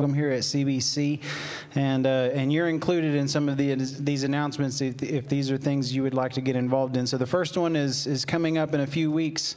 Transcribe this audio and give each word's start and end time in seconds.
welcome 0.00 0.14
here 0.14 0.30
at 0.30 0.40
CBC, 0.40 1.20
and 1.74 2.06
uh, 2.06 2.30
and 2.32 2.50
you're 2.50 2.70
included 2.70 3.14
in 3.14 3.28
some 3.28 3.50
of 3.50 3.58
the, 3.58 3.74
these 3.74 4.22
announcements 4.22 4.80
if, 4.80 5.02
if 5.02 5.28
these 5.28 5.50
are 5.50 5.58
things 5.58 5.94
you 5.94 6.02
would 6.02 6.14
like 6.14 6.32
to 6.32 6.40
get 6.40 6.56
involved 6.56 6.96
in. 6.96 7.06
So 7.06 7.18
the 7.18 7.26
first 7.26 7.58
one 7.58 7.76
is 7.76 8.06
is 8.06 8.24
coming 8.24 8.56
up 8.56 8.72
in 8.72 8.80
a 8.80 8.86
few 8.86 9.12
weeks, 9.12 9.56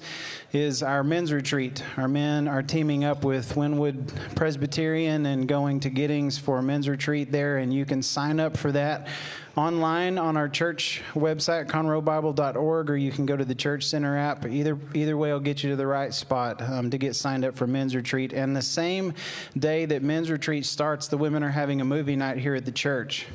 is 0.51 0.83
our 0.83 1.01
men's 1.01 1.31
retreat. 1.31 1.81
Our 1.95 2.09
men 2.09 2.49
are 2.49 2.61
teaming 2.61 3.05
up 3.05 3.23
with 3.23 3.55
Winwood 3.55 4.11
Presbyterian 4.35 5.25
and 5.25 5.47
going 5.47 5.79
to 5.79 5.89
Giddings 5.89 6.38
for 6.38 6.57
a 6.57 6.62
men's 6.62 6.89
retreat 6.89 7.32
there, 7.32 7.60
and 7.60 7.73
you 7.73 7.86
can 7.86 8.04
sign 8.04 8.41
up 8.41 8.57
for 8.57 8.73
that 8.73 9.07
online 9.55 10.17
on 10.17 10.35
our 10.35 10.49
church 10.49 11.01
website, 11.13 11.67
conroebible.org, 11.67 12.89
or 12.89 12.97
you 12.97 13.11
can 13.11 13.25
go 13.25 13.38
to 13.38 13.45
the 13.45 13.54
Church 13.55 13.86
Center 13.86 14.18
app. 14.18 14.45
Either 14.45 14.77
either 14.93 15.15
way 15.15 15.31
will 15.31 15.39
get 15.39 15.63
you 15.63 15.69
to 15.69 15.75
the 15.75 15.86
right 15.86 16.13
spot 16.13 16.61
um, 16.61 16.89
to 16.89 16.97
get 16.97 17.15
signed 17.15 17.45
up 17.45 17.55
for 17.55 17.68
men's 17.68 17.95
retreat. 17.95 18.33
And 18.33 18.55
the 18.55 18.61
same 18.61 19.13
day 19.57 19.86
that 19.86 20.01
men's 20.01 20.31
retreat 20.31 20.65
starts, 20.65 21.07
the 21.07 21.18
women 21.18 21.43
are 21.43 21.51
having 21.51 21.81
a 21.81 21.86
movie 21.86 22.15
night 22.15 22.37
here 22.37 22.55
at 22.55 22.65
the 22.65 22.71
church. 22.71 23.28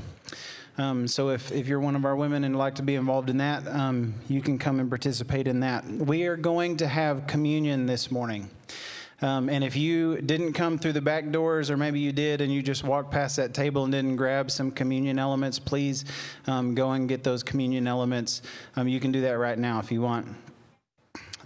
Um, 0.77 1.09
so 1.09 1.31
if, 1.31 1.51
if 1.51 1.67
you're 1.67 1.81
one 1.81 1.97
of 1.97 2.05
our 2.05 2.15
women 2.15 2.45
and 2.45 2.57
like 2.57 2.77
to 2.77 2.83
be 2.83 2.95
involved 2.95 3.31
in 3.31 3.39
that, 3.39 3.67
um, 3.67 4.15
you 4.29 4.41
can 4.41 4.59
come 4.59 4.79
and 4.79 4.89
participate 4.89 5.49
in 5.49 5.61
that. 5.61 5.85
We 5.85 6.27
are 6.27 6.37
going 6.37 6.77
to 6.79 6.87
have 6.87 7.27
communion 7.27 7.87
this 7.87 8.13
morning. 8.13 8.49
Um, 9.21 9.49
and 9.49 9.65
if 9.65 9.75
you 9.75 10.21
didn't 10.21 10.53
come 10.53 10.79
through 10.79 10.93
the 10.93 11.01
back 11.01 11.31
doors, 11.31 11.71
or 11.71 11.77
maybe 11.77 11.99
you 11.99 12.13
did 12.13 12.41
and 12.41 12.53
you 12.53 12.63
just 12.63 12.85
walked 12.85 13.11
past 13.11 13.37
that 13.37 13.53
table 13.53 13.83
and 13.83 13.93
didn't 13.93 14.17
grab 14.17 14.51
some 14.51 14.71
communion 14.71 15.19
elements, 15.19 15.59
please 15.59 16.05
um, 16.47 16.75
go 16.75 16.93
and 16.93 17.09
get 17.09 17.25
those 17.25 17.43
communion 17.43 17.89
elements. 17.89 18.43
Um, 18.77 18.87
you 18.87 19.01
can 19.01 19.11
do 19.11 19.23
that 19.23 19.39
right 19.39 19.59
now 19.59 19.81
if 19.81 19.91
you 19.91 20.03
want. 20.03 20.29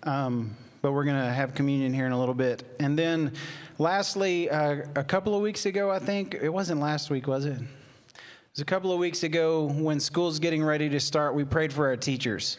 Um, 0.03 0.57
but 0.83 0.93
we're 0.93 1.05
going 1.05 1.23
to 1.25 1.33
have 1.33 1.55
communion 1.55 1.95
here 1.95 2.07
in 2.07 2.13
a 2.13 2.19
little 2.19 2.35
bit. 2.35 2.65
And 2.81 2.99
then, 2.99 3.33
lastly, 3.79 4.51
uh, 4.51 4.83
a 4.97 5.05
couple 5.05 5.35
of 5.35 5.41
weeks 5.41 5.65
ago, 5.65 5.91
I 5.91 6.01
think, 6.01 6.35
it 6.35 6.49
wasn't 6.51 6.81
last 6.81 7.09
week, 7.09 7.27
was 7.27 7.47
it? 7.47 7.59
It 8.53 8.57
was 8.57 8.61
a 8.61 8.67
couple 8.67 8.93
of 8.93 8.99
weeks 8.99 9.23
ago 9.23 9.65
when 9.65 9.99
school's 9.99 10.39
getting 10.39 10.63
ready 10.63 10.91
to 10.91 11.01
start, 11.01 11.35
we 11.35 11.43
prayed 11.43 11.73
for 11.73 11.87
our 11.87 11.97
teachers. 11.97 12.59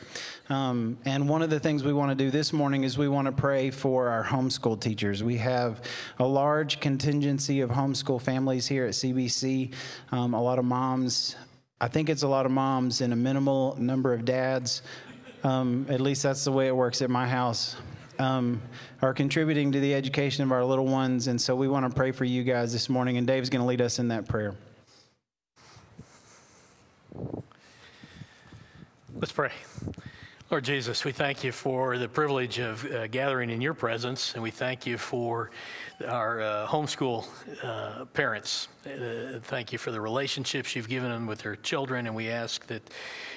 Um, 0.50 0.98
and 1.06 1.30
one 1.30 1.44
of 1.44 1.52
the 1.52 1.60
things 1.60 1.84
we 1.84 1.94
want 1.94 2.10
to 2.10 2.16
do 2.16 2.32
this 2.32 2.52
morning 2.52 2.84
is 2.84 2.98
we 2.98 3.08
want 3.08 3.28
to 3.28 3.32
pray 3.32 3.70
for 3.70 4.10
our 4.10 4.24
homeschool 4.24 4.82
teachers. 4.82 5.24
We 5.24 5.38
have 5.38 5.84
a 6.18 6.26
large 6.26 6.80
contingency 6.80 7.62
of 7.62 7.70
homeschool 7.70 8.20
families 8.20 8.66
here 8.66 8.88
at 8.88 8.94
CBC, 8.94 9.72
um, 10.12 10.34
a 10.34 10.42
lot 10.42 10.58
of 10.58 10.66
moms. 10.66 11.36
I 11.80 11.90
think 11.90 12.10
it's 12.10 12.24
a 12.24 12.28
lot 12.28 12.48
of 12.48 12.52
moms 12.52 13.02
and 13.02 13.14
a 13.14 13.16
minimal 13.16 13.76
number 13.80 14.16
of 14.16 14.26
dads. 14.26 14.82
Um, 15.44 15.86
at 15.90 16.02
least 16.02 16.24
that's 16.24 16.44
the 16.44 16.52
way 16.52 16.66
it 16.66 16.76
works 16.76 17.04
at 17.04 17.12
my 17.12 17.28
house. 17.28 17.76
Um, 18.18 18.64
are 19.04 19.14
contributing 19.14 19.72
to 19.74 19.80
the 19.80 19.94
education 19.94 20.44
of 20.44 20.52
our 20.54 20.66
little 20.66 20.88
ones. 20.88 21.28
And 21.28 21.40
so 21.40 21.56
we 21.56 21.68
want 21.68 21.88
to 21.88 21.96
pray 21.96 22.12
for 22.12 22.26
you 22.26 22.42
guys 22.42 22.74
this 22.74 22.90
morning. 22.90 23.18
And 23.18 23.28
Dave's 23.28 23.52
going 23.52 23.62
to 23.62 23.68
lead 23.68 23.82
us 23.82 24.00
in 24.00 24.08
that 24.08 24.28
prayer. 24.28 24.56
Let's 29.16 29.32
pray. 29.32 29.52
Lord 30.52 30.66
Jesus, 30.66 31.06
we 31.06 31.12
thank 31.12 31.44
you 31.44 31.52
for 31.52 31.98
the 31.98 32.10
privilege 32.10 32.60
of 32.60 32.86
uh, 32.92 33.08
gathering 33.08 33.50
in 33.50 33.62
your 33.62 33.74
presence, 33.74 34.34
and 34.34 34.44
we 34.44 34.52
thank 34.52 34.86
you 34.86 34.98
for 34.98 35.50
our 36.08 36.42
uh, 36.42 36.68
homeschool 36.68 37.26
uh, 37.64 38.06
parents. 38.06 38.68
Uh, 38.86 39.40
thank 39.44 39.72
you 39.72 39.78
for 39.78 39.92
the 39.92 40.02
relationships 40.02 40.76
you've 40.76 40.90
given 40.90 41.10
them 41.10 41.26
with 41.26 41.40
their 41.40 41.56
children, 41.56 42.06
and 42.06 42.16
we 42.16 42.30
ask 42.30 42.68
that 42.68 42.82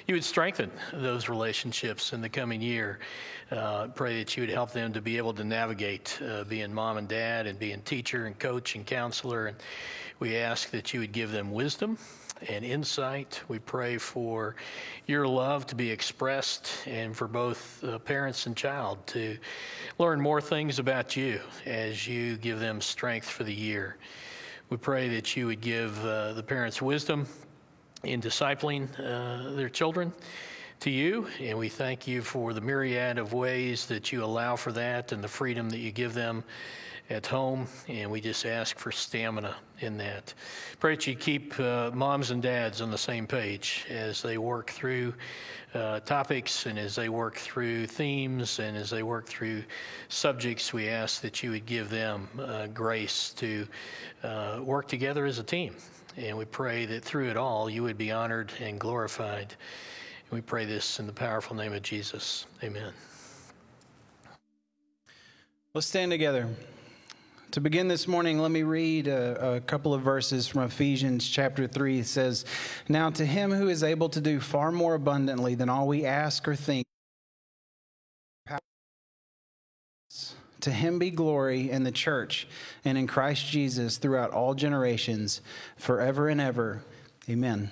you 0.06 0.14
would 0.14 0.24
strengthen 0.24 0.70
those 0.92 1.28
relationships 1.28 2.12
in 2.12 2.20
the 2.20 2.28
coming 2.28 2.60
year. 2.60 2.98
Uh, 3.50 3.86
pray 3.86 4.18
that 4.18 4.36
you 4.36 4.42
would 4.42 4.50
help 4.50 4.72
them 4.72 4.92
to 4.92 5.00
be 5.00 5.18
able 5.18 5.32
to 5.34 5.44
navigate 5.44 6.18
uh, 6.28 6.42
being 6.44 6.74
mom 6.74 6.96
and 6.96 7.06
dad 7.06 7.46
and 7.46 7.58
being 7.58 7.80
teacher 7.82 8.26
and 8.26 8.38
coach 8.38 8.74
and 8.74 8.84
counselor. 8.84 9.46
And 9.46 9.56
we 10.18 10.36
ask 10.36 10.70
that 10.70 10.92
you 10.92 11.00
would 11.00 11.12
give 11.12 11.30
them 11.30 11.52
wisdom 11.52 11.96
and 12.48 12.64
insight. 12.64 13.42
We 13.48 13.58
pray 13.58 13.98
for 13.98 14.56
your 15.06 15.26
love 15.26 15.66
to 15.68 15.74
be 15.74 15.90
expressed 15.90 16.70
and 16.86 17.16
for 17.16 17.28
both 17.28 17.82
uh, 17.84 17.98
parents 17.98 18.46
and 18.46 18.56
child 18.56 19.06
to 19.08 19.38
learn 19.98 20.20
more 20.20 20.40
things 20.40 20.78
about 20.78 21.16
you 21.16 21.40
as 21.64 22.06
you 22.06 22.36
give 22.36 22.60
them 22.60 22.80
strength 22.80 23.28
for 23.28 23.44
the 23.44 23.54
year. 23.54 23.96
We 24.70 24.76
pray 24.76 25.08
that 25.08 25.36
you 25.36 25.46
would 25.46 25.60
give 25.60 26.04
uh, 26.04 26.32
the 26.32 26.42
parents 26.42 26.82
wisdom 26.82 27.26
in 28.02 28.20
discipling 28.20 28.88
uh, 28.98 29.54
their 29.54 29.68
children 29.68 30.12
to 30.80 30.90
you, 30.90 31.26
and 31.40 31.58
we 31.58 31.68
thank 31.68 32.06
you 32.06 32.22
for 32.22 32.52
the 32.52 32.60
myriad 32.60 33.18
of 33.18 33.32
ways 33.32 33.86
that 33.86 34.12
you 34.12 34.24
allow 34.24 34.56
for 34.56 34.72
that 34.72 35.12
and 35.12 35.22
the 35.22 35.28
freedom 35.28 35.70
that 35.70 35.78
you 35.78 35.90
give 35.90 36.14
them 36.14 36.44
at 37.08 37.26
home, 37.26 37.66
and 37.88 38.10
we 38.10 38.20
just 38.20 38.44
ask 38.44 38.78
for 38.78 38.90
stamina 38.90 39.54
in 39.80 39.96
that. 39.96 40.34
Pray 40.80 40.96
that 40.96 41.06
you 41.06 41.14
keep 41.14 41.58
uh, 41.60 41.90
moms 41.94 42.30
and 42.30 42.42
dads 42.42 42.80
on 42.80 42.90
the 42.90 42.98
same 42.98 43.26
page 43.26 43.86
as 43.88 44.22
they 44.22 44.38
work 44.38 44.70
through 44.70 45.14
uh, 45.74 46.00
topics 46.00 46.66
and 46.66 46.78
as 46.78 46.96
they 46.96 47.08
work 47.08 47.36
through 47.36 47.86
themes 47.86 48.58
and 48.58 48.76
as 48.76 48.90
they 48.90 49.02
work 49.02 49.26
through 49.26 49.62
subjects. 50.08 50.72
We 50.72 50.88
ask 50.88 51.20
that 51.22 51.42
you 51.42 51.50
would 51.52 51.66
give 51.66 51.90
them 51.90 52.28
uh, 52.38 52.66
grace 52.68 53.32
to 53.36 53.66
uh, 54.22 54.60
work 54.62 54.88
together 54.88 55.26
as 55.26 55.38
a 55.38 55.44
team. 55.44 55.76
And 56.16 56.36
we 56.36 56.46
pray 56.46 56.86
that 56.86 57.04
through 57.04 57.28
it 57.28 57.36
all, 57.36 57.68
you 57.68 57.82
would 57.82 57.98
be 57.98 58.10
honored 58.10 58.52
and 58.60 58.80
glorified. 58.80 59.54
And 60.30 60.38
we 60.38 60.40
pray 60.40 60.64
this 60.64 60.98
in 60.98 61.06
the 61.06 61.12
powerful 61.12 61.54
name 61.54 61.72
of 61.72 61.82
Jesus. 61.82 62.46
Amen. 62.62 62.92
Let's 65.72 65.86
stand 65.86 66.10
together. 66.10 66.48
To 67.52 67.60
begin 67.60 67.86
this 67.88 68.08
morning, 68.08 68.38
let 68.40 68.50
me 68.50 68.64
read 68.64 69.06
a, 69.06 69.54
a, 69.54 69.60
couple 69.60 69.94
of 69.94 70.02
verses 70.02 70.48
from 70.48 70.62
Ephesians 70.62 71.28
chapter 71.28 71.66
3. 71.66 72.00
It 72.00 72.06
says, 72.06 72.44
Now 72.88 73.10
to 73.10 73.24
him 73.24 73.52
who 73.52 73.68
is 73.68 73.82
able 73.82 74.08
to 74.10 74.20
do 74.20 74.40
far 74.40 74.72
more 74.72 74.94
abundantly 74.94 75.54
than 75.54 75.68
all 75.68 75.86
we 75.86 76.04
ask 76.04 76.46
or 76.48 76.56
think, 76.56 76.86
to 80.60 80.72
him 80.72 80.98
be 80.98 81.10
glory 81.10 81.70
in 81.70 81.84
the 81.84 81.92
church 81.92 82.48
and 82.84 82.98
in 82.98 83.06
Christ 83.06 83.46
Jesus 83.46 83.98
throughout 83.98 84.32
all 84.32 84.54
generations, 84.54 85.40
forever 85.76 86.28
and 86.28 86.40
ever. 86.40 86.82
Amen. 87.30 87.70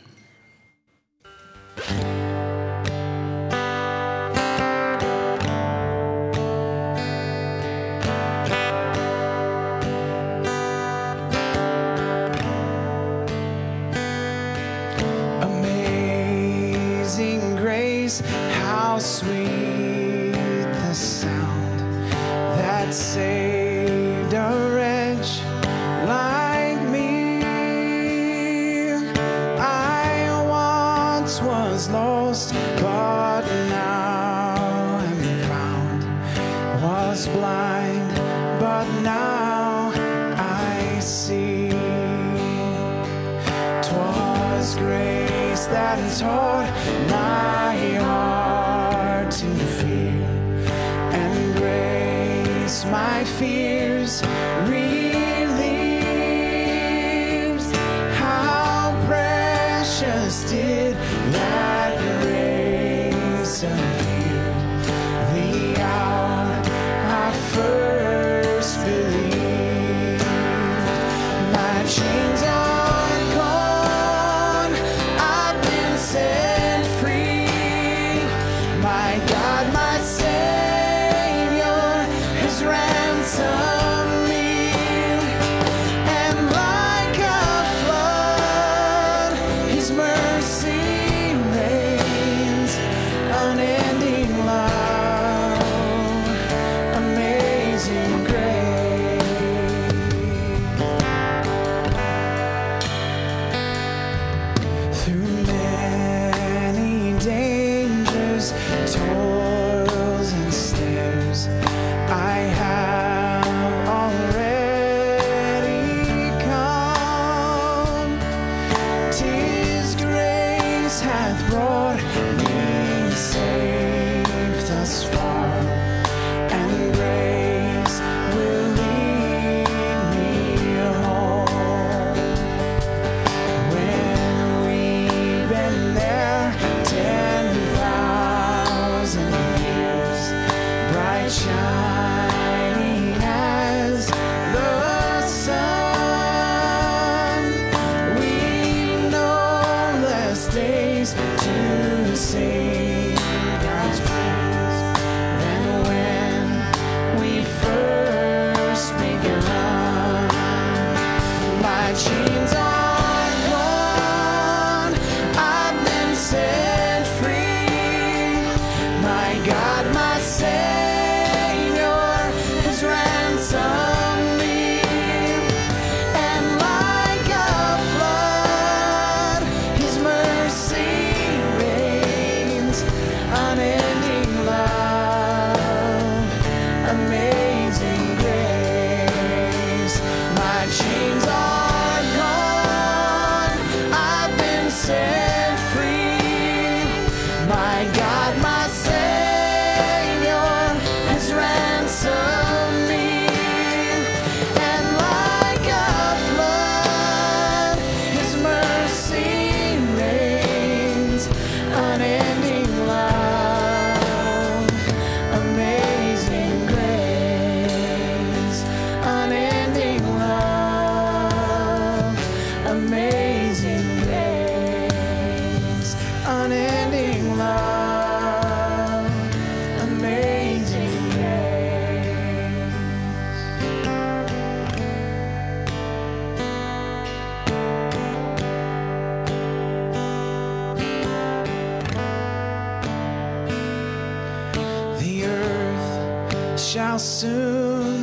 Shall 246.74 246.98
soon 246.98 248.02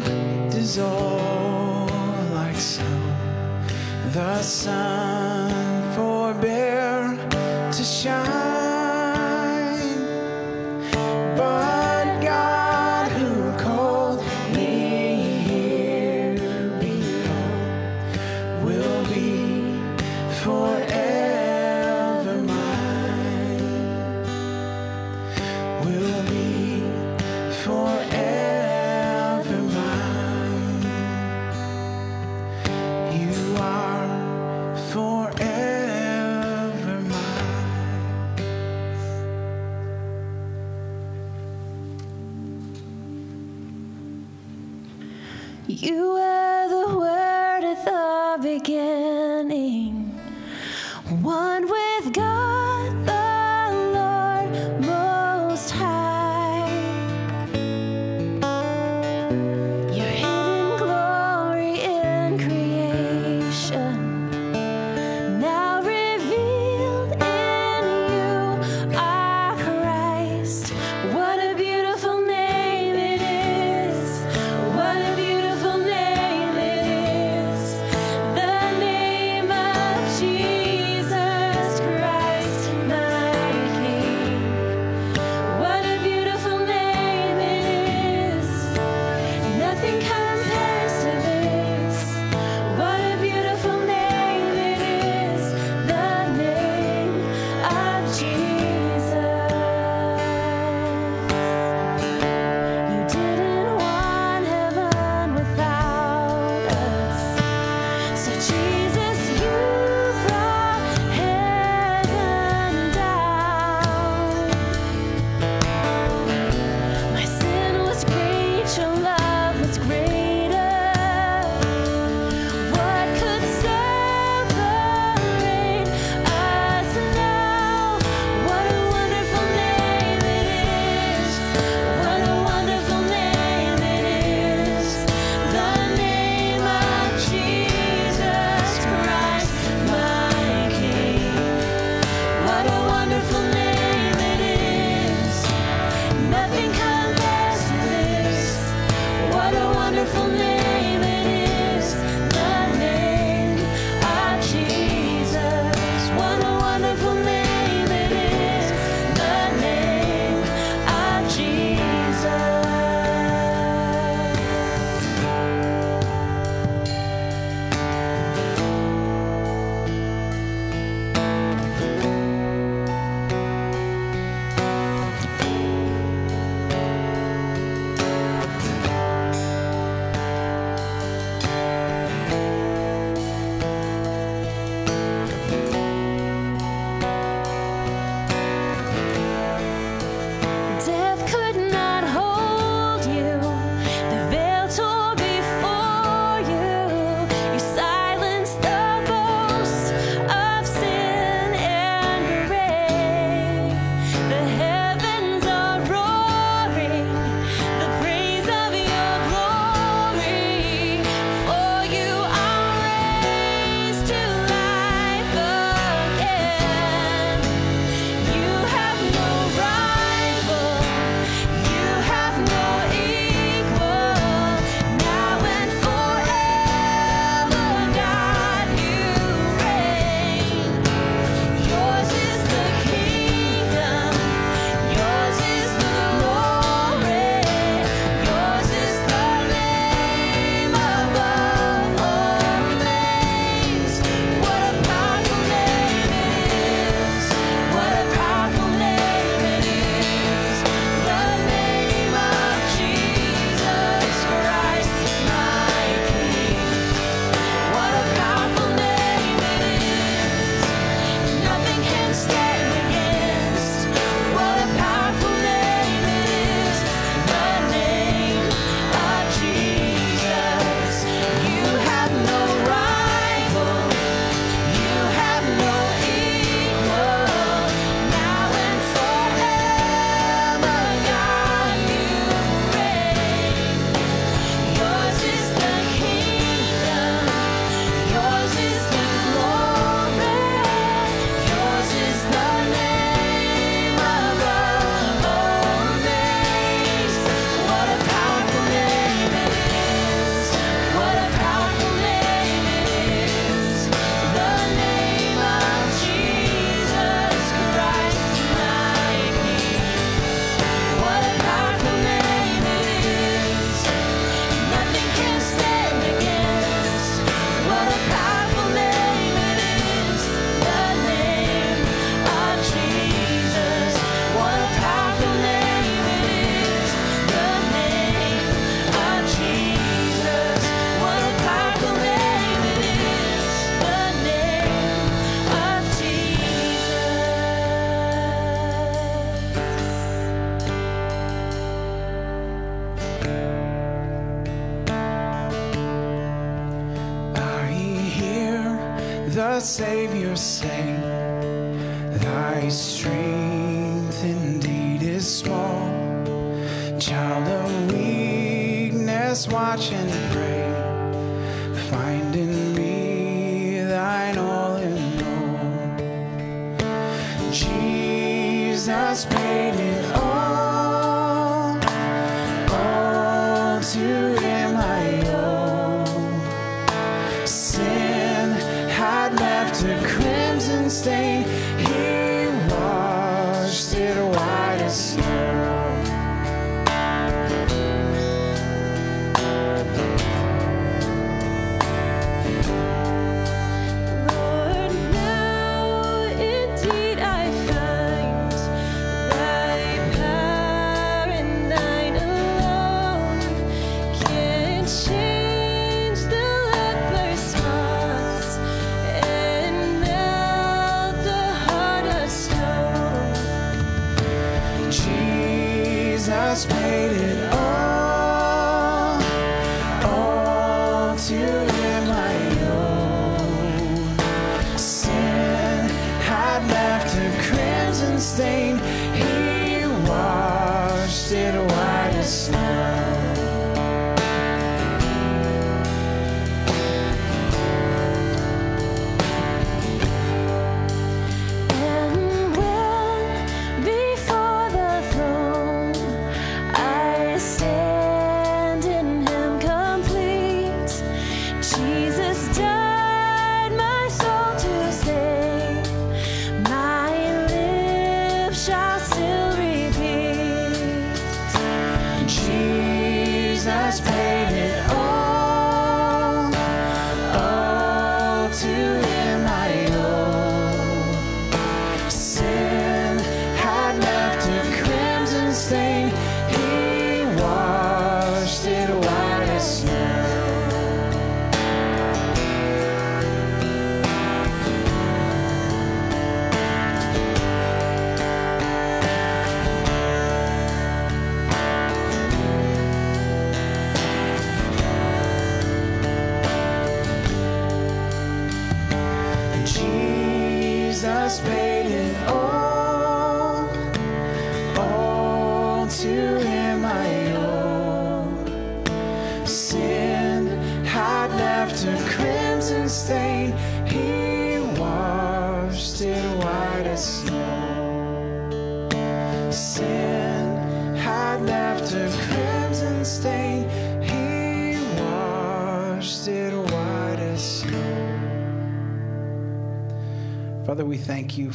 dissolve 0.49 1.91
like 2.31 2.55
snow. 2.55 3.01
The 4.13 4.41
sun 4.41 5.30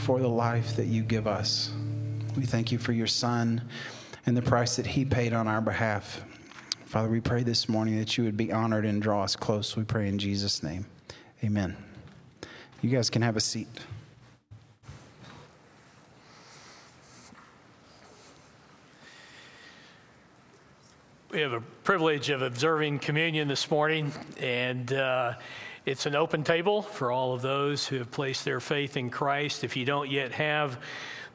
for 0.06 0.20
the 0.20 0.28
life 0.28 0.76
that 0.76 0.86
you 0.86 1.02
give 1.02 1.26
us. 1.26 1.72
We 2.36 2.44
thank 2.44 2.70
you 2.70 2.78
for 2.78 2.92
your 2.92 3.08
Son 3.08 3.60
and 4.24 4.36
the 4.36 4.42
price 4.42 4.76
that 4.76 4.86
he 4.86 5.04
paid 5.04 5.32
on 5.32 5.48
our 5.48 5.60
behalf. 5.60 6.24
Father, 6.84 7.08
we 7.08 7.20
pray 7.20 7.42
this 7.42 7.68
morning 7.68 7.98
that 7.98 8.16
you 8.16 8.22
would 8.22 8.36
be 8.36 8.52
honored 8.52 8.84
and 8.84 9.02
draw 9.02 9.24
us 9.24 9.34
close. 9.34 9.74
We 9.74 9.82
pray 9.82 10.06
in 10.06 10.20
Jesus' 10.20 10.62
name. 10.62 10.86
Amen. 11.42 11.76
You 12.82 12.90
guys 12.90 13.10
can 13.10 13.20
have 13.22 13.36
a 13.36 13.40
seat. 13.40 13.66
We 21.32 21.40
have 21.40 21.52
a 21.52 21.62
privilege 21.82 22.30
of 22.30 22.42
observing 22.42 23.00
communion 23.00 23.48
this 23.48 23.68
morning, 23.68 24.12
and 24.38 24.92
uh, 24.92 25.34
it's 25.86 26.04
an 26.04 26.16
open 26.16 26.42
table 26.42 26.82
for 26.82 27.12
all 27.12 27.32
of 27.32 27.42
those 27.42 27.86
who 27.86 27.98
have 27.98 28.10
placed 28.10 28.44
their 28.44 28.58
faith 28.58 28.96
in 28.96 29.08
Christ. 29.08 29.62
If 29.62 29.76
you 29.76 29.84
don't 29.84 30.10
yet 30.10 30.32
have 30.32 30.80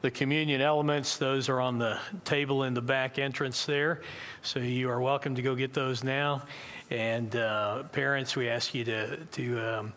the 0.02 0.10
communion 0.10 0.60
elements, 0.60 1.16
those 1.16 1.48
are 1.48 1.58
on 1.58 1.78
the 1.78 1.98
table 2.26 2.64
in 2.64 2.74
the 2.74 2.82
back 2.82 3.18
entrance 3.18 3.64
there. 3.64 4.02
So 4.42 4.60
you 4.60 4.90
are 4.90 5.00
welcome 5.00 5.36
to 5.36 5.42
go 5.42 5.54
get 5.54 5.72
those 5.72 6.04
now. 6.04 6.42
And 6.90 7.34
uh, 7.34 7.84
parents, 7.84 8.36
we 8.36 8.50
ask 8.50 8.74
you 8.74 8.84
to, 8.84 9.16
to 9.16 9.58
um, 9.58 9.92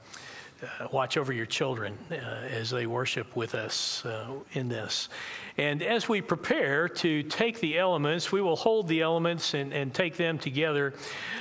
uh, 0.63 0.87
watch 0.89 1.17
over 1.17 1.33
your 1.33 1.45
children 1.45 1.97
uh, 2.09 2.15
as 2.15 2.69
they 2.69 2.87
worship 2.87 3.35
with 3.35 3.55
us 3.55 4.05
uh, 4.05 4.35
in 4.53 4.69
this. 4.69 5.09
And 5.57 5.81
as 5.81 6.09
we 6.09 6.21
prepare 6.21 6.89
to 6.89 7.23
take 7.23 7.61
the 7.61 7.77
elements, 7.77 8.31
we 8.31 8.41
will 8.41 8.57
hold 8.57 8.89
the 8.89 9.01
elements 9.01 9.53
and, 9.53 9.73
and 9.73 9.93
take 9.93 10.17
them 10.17 10.37
together. 10.37 10.93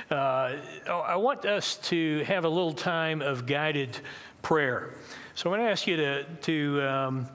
Uh, 0.09 0.55
I 0.87 1.17
want 1.17 1.43
us 1.45 1.75
to 1.89 2.23
have 2.23 2.45
a 2.45 2.49
little 2.49 2.73
time 2.73 3.21
of 3.21 3.45
guided 3.45 3.97
prayer. 4.41 4.93
So 5.33 5.49
I'm 5.49 5.57
going 5.57 5.65
to 5.65 5.71
ask 5.71 5.85
you 5.85 5.97
to, 5.97 6.23
to 6.23 6.81
um, 6.83 7.27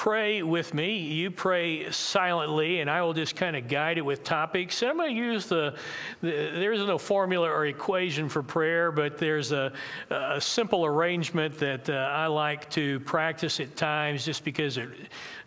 pray 0.00 0.42
with 0.42 0.72
me. 0.72 0.96
You 0.96 1.30
pray 1.30 1.90
silently, 1.90 2.80
and 2.80 2.88
I 2.88 3.02
will 3.02 3.12
just 3.12 3.36
kind 3.36 3.54
of 3.54 3.68
guide 3.68 3.98
it 3.98 4.00
with 4.00 4.24
topics. 4.24 4.80
And 4.80 4.90
I'm 4.90 4.96
going 4.96 5.14
to 5.14 5.22
use 5.22 5.44
the, 5.44 5.74
the 6.22 6.30
there's 6.54 6.86
no 6.86 6.96
formula 6.96 7.50
or 7.50 7.66
equation 7.66 8.30
for 8.30 8.42
prayer, 8.42 8.90
but 8.92 9.18
there's 9.18 9.52
a, 9.52 9.74
a 10.08 10.40
simple 10.40 10.86
arrangement 10.86 11.58
that 11.58 11.90
uh, 11.90 11.92
I 12.14 12.28
like 12.28 12.70
to 12.70 13.00
practice 13.00 13.60
at 13.60 13.76
times 13.76 14.24
just 14.24 14.42
because 14.42 14.78
it 14.78 14.88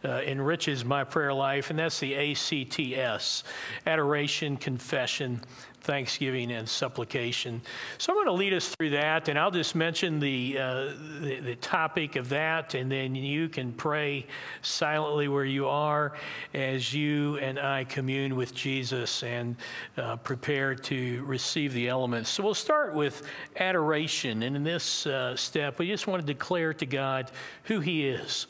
uh, 0.05 0.21
enriches 0.21 0.85
my 0.85 1.03
prayer 1.03 1.33
life, 1.33 1.71
and 1.71 1.79
that's 1.79 1.99
the 1.99 2.13
ACTS 2.13 3.45
adoration, 3.87 4.57
confession, 4.57 5.41
thanksgiving 5.83 6.51
and 6.53 6.67
supplication. 6.67 7.61
So 7.97 8.11
I'm 8.11 8.17
going 8.17 8.27
to 8.27 8.31
lead 8.31 8.53
us 8.53 8.69
through 8.69 8.91
that, 8.91 9.27
and 9.27 9.37
I'll 9.37 9.51
just 9.51 9.75
mention 9.75 10.19
the, 10.19 10.57
uh, 10.57 10.85
the, 11.19 11.39
the 11.41 11.55
topic 11.57 12.15
of 12.15 12.29
that, 12.29 12.73
and 12.73 12.91
then 12.91 13.13
you 13.15 13.49
can 13.49 13.73
pray 13.73 14.25
silently 14.61 15.27
where 15.27 15.45
you 15.45 15.67
are 15.67 16.13
as 16.53 16.93
you 16.93 17.37
and 17.37 17.59
I 17.59 17.83
commune 17.83 18.35
with 18.35 18.55
Jesus 18.55 19.23
and 19.23 19.55
uh, 19.97 20.15
prepare 20.17 20.73
to 20.73 21.23
receive 21.25 21.73
the 21.73 21.89
elements. 21.89 22.29
So 22.29 22.43
we'll 22.43 22.53
start 22.53 22.93
with 22.93 23.23
adoration, 23.57 24.43
and 24.43 24.55
in 24.55 24.63
this 24.63 25.05
uh, 25.05 25.35
step, 25.35 25.79
we 25.79 25.87
just 25.87 26.07
want 26.07 26.25
to 26.25 26.25
declare 26.25 26.73
to 26.73 26.85
God 26.85 27.29
who 27.65 27.81
He 27.81 28.07
is. 28.07 28.47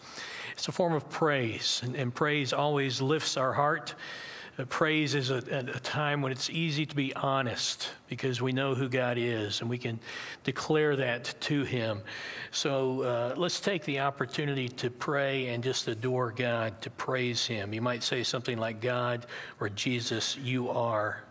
It's 0.54 0.68
a 0.68 0.72
form 0.72 0.94
of 0.94 1.10
praise, 1.10 1.82
and, 1.84 1.96
and 1.96 2.14
praise 2.14 2.54
always 2.54 3.02
lifts 3.02 3.38
our 3.38 3.54
heart. 3.54 3.96
Praise 4.70 5.16
is 5.16 5.32
a, 5.32 5.42
a, 5.52 5.78
a 5.78 5.80
time 5.80 6.22
when 6.22 6.32
it's 6.32 6.50
easy 6.52 6.86
to 6.86 6.96
be 6.96 7.12
honest 7.16 7.90
because 8.08 8.40
we 8.40 8.52
know 8.52 8.76
who 8.76 8.88
God 8.88 9.18
is 9.18 9.62
and 9.62 9.70
we 9.70 9.80
can 9.80 10.00
declare 10.44 10.96
that 10.96 11.34
to 11.42 11.64
Him. 11.64 12.02
So 12.52 13.02
uh, 13.02 13.34
let's 13.36 13.60
take 13.60 13.84
the 13.84 14.02
opportunity 14.02 14.70
to 14.70 14.92
pray 14.92 15.48
and 15.48 15.64
just 15.64 15.88
adore 15.88 16.32
God, 16.32 16.80
to 16.84 16.92
praise 16.92 17.48
Him. 17.48 17.74
You 17.74 17.82
might 17.82 18.04
say 18.04 18.22
something 18.22 18.60
like, 18.60 18.80
God 18.80 19.26
or 19.60 19.70
Jesus, 19.70 20.38
you 20.38 20.70
are, 20.70 21.24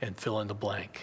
and 0.00 0.16
fill 0.16 0.40
in 0.40 0.48
the 0.48 0.54
blank. 0.54 1.02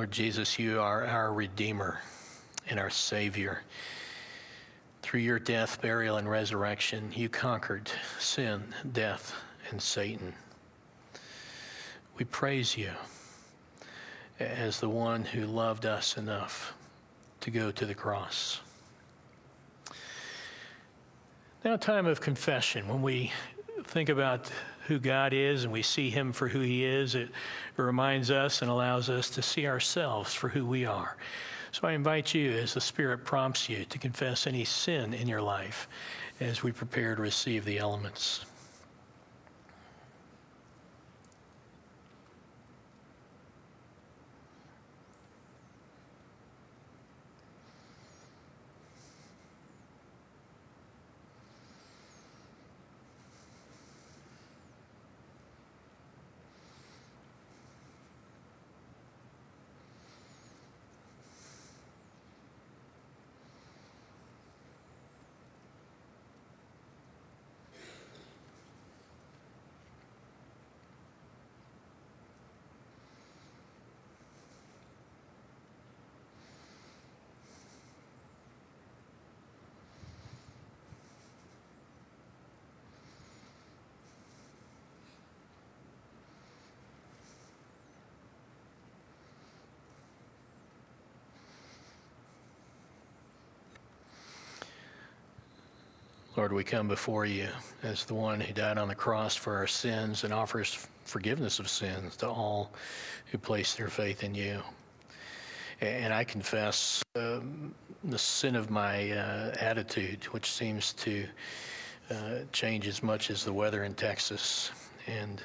Lord 0.00 0.12
Jesus, 0.12 0.58
you 0.58 0.80
are 0.80 1.04
our 1.04 1.30
Redeemer 1.30 2.00
and 2.70 2.80
our 2.80 2.88
Savior. 2.88 3.64
Through 5.02 5.20
your 5.20 5.38
death, 5.38 5.82
burial, 5.82 6.16
and 6.16 6.26
resurrection, 6.26 7.12
you 7.14 7.28
conquered 7.28 7.92
sin, 8.18 8.62
death, 8.92 9.34
and 9.68 9.82
Satan. 9.82 10.32
We 12.16 12.24
praise 12.24 12.78
you 12.78 12.92
as 14.38 14.80
the 14.80 14.88
one 14.88 15.22
who 15.22 15.44
loved 15.44 15.84
us 15.84 16.16
enough 16.16 16.72
to 17.42 17.50
go 17.50 17.70
to 17.70 17.84
the 17.84 17.94
cross. 17.94 18.62
Now, 21.62 21.76
time 21.76 22.06
of 22.06 22.22
confession. 22.22 22.88
When 22.88 23.02
we 23.02 23.32
think 23.84 24.08
about 24.08 24.50
who 24.90 24.98
God 24.98 25.32
is 25.32 25.62
and 25.62 25.72
we 25.72 25.82
see 25.82 26.10
Him 26.10 26.32
for 26.32 26.48
who 26.48 26.58
He 26.58 26.84
is, 26.84 27.14
it 27.14 27.28
reminds 27.76 28.28
us 28.28 28.60
and 28.60 28.68
allows 28.68 29.08
us 29.08 29.30
to 29.30 29.40
see 29.40 29.68
ourselves 29.68 30.34
for 30.34 30.48
who 30.48 30.66
we 30.66 30.84
are. 30.84 31.16
So 31.70 31.86
I 31.86 31.92
invite 31.92 32.34
you, 32.34 32.50
as 32.50 32.74
the 32.74 32.80
Spirit 32.80 33.24
prompts 33.24 33.68
you, 33.68 33.84
to 33.84 33.98
confess 33.98 34.48
any 34.48 34.64
sin 34.64 35.14
in 35.14 35.28
your 35.28 35.42
life 35.42 35.86
as 36.40 36.64
we 36.64 36.72
prepare 36.72 37.14
to 37.14 37.22
receive 37.22 37.64
the 37.64 37.78
elements. 37.78 38.44
Lord, 96.40 96.54
we 96.54 96.64
come 96.64 96.88
before 96.88 97.26
you 97.26 97.48
as 97.82 98.06
the 98.06 98.14
one 98.14 98.40
who 98.40 98.54
died 98.54 98.78
on 98.78 98.88
the 98.88 98.94
cross 98.94 99.36
for 99.36 99.56
our 99.56 99.66
sins 99.66 100.24
and 100.24 100.32
offers 100.32 100.88
forgiveness 101.04 101.58
of 101.58 101.68
sins 101.68 102.16
to 102.16 102.28
all 102.30 102.72
who 103.26 103.36
place 103.36 103.74
their 103.74 103.88
faith 103.88 104.24
in 104.24 104.34
you. 104.34 104.62
And 105.82 106.14
I 106.14 106.24
confess 106.24 107.02
um, 107.14 107.74
the 108.04 108.18
sin 108.18 108.56
of 108.56 108.70
my 108.70 109.10
uh, 109.10 109.54
attitude, 109.60 110.24
which 110.32 110.50
seems 110.50 110.94
to 110.94 111.26
uh, 112.10 112.14
change 112.52 112.88
as 112.88 113.02
much 113.02 113.28
as 113.28 113.44
the 113.44 113.52
weather 113.52 113.84
in 113.84 113.92
Texas 113.92 114.70
and 115.06 115.42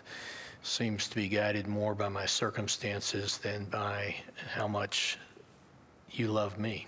seems 0.63 1.10
to 1.10 1.15
be 1.17 1.27
guided 1.27 1.67
more 1.67 1.93
by 1.93 2.08
my 2.08 2.25
circumstances 2.25 3.38
than 3.39 3.65
by 3.65 4.15
how 4.49 4.65
much 4.65 5.17
you 6.12 6.29
love 6.29 6.58
me. 6.58 6.88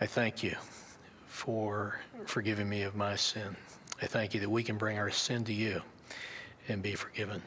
I 0.00 0.06
thank 0.06 0.42
you 0.42 0.56
for 1.28 2.00
forgiving 2.26 2.68
me 2.68 2.82
of 2.82 2.96
my 2.96 3.16
sin. 3.16 3.56
I 4.02 4.06
thank 4.06 4.34
you 4.34 4.40
that 4.40 4.50
we 4.50 4.62
can 4.62 4.76
bring 4.76 4.98
our 4.98 5.10
sin 5.10 5.44
to 5.44 5.52
you 5.52 5.82
and 6.68 6.82
be 6.82 6.94
forgiven. 6.94 7.42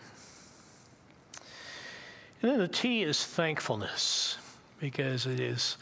And 2.41 2.51
then 2.51 2.59
the 2.59 2.67
T 2.67 3.03
is 3.03 3.23
thankfulness, 3.23 4.37
because 4.79 5.25
it 5.25 5.39
is 5.39 5.77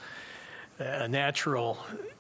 a 0.80 1.08
natural 1.08 1.78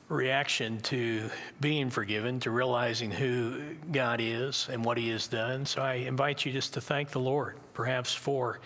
reaction 0.09 0.79
to 0.81 1.29
being 1.59 1.89
forgiven, 1.89 2.39
to 2.41 2.51
realizing 2.51 3.09
who 3.09 3.61
God 3.91 4.19
is 4.21 4.67
and 4.71 4.85
what 4.85 4.97
He 4.97 5.09
has 5.09 5.27
done. 5.27 5.65
So 5.65 5.81
I 5.81 5.93
invite 5.95 6.45
you 6.45 6.51
just 6.51 6.73
to 6.75 6.81
thank 6.81 7.09
the 7.09 7.19
Lord, 7.19 7.55
perhaps 7.73 8.13
for 8.13 8.59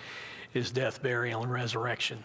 His 0.52 0.72
death, 0.72 1.02
burial, 1.02 1.44
and 1.44 1.52
resurrection 1.52 2.24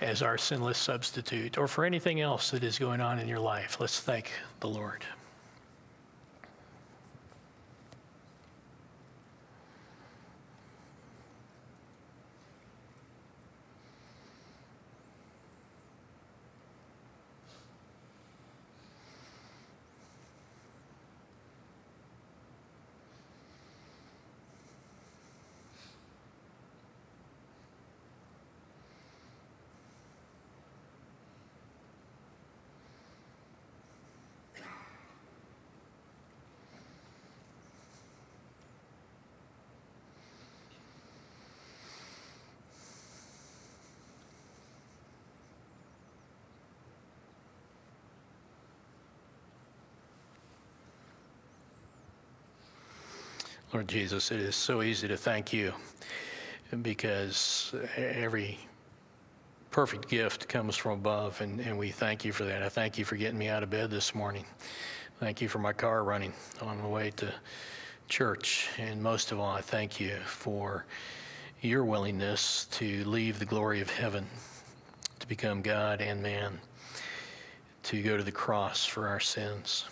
as 0.00 0.22
our 0.22 0.36
sinless 0.36 0.78
substitute, 0.78 1.56
or 1.56 1.66
for 1.66 1.84
anything 1.84 2.20
else 2.20 2.50
that 2.50 2.62
is 2.62 2.78
going 2.78 3.00
on 3.00 3.18
in 3.18 3.28
your 3.28 3.40
life. 3.40 3.78
Let's 3.80 4.00
thank 4.00 4.30
the 4.60 4.68
Lord. 4.68 5.04
Lord 53.76 53.88
Jesus, 53.88 54.30
it 54.30 54.40
is 54.40 54.56
so 54.56 54.80
easy 54.80 55.06
to 55.06 55.18
thank 55.18 55.52
you 55.52 55.74
because 56.80 57.74
every 57.94 58.58
perfect 59.70 60.08
gift 60.08 60.48
comes 60.48 60.74
from 60.76 60.92
above, 60.92 61.38
and, 61.42 61.60
and 61.60 61.76
we 61.76 61.90
thank 61.90 62.24
you 62.24 62.32
for 62.32 62.44
that. 62.44 62.62
I 62.62 62.70
thank 62.70 62.96
you 62.96 63.04
for 63.04 63.16
getting 63.16 63.36
me 63.38 63.48
out 63.48 63.62
of 63.62 63.68
bed 63.68 63.90
this 63.90 64.14
morning. 64.14 64.46
Thank 65.20 65.42
you 65.42 65.48
for 65.50 65.58
my 65.58 65.74
car 65.74 66.04
running 66.04 66.32
on 66.62 66.80
the 66.80 66.88
way 66.88 67.10
to 67.16 67.30
church. 68.08 68.70
And 68.78 69.02
most 69.02 69.30
of 69.30 69.40
all, 69.40 69.54
I 69.54 69.60
thank 69.60 70.00
you 70.00 70.16
for 70.24 70.86
your 71.60 71.84
willingness 71.84 72.68
to 72.70 73.04
leave 73.04 73.38
the 73.38 73.44
glory 73.44 73.82
of 73.82 73.90
heaven 73.90 74.26
to 75.18 75.28
become 75.28 75.60
God 75.60 76.00
and 76.00 76.22
man, 76.22 76.58
to 77.82 78.02
go 78.02 78.16
to 78.16 78.22
the 78.22 78.32
cross 78.32 78.86
for 78.86 79.06
our 79.06 79.20
sins. 79.20 79.84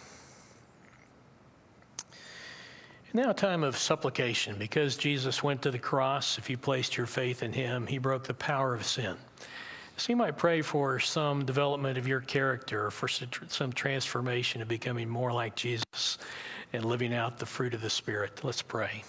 Now, 3.16 3.30
a 3.30 3.34
time 3.34 3.62
of 3.62 3.78
supplication. 3.78 4.56
Because 4.58 4.96
Jesus 4.96 5.40
went 5.40 5.62
to 5.62 5.70
the 5.70 5.78
cross, 5.78 6.36
if 6.36 6.50
you 6.50 6.58
placed 6.58 6.96
your 6.96 7.06
faith 7.06 7.44
in 7.44 7.52
him, 7.52 7.86
he 7.86 7.98
broke 7.98 8.24
the 8.24 8.34
power 8.34 8.74
of 8.74 8.84
sin. 8.84 9.16
So 9.96 10.12
you 10.12 10.16
might 10.16 10.36
pray 10.36 10.62
for 10.62 10.98
some 10.98 11.44
development 11.44 11.96
of 11.96 12.08
your 12.08 12.18
character, 12.18 12.86
or 12.86 12.90
for 12.90 13.06
some 13.06 13.72
transformation 13.72 14.60
of 14.60 14.66
becoming 14.66 15.08
more 15.08 15.32
like 15.32 15.54
Jesus 15.54 16.18
and 16.72 16.84
living 16.84 17.14
out 17.14 17.38
the 17.38 17.46
fruit 17.46 17.72
of 17.72 17.82
the 17.82 17.88
Spirit. 17.88 18.40
Let's 18.42 18.62
pray. 18.62 19.04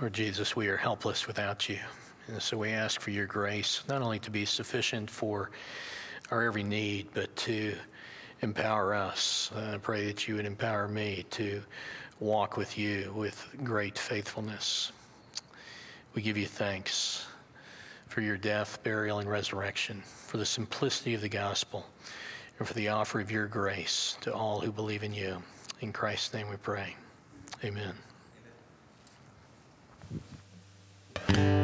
Lord 0.00 0.12
Jesus, 0.12 0.54
we 0.54 0.68
are 0.68 0.76
helpless 0.76 1.26
without 1.26 1.68
you. 1.68 1.80
And 2.28 2.40
so 2.40 2.56
we 2.56 2.70
ask 2.70 3.00
for 3.00 3.10
your 3.10 3.26
grace, 3.26 3.82
not 3.88 4.00
only 4.00 4.20
to 4.20 4.30
be 4.30 4.44
sufficient 4.44 5.10
for 5.10 5.50
our 6.30 6.44
every 6.44 6.62
need, 6.62 7.08
but 7.14 7.34
to 7.34 7.74
empower 8.42 8.94
us. 8.94 9.50
I 9.56 9.76
pray 9.78 10.06
that 10.06 10.28
you 10.28 10.36
would 10.36 10.46
empower 10.46 10.86
me 10.86 11.24
to 11.30 11.60
walk 12.20 12.56
with 12.56 12.78
you 12.78 13.12
with 13.16 13.44
great 13.64 13.98
faithfulness. 13.98 14.92
We 16.14 16.22
give 16.22 16.36
you 16.36 16.46
thanks 16.46 17.26
for 18.06 18.20
your 18.20 18.36
death, 18.36 18.80
burial, 18.84 19.18
and 19.18 19.28
resurrection, 19.28 20.02
for 20.04 20.36
the 20.36 20.46
simplicity 20.46 21.14
of 21.14 21.22
the 21.22 21.28
gospel, 21.28 21.84
and 22.60 22.68
for 22.68 22.74
the 22.74 22.88
offer 22.88 23.18
of 23.18 23.32
your 23.32 23.48
grace 23.48 24.16
to 24.20 24.32
all 24.32 24.60
who 24.60 24.70
believe 24.70 25.02
in 25.02 25.12
you. 25.12 25.42
In 25.80 25.92
Christ's 25.92 26.34
name 26.34 26.48
we 26.48 26.56
pray. 26.56 26.94
Amen. 27.64 27.94
Nails 31.36 31.57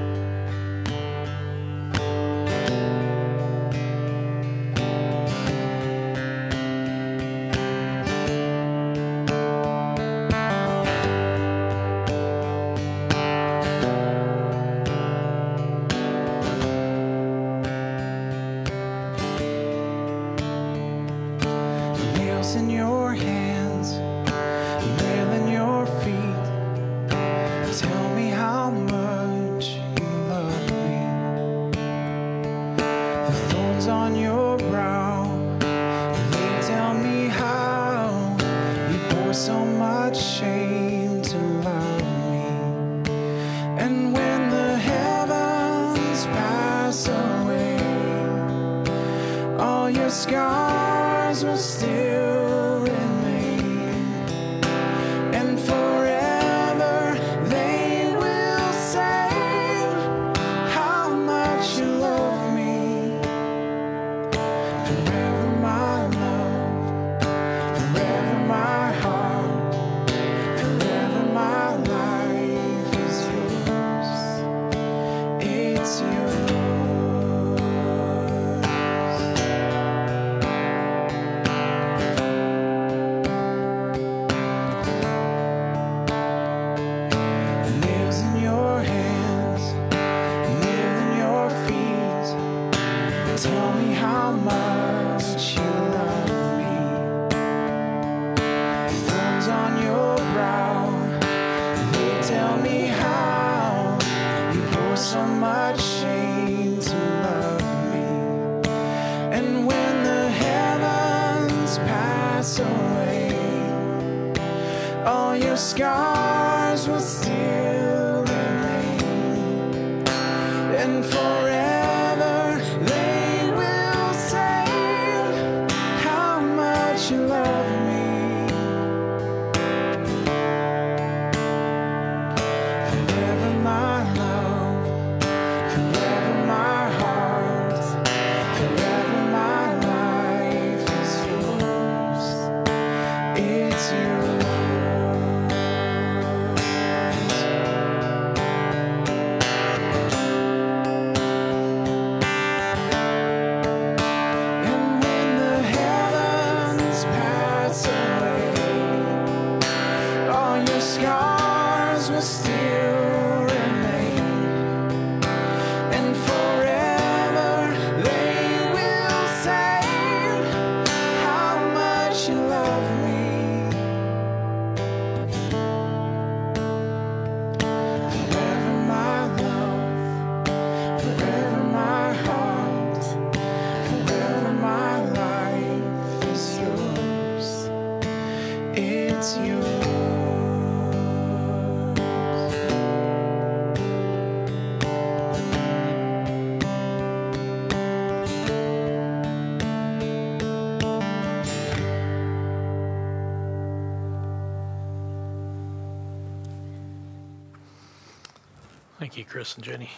Chris 209.34 209.56
and 209.56 209.64
Jenny. 209.64 209.90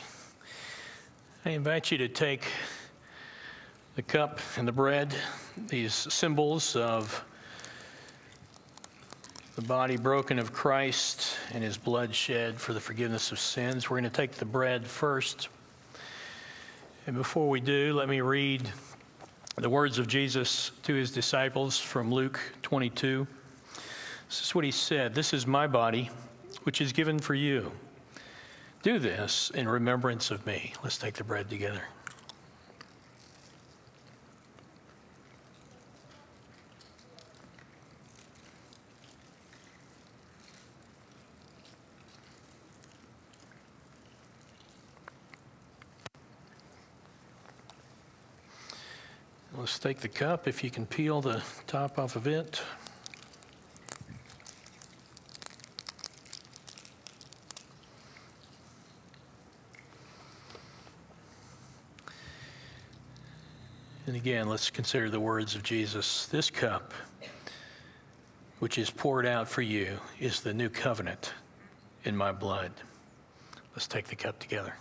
I 1.45 1.51
invite 1.51 1.91
you 1.91 1.99
to 1.99 2.09
take 2.09 2.47
the 3.95 4.01
cup 4.01 4.41
and 4.57 4.67
the 4.67 4.73
bread, 4.73 5.15
these 5.69 5.93
symbols 5.93 6.75
of 6.75 7.23
the 9.55 9.61
body 9.61 9.99
broken 9.99 10.39
of 10.39 10.55
Christ 10.55 11.37
and 11.53 11.63
his 11.63 11.77
blood 11.77 12.15
shed 12.15 12.59
for 12.59 12.73
the 12.73 12.81
forgiveness 12.81 13.31
of 13.31 13.39
sins. 13.39 13.91
We're 13.91 14.01
going 14.01 14.11
to 14.11 14.17
take 14.17 14.33
the 14.33 14.47
bread 14.47 14.87
first. 14.87 15.49
And 17.07 17.15
before 17.15 17.51
we 17.51 17.61
do, 17.61 17.93
let 17.93 18.09
me 18.09 18.23
read 18.23 18.63
the 19.57 19.69
words 19.69 19.99
of 19.99 20.07
Jesus 20.07 20.71
to 20.85 20.95
his 20.95 21.11
disciples 21.11 21.79
from 21.79 22.11
Luke 22.11 22.41
22. 22.63 23.27
This 24.31 24.43
is 24.43 24.55
what 24.55 24.65
he 24.65 24.71
said 24.71 25.15
This 25.15 25.35
is 25.35 25.47
my 25.47 25.67
body, 25.67 26.09
which 26.63 26.81
is 26.81 26.91
given 26.91 27.19
for 27.19 27.35
you. 27.35 27.71
Do 28.87 29.01
this 29.01 29.51
in 29.51 29.69
remembrance 29.69 30.31
of 30.31 30.47
me. 30.47 30.73
Let's 30.85 30.97
take 30.97 31.15
the 31.15 31.25
bread 31.25 31.51
together. 31.51 31.83
Let's 49.59 49.81
take 49.81 49.99
the 49.99 50.07
cup, 50.07 50.47
if 50.47 50.63
you 50.63 50.71
can 50.71 50.87
peel 50.87 51.21
the 51.21 51.43
top 51.67 51.99
off 51.99 52.15
of 52.15 52.29
it. 52.29 52.63
And 64.07 64.15
again, 64.15 64.49
let's 64.49 64.71
consider 64.71 65.11
the 65.11 65.19
words 65.19 65.57
of 65.57 65.65
Jesus. 65.65 66.27
This 66.27 66.49
cup, 66.49 66.95
which 68.61 68.79
is 68.79 68.89
poured 68.89 69.27
out 69.27 69.49
for 69.49 69.63
you, 69.63 69.99
is 70.21 70.41
the 70.41 70.55
new 70.55 70.69
covenant 70.69 71.35
in 72.05 72.17
my 72.17 72.31
blood. 72.31 72.71
Let's 73.75 73.89
take 73.89 74.07
the 74.07 74.15
cup 74.15 74.39
together. 74.39 74.77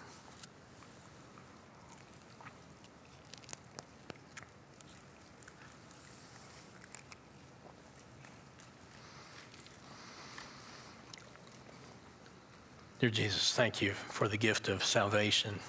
Dear 13.00 13.10
Jesus, 13.10 13.54
thank 13.56 13.82
you 13.82 13.94
for 13.94 14.28
the 14.28 14.38
gift 14.38 14.70
of 14.70 14.86
salvation. 14.86 15.60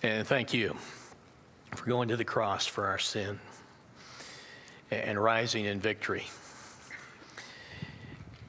And 0.00 0.24
thank 0.24 0.54
you 0.54 0.76
for 1.74 1.86
going 1.86 2.08
to 2.08 2.16
the 2.16 2.24
cross 2.24 2.66
for 2.66 2.86
our 2.86 2.98
sin 2.98 3.38
and 4.90 5.22
rising 5.22 5.66
in 5.66 5.80
victory. 5.80 6.24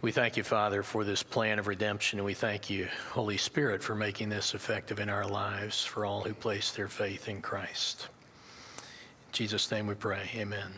We 0.02 0.14
thank 0.14 0.38
you, 0.38 0.44
Father, 0.44 0.82
for 0.82 1.04
this 1.04 1.24
plan 1.24 1.60
of 1.60 1.68
redemption, 1.68 2.20
and 2.20 2.26
we 2.26 2.34
thank 2.34 2.70
you, 2.70 2.88
Holy 3.12 3.36
Spirit, 3.36 3.84
for 3.84 3.96
making 3.96 4.30
this 4.30 4.54
effective 4.54 5.02
in 5.02 5.10
our 5.10 5.28
lives 5.28 5.84
for 5.84 6.06
all 6.06 6.22
who 6.22 6.34
place 6.34 6.72
their 6.72 6.88
faith 6.88 7.28
in 7.28 7.42
Christ. 7.42 8.08
In 8.78 9.34
Jesus' 9.34 9.70
name 9.70 9.88
we 9.88 9.96
pray. 9.96 10.30
Amen. 10.36 10.72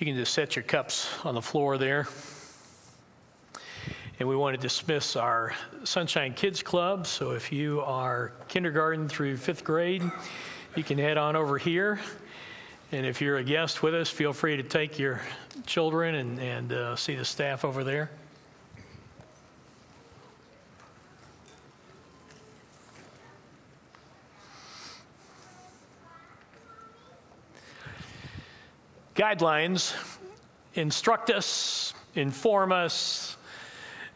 You 0.00 0.06
can 0.06 0.16
just 0.16 0.34
set 0.34 0.56
your 0.56 0.64
cups 0.64 1.08
on 1.24 1.36
the 1.36 1.42
floor 1.42 1.78
there. 1.78 2.08
And 4.18 4.28
we 4.28 4.34
want 4.34 4.56
to 4.56 4.60
dismiss 4.60 5.14
our 5.14 5.54
Sunshine 5.84 6.34
Kids 6.34 6.60
Club. 6.60 7.06
So 7.06 7.30
if 7.30 7.52
you 7.52 7.82
are 7.82 8.32
kindergarten 8.48 9.08
through 9.08 9.36
fifth 9.36 9.62
grade, 9.62 10.02
you 10.78 10.84
can 10.84 10.96
head 10.96 11.18
on 11.18 11.34
over 11.34 11.58
here. 11.58 11.98
And 12.92 13.04
if 13.04 13.20
you're 13.20 13.38
a 13.38 13.42
guest 13.42 13.82
with 13.82 13.96
us, 13.96 14.08
feel 14.08 14.32
free 14.32 14.56
to 14.58 14.62
take 14.62 14.96
your 14.96 15.20
children 15.66 16.14
and, 16.14 16.38
and 16.38 16.72
uh, 16.72 16.94
see 16.94 17.16
the 17.16 17.24
staff 17.24 17.64
over 17.64 17.82
there. 17.82 18.12
Guidelines 29.16 29.96
instruct 30.74 31.30
us, 31.30 31.92
inform 32.14 32.70
us, 32.70 33.36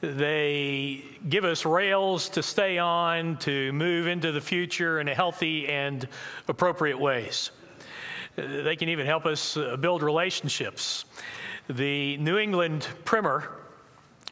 they 0.02 1.04
give 1.28 1.44
us 1.44 1.64
rails 1.64 2.28
to 2.30 2.42
stay 2.42 2.76
on, 2.76 3.36
to 3.38 3.72
move 3.72 4.08
into 4.08 4.32
the 4.32 4.40
future 4.40 4.98
in 4.98 5.06
a 5.06 5.14
healthy 5.14 5.68
and 5.68 6.08
appropriate 6.48 6.98
ways. 6.98 7.52
They 8.34 8.74
can 8.74 8.88
even 8.88 9.06
help 9.06 9.26
us 9.26 9.56
uh, 9.56 9.76
build 9.76 10.02
relationships. 10.02 11.04
The 11.70 12.16
New 12.16 12.36
England 12.36 12.88
Primer 13.04 13.48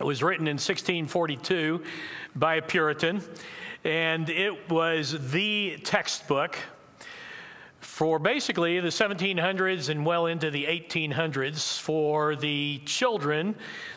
was 0.00 0.24
written 0.24 0.48
in 0.48 0.54
1642 0.54 1.84
by 2.34 2.56
a 2.56 2.62
Puritan, 2.62 3.22
and 3.84 4.28
it 4.28 4.68
was 4.68 5.30
the 5.30 5.78
textbook 5.84 6.58
for 7.80 8.18
basically 8.18 8.78
the 8.80 8.88
1700s 8.88 9.88
and 9.88 10.04
well 10.04 10.26
into 10.26 10.50
the 10.50 10.64
1800s 10.64 11.80
for 11.80 12.36
the 12.36 12.80
children 12.84 13.54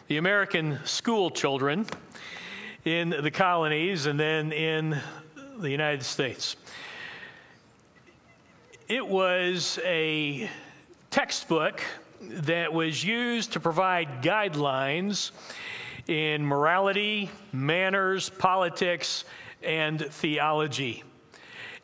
the 0.08 0.17
American 0.17 0.80
school 0.86 1.30
children 1.30 1.86
in 2.86 3.10
the 3.10 3.32
colonies 3.32 4.06
and 4.06 4.19
then 4.19 4.52
in 4.52 4.98
the 5.58 5.69
United 5.69 6.04
States. 6.04 6.56
It 8.89 9.08
was 9.08 9.80
a 9.84 10.50
textbook 11.10 11.82
that 12.22 12.74
was 12.74 13.04
used 13.04 13.54
to 13.54 13.60
provide 13.60 14.22
guidelines 14.22 15.32
in 16.08 16.46
morality, 16.46 17.30
manners, 17.54 18.30
politics, 18.30 19.24
and 19.63 20.02
theology. 20.02 21.04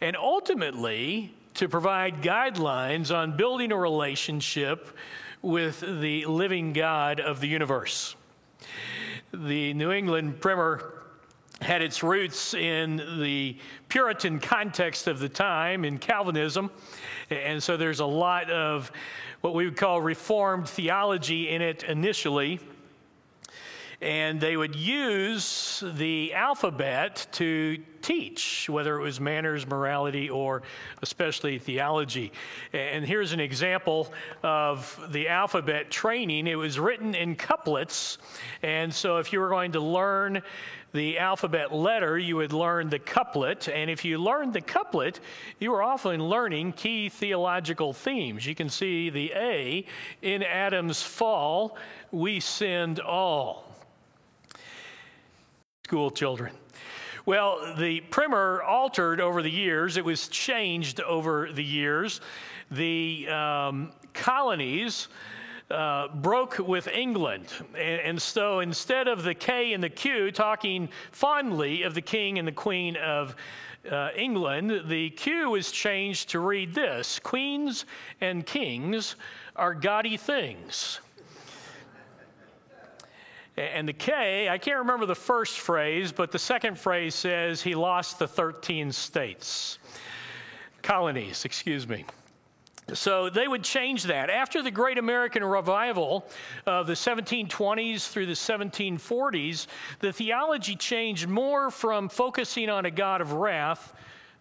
And 0.01 0.17
ultimately, 0.17 1.33
to 1.59 1.67
provide 1.67 2.21
guidelines 2.21 3.13
on 3.13 3.35
building 3.35 3.73
a 3.73 3.75
relationship 3.75 4.97
with 5.41 5.81
the 5.81 6.25
living 6.25 6.71
God 6.71 7.19
of 7.19 7.41
the 7.41 7.49
universe. 7.49 8.15
The 9.33 9.73
New 9.73 9.91
England 9.91 10.39
primer 10.39 11.03
had 11.59 11.81
its 11.81 12.01
roots 12.01 12.53
in 12.53 12.95
the 13.19 13.57
Puritan 13.89 14.39
context 14.39 15.07
of 15.07 15.19
the 15.19 15.27
time, 15.27 15.83
in 15.83 15.97
Calvinism. 15.97 16.71
And 17.29 17.61
so 17.61 17.75
there's 17.75 17.99
a 17.99 18.05
lot 18.05 18.49
of 18.49 18.89
what 19.41 19.53
we 19.53 19.65
would 19.65 19.75
call 19.75 19.99
Reformed 19.99 20.69
theology 20.69 21.49
in 21.49 21.61
it 21.61 21.83
initially 21.83 22.61
and 24.01 24.39
they 24.39 24.55
would 24.55 24.75
use 24.75 25.83
the 25.85 26.33
alphabet 26.33 27.27
to 27.33 27.77
teach, 28.01 28.69
whether 28.69 28.97
it 28.97 29.03
was 29.03 29.19
manners, 29.19 29.67
morality, 29.67 30.29
or 30.29 30.63
especially 31.01 31.59
theology. 31.59 32.31
And 32.71 33.03
here's 33.03 33.33
an 33.33 33.41
example 33.41 34.13
of 34.41 34.97
the 35.09 35.27
alphabet 35.27 35.91
training. 35.91 36.47
It 36.47 36.55
was 36.55 36.79
written 36.79 37.13
in 37.13 37.35
couplets, 37.35 38.17
and 38.63 38.93
so 38.93 39.17
if 39.17 39.33
you 39.33 39.41
were 39.41 39.49
going 39.49 39.73
to 39.73 39.81
learn 39.81 40.43
the 40.91 41.19
alphabet 41.19 41.73
letter, 41.73 42.17
you 42.17 42.37
would 42.37 42.53
learn 42.53 42.89
the 42.89 42.99
couplet. 42.99 43.67
And 43.67 43.91
if 43.91 44.03
you 44.05 44.17
learned 44.17 44.53
the 44.53 44.61
couplet, 44.61 45.19
you 45.59 45.71
were 45.71 45.83
often 45.83 46.23
learning 46.23 46.71
key 46.71 47.09
theological 47.09 47.93
themes. 47.93 48.45
You 48.45 48.55
can 48.55 48.69
see 48.69 49.09
the 49.09 49.31
A 49.35 49.85
in 50.21 50.41
Adam's 50.41 51.03
fall, 51.03 51.77
we 52.11 52.39
sinned 52.39 52.99
all 52.99 53.68
school 55.89 56.11
children. 56.11 56.53
Well, 57.25 57.73
the 57.75 58.01
primer 58.01 58.61
altered 58.61 59.19
over 59.19 59.41
the 59.41 59.49
years, 59.49 59.97
it 59.97 60.05
was 60.05 60.27
changed 60.27 61.01
over 61.01 61.51
the 61.51 61.63
years. 61.63 62.21
The 62.69 63.27
um, 63.27 63.91
colonies 64.13 65.07
uh, 65.71 66.09
broke 66.09 66.59
with 66.59 66.87
England. 66.87 67.47
And, 67.73 68.01
and, 68.01 68.21
so 68.21 68.59
instead 68.59 69.07
of 69.07 69.23
the 69.23 69.33
K 69.33 69.73
and 69.73 69.83
the 69.83 69.89
Q 69.89 70.29
talking 70.31 70.89
fondly 71.11 71.81
of 71.81 71.95
the 71.95 72.03
king 72.03 72.37
and 72.37 72.47
the 72.47 72.51
queen 72.51 72.95
of 72.95 73.35
uh, 73.91 74.09
England, 74.15 74.83
the 74.89 75.09
Q 75.09 75.49
was 75.49 75.71
changed 75.71 76.29
to 76.29 76.39
read 76.39 76.75
this 76.75 77.17
Queens 77.17 77.85
and 78.21 78.45
kings 78.45 79.15
are 79.55 79.73
gaudy 79.73 80.17
things. 80.17 80.99
And 83.59 83.85
the 83.85 83.93
K, 83.93 84.47
I 84.47 84.57
can't 84.57 84.77
remember 84.77 85.05
the 85.05 85.15
first 85.15 85.59
phrase, 85.59 86.13
but 86.13 86.31
the 86.31 86.39
second 86.39 86.79
phrase 86.79 87.13
says 87.13 87.61
he 87.61 87.75
lost 87.75 88.17
the 88.17 88.27
13 88.27 88.93
states, 88.93 89.79
colonies, 90.81 91.43
excuse 91.43 91.85
me. 91.85 92.05
So 92.93 93.29
they 93.29 93.49
would 93.49 93.63
change 93.63 94.03
that. 94.03 94.29
After 94.29 94.61
the 94.61 94.71
Great 94.71 94.97
American 94.97 95.43
Revival 95.43 96.25
of 96.65 96.87
the 96.87 96.93
1720s 96.93 98.07
through 98.07 98.27
the 98.27 98.31
1740s, 98.31 99.67
the 99.99 100.13
theology 100.13 100.77
changed 100.77 101.27
more 101.27 101.69
from 101.69 102.07
focusing 102.07 102.69
on 102.69 102.85
a 102.85 102.91
God 102.91 103.19
of 103.19 103.33
wrath 103.33 103.93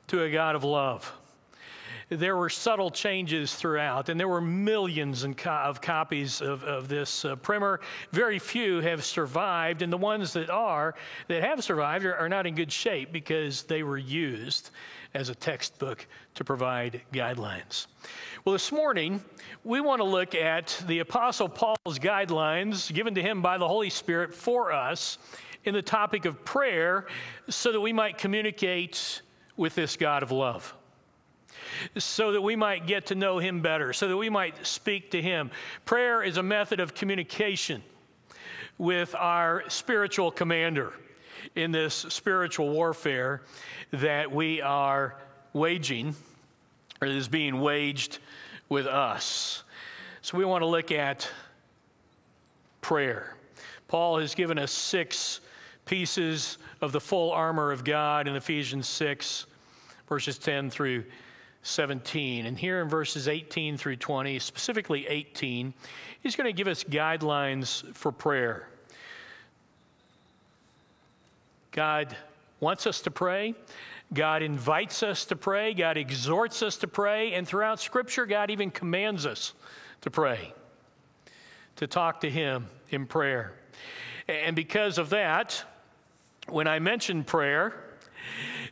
to 0.07 0.23
a 0.23 0.31
God 0.31 0.55
of 0.55 0.63
love. 0.63 1.13
There 2.09 2.37
were 2.37 2.49
subtle 2.49 2.91
changes 2.91 3.55
throughout, 3.55 4.09
and 4.09 4.19
there 4.19 4.29
were 4.29 4.41
millions 4.41 5.25
of 5.25 5.81
copies 5.81 6.41
of, 6.41 6.65
of 6.65 6.89
this 6.89 7.25
uh, 7.25 7.37
primer. 7.37 7.81
Very 8.13 8.39
few 8.39 8.81
have 8.81 9.05
survived, 9.05 9.83
and 9.83 9.93
the 9.93 9.99
ones 9.99 10.33
that 10.33 10.49
are, 10.49 10.95
that 11.29 11.43
have 11.43 11.63
survived, 11.63 12.07
are, 12.07 12.17
are 12.17 12.29
not 12.29 12.47
in 12.47 12.55
good 12.55 12.73
shape 12.73 13.13
because 13.13 13.65
they 13.65 13.83
were 13.83 13.99
used 13.99 14.71
as 15.15 15.29
a 15.29 15.35
textbook 15.35 16.07
to 16.35 16.45
provide 16.45 17.03
guidelines. 17.13 17.87
Well, 18.45 18.55
this 18.55 18.73
morning, 18.73 19.23
we 19.65 19.81
want 19.81 20.01
to 20.01 20.05
look 20.05 20.35
at 20.35 20.83
the 20.87 21.01
Apostle 21.01 21.49
Paul's 21.49 21.99
guidelines 21.99 22.93
given 22.93 23.15
to 23.17 23.23
him 23.23 23.43
by 23.43 23.59
the 23.59 23.69
Holy 23.69 23.91
Spirit 23.91 24.35
for 24.35 24.73
us 24.73 25.19
in 25.65 25.75
the 25.75 25.83
topic 25.83 26.25
of 26.25 26.45
prayer 26.45 27.07
so 27.49 27.73
that 27.73 27.81
we 27.81 27.93
might 27.93 28.17
communicate 28.17 29.21
with 29.57 29.75
this 29.75 29.97
God 29.97 30.23
of 30.23 30.31
love 30.31 30.73
so 31.97 32.33
that 32.33 32.41
we 32.41 32.57
might 32.57 32.87
get 32.87 33.07
to 33.07 33.15
know 33.15 33.39
Him 33.39 33.61
better, 33.61 33.93
so 33.93 34.09
that 34.09 34.17
we 34.17 34.31
might 34.31 34.67
speak 34.67 35.11
to 35.13 35.23
Him. 35.23 35.51
Prayer 35.85 36.23
is 36.23 36.37
a 36.37 36.43
method 36.43 36.81
of 36.81 36.95
communication 36.95 37.83
with 38.79 39.15
our 39.15 39.65
spiritual 39.69 40.31
commander 40.31 40.93
in 41.55 41.73
this 41.73 41.95
spiritual 41.95 42.71
warfare 42.71 43.43
that 43.91 44.31
we 44.31 44.61
are 44.61 45.17
waging, 45.53 46.15
or 47.01 47.09
is 47.09 47.29
being 47.29 47.61
waged 47.61 48.19
with 48.69 48.87
us. 48.87 49.65
So 50.23 50.37
we 50.37 50.45
want 50.45 50.63
to 50.63 50.67
look 50.67 50.93
at 50.93 51.29
prayer. 52.81 53.35
Paul 53.89 54.19
has 54.19 54.35
given 54.35 54.59
us 54.59 54.71
six 54.71 55.41
pieces 55.87 56.59
of 56.81 56.93
the 56.93 57.01
full 57.01 57.33
armor 57.33 57.73
of 57.73 57.83
God 57.83 58.29
in 58.29 58.37
Ephesians 58.37 58.87
6, 58.89 59.47
verses 60.09 60.39
10 60.39 60.71
through 60.71 61.05
17. 61.63 62.47
And 62.47 62.59
here 62.59 62.81
in 62.81 62.89
verses 62.89 63.29
18 63.29 63.77
through 63.77 63.97
20, 63.97 64.39
specifically 64.39 65.07
18, 65.07 65.75
he's 66.21 66.37
going 66.37 66.47
to 66.47 66.53
give 66.53 66.69
us 66.69 66.85
guidelines 66.85 67.85
for 67.95 68.13
prayer. 68.13 68.69
God 71.73 72.17
wants 72.61 72.87
us 72.87 73.01
to 73.03 73.11
pray. 73.11 73.55
God 74.13 74.43
invites 74.43 75.03
us 75.03 75.27
to 75.27 75.37
pray. 75.37 75.75
God 75.75 75.97
exhorts 75.97 76.63
us 76.63 76.77
to 76.79 76.89
pray. 76.89 77.35
And 77.35 77.47
throughout 77.47 77.81
Scripture, 77.81 78.25
God 78.27 78.51
even 78.51 78.71
commands 78.71 79.27
us 79.27 79.53
to 80.01 80.11
pray, 80.11 80.55
to 81.77 81.87
talk 81.87 82.21
to 82.23 82.31
Him 82.31 82.67
in 82.91 83.07
prayer. 83.07 83.53
And 84.29 84.57
because 84.57 84.99
of 84.99 85.11
that, 85.11 85.63
when 86.49 86.67
I 86.67 86.79
mention 86.79 87.25
prayer, 87.25 87.75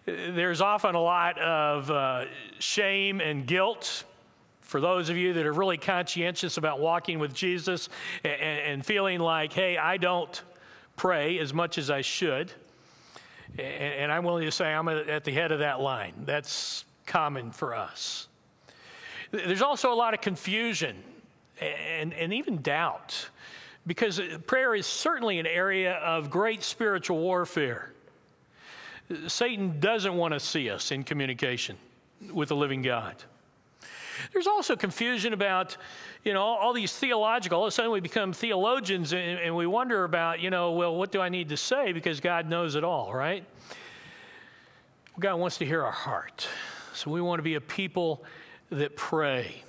there's 0.06 0.60
often 0.60 0.94
a 0.94 1.00
lot 1.00 1.38
of 1.38 1.90
uh, 1.90 2.24
shame 2.60 3.20
and 3.20 3.46
guilt 3.46 4.04
for 4.60 4.80
those 4.80 5.10
of 5.10 5.16
you 5.16 5.32
that 5.32 5.46
are 5.46 5.52
really 5.52 5.76
conscientious 5.76 6.56
about 6.56 6.80
walking 6.80 7.18
with 7.18 7.34
Jesus 7.34 7.88
and, 8.24 8.40
and 8.40 8.86
feeling 8.86 9.20
like, 9.20 9.52
hey, 9.52 9.76
I 9.76 9.96
don't 9.96 10.42
pray 10.96 11.38
as 11.38 11.52
much 11.52 11.78
as 11.78 11.90
I 11.90 12.02
should. 12.02 12.52
And, 13.58 13.94
and 13.94 14.12
I'm 14.12 14.24
willing 14.24 14.44
to 14.44 14.52
say 14.52 14.72
I'm 14.72 14.88
at 14.88 15.24
the 15.24 15.32
head 15.32 15.52
of 15.52 15.58
that 15.58 15.80
line. 15.80 16.14
That's 16.24 16.84
common 17.04 17.50
for 17.50 17.74
us. 17.74 18.28
There's 19.32 19.62
also 19.62 19.92
a 19.92 19.94
lot 19.94 20.14
of 20.14 20.20
confusion 20.20 20.96
and, 21.60 22.12
and 22.14 22.32
even 22.32 22.62
doubt 22.62 23.28
because 23.86 24.20
prayer 24.46 24.74
is 24.74 24.86
certainly 24.86 25.38
an 25.38 25.46
area 25.46 25.94
of 25.94 26.30
great 26.30 26.62
spiritual 26.62 27.18
warfare. 27.18 27.92
Satan 29.28 29.78
doesn't 29.78 30.14
want 30.14 30.34
to 30.34 30.40
see 30.40 30.70
us 30.70 30.90
in 30.90 31.04
communication 31.04 31.76
with 32.32 32.48
the 32.48 32.56
living 32.56 32.82
God. 32.82 33.14
There's 34.32 34.46
also 34.46 34.76
confusion 34.76 35.32
about, 35.32 35.76
you 36.24 36.32
know, 36.32 36.42
all, 36.42 36.72
these 36.72 36.96
theological, 36.96 37.58
all 37.58 37.64
of 37.64 37.68
a 37.68 37.70
sudden 37.70 37.90
we 37.90 38.00
become 38.00 38.32
theologians 38.32 39.12
and, 39.12 39.38
and 39.38 39.54
we 39.54 39.66
wonder 39.66 40.04
about, 40.04 40.40
you 40.40 40.50
know, 40.50 40.72
well, 40.72 40.96
what 40.96 41.12
do 41.12 41.20
I 41.20 41.28
need 41.28 41.50
to 41.50 41.56
say 41.56 41.92
because 41.92 42.20
God 42.20 42.48
knows 42.48 42.74
it 42.74 42.84
all, 42.84 43.12
right? 43.12 43.44
God 45.18 45.36
wants 45.36 45.58
to 45.58 45.66
hear 45.66 45.82
our 45.82 45.92
heart. 45.92 46.48
So 46.94 47.10
we 47.10 47.20
want 47.20 47.38
to 47.38 47.42
be 47.42 47.54
a 47.54 47.60
people 47.60 48.24
that 48.70 48.96
pray. 48.96 49.62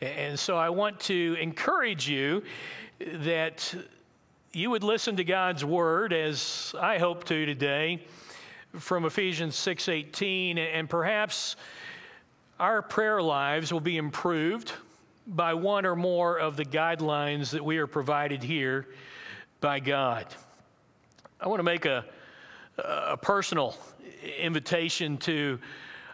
And 0.00 0.38
so 0.38 0.56
I 0.56 0.70
want 0.70 1.00
to 1.00 1.36
encourage 1.40 2.08
you 2.08 2.42
that 2.98 3.74
you 4.52 4.70
would 4.70 4.82
listen 4.82 5.16
to 5.16 5.24
God's 5.24 5.64
word 5.64 6.12
as 6.12 6.74
I 6.78 6.98
hope 6.98 7.24
to 7.24 7.46
today 7.46 8.02
from 8.78 9.04
Ephesians 9.04 9.56
6:18 9.56 10.58
and 10.58 10.88
perhaps 10.88 11.56
our 12.58 12.82
prayer 12.82 13.20
lives 13.20 13.72
will 13.72 13.80
be 13.80 13.96
improved 13.96 14.72
by 15.26 15.54
one 15.54 15.86
or 15.86 15.96
more 15.96 16.38
of 16.38 16.56
the 16.56 16.64
guidelines 16.64 17.50
that 17.50 17.64
we 17.64 17.78
are 17.78 17.86
provided 17.86 18.42
here 18.42 18.86
by 19.60 19.80
God. 19.80 20.26
I 21.40 21.48
want 21.48 21.58
to 21.58 21.64
make 21.64 21.84
a, 21.84 22.04
a 22.78 23.16
personal 23.16 23.76
invitation 24.38 25.16
to 25.18 25.58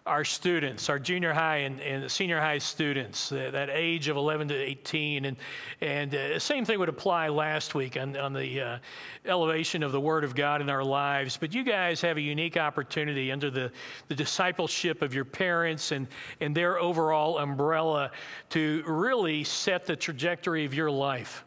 our 0.07 0.25
students, 0.25 0.89
our 0.89 0.99
junior 0.99 1.33
high 1.33 1.59
and, 1.59 1.81
and 1.81 2.11
senior 2.11 2.41
high 2.41 2.59
students, 2.59 3.33
uh, 3.33 3.51
that 3.53 3.69
age 3.71 4.09
of 4.09 4.17
11 4.17 4.49
to 4.49 4.55
18. 4.55 5.25
And, 5.25 5.37
and 5.81 6.15
uh, 6.15 6.39
same 6.39 6.65
thing 6.65 6.79
would 6.79 6.89
apply 6.89 7.29
last 7.29 7.75
week 7.75 7.97
on, 7.97 8.17
on 8.17 8.33
the 8.33 8.61
uh, 8.61 8.79
elevation 9.25 9.83
of 9.83 9.93
the 9.93 10.01
Word 10.01 10.23
of 10.23 10.35
God 10.35 10.61
in 10.61 10.71
our 10.71 10.85
lives. 10.85 11.37
But 11.37 11.53
you 11.53 11.65
guys 11.65 12.01
have 12.03 12.17
a 12.17 12.21
unique 12.21 12.57
opportunity 12.57 13.33
under 13.33 13.51
the, 13.51 13.73
the 14.09 14.15
discipleship 14.15 15.03
of 15.03 15.13
your 15.13 15.25
parents 15.25 15.91
and, 15.91 16.07
and 16.41 16.57
their 16.57 16.79
overall 16.79 17.39
umbrella 17.39 18.13
to 18.51 18.85
really 18.87 19.43
set 19.43 19.87
the 19.87 19.97
trajectory 19.97 20.65
of 20.65 20.73
your 20.73 20.91
life. 20.91 21.45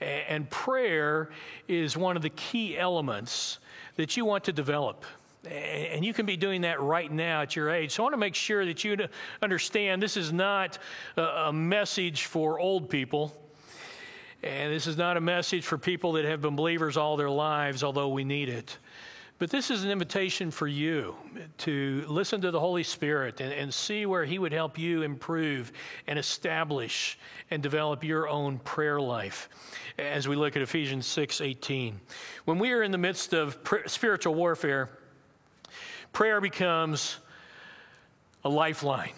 And 0.00 0.48
prayer 0.48 1.30
is 1.66 1.96
one 1.96 2.16
of 2.16 2.22
the 2.22 2.30
key 2.30 2.78
elements 2.78 3.58
that 3.96 4.16
you 4.16 4.24
want 4.24 4.44
to 4.44 4.52
develop. 4.52 5.04
And 5.48 6.04
you 6.04 6.12
can 6.12 6.26
be 6.26 6.36
doing 6.36 6.62
that 6.62 6.80
right 6.80 7.10
now 7.10 7.42
at 7.42 7.56
your 7.56 7.70
age. 7.70 7.92
So 7.92 8.02
I 8.02 8.04
want 8.04 8.14
to 8.14 8.18
make 8.18 8.34
sure 8.34 8.64
that 8.66 8.84
you 8.84 8.96
understand 9.40 10.02
this 10.02 10.16
is 10.16 10.32
not 10.32 10.78
a 11.16 11.52
message 11.52 12.24
for 12.24 12.60
old 12.60 12.90
people. 12.90 13.34
And 14.42 14.72
this 14.72 14.86
is 14.86 14.96
not 14.96 15.16
a 15.16 15.20
message 15.20 15.66
for 15.66 15.78
people 15.78 16.12
that 16.12 16.24
have 16.24 16.40
been 16.40 16.54
believers 16.54 16.96
all 16.96 17.16
their 17.16 17.30
lives, 17.30 17.82
although 17.82 18.08
we 18.08 18.24
need 18.24 18.48
it. 18.48 18.78
But 19.38 19.50
this 19.50 19.70
is 19.70 19.84
an 19.84 19.90
invitation 19.90 20.50
for 20.50 20.66
you 20.66 21.16
to 21.58 22.04
listen 22.08 22.40
to 22.40 22.50
the 22.50 22.58
Holy 22.58 22.82
Spirit 22.82 23.40
and, 23.40 23.52
and, 23.52 23.72
see 23.72 24.04
where 24.04 24.24
He 24.24 24.36
would 24.38 24.52
help 24.52 24.76
you 24.76 25.02
improve 25.02 25.70
and 26.08 26.18
establish 26.18 27.16
and 27.52 27.62
develop 27.62 28.02
your 28.02 28.28
own 28.28 28.58
prayer 28.58 29.00
life 29.00 29.48
as 29.96 30.26
we 30.26 30.34
look 30.34 30.56
at 30.56 30.62
Ephesians 30.62 31.06
6 31.06 31.40
18. 31.40 32.00
When 32.46 32.58
we 32.58 32.72
are 32.72 32.82
in 32.82 32.90
the 32.90 32.98
midst 32.98 33.32
of 33.32 33.56
spiritual 33.86 34.34
warfare, 34.34 34.90
Prayer 36.12 36.40
becomes 36.40 37.18
a 38.44 38.48
lifeline 38.48 39.12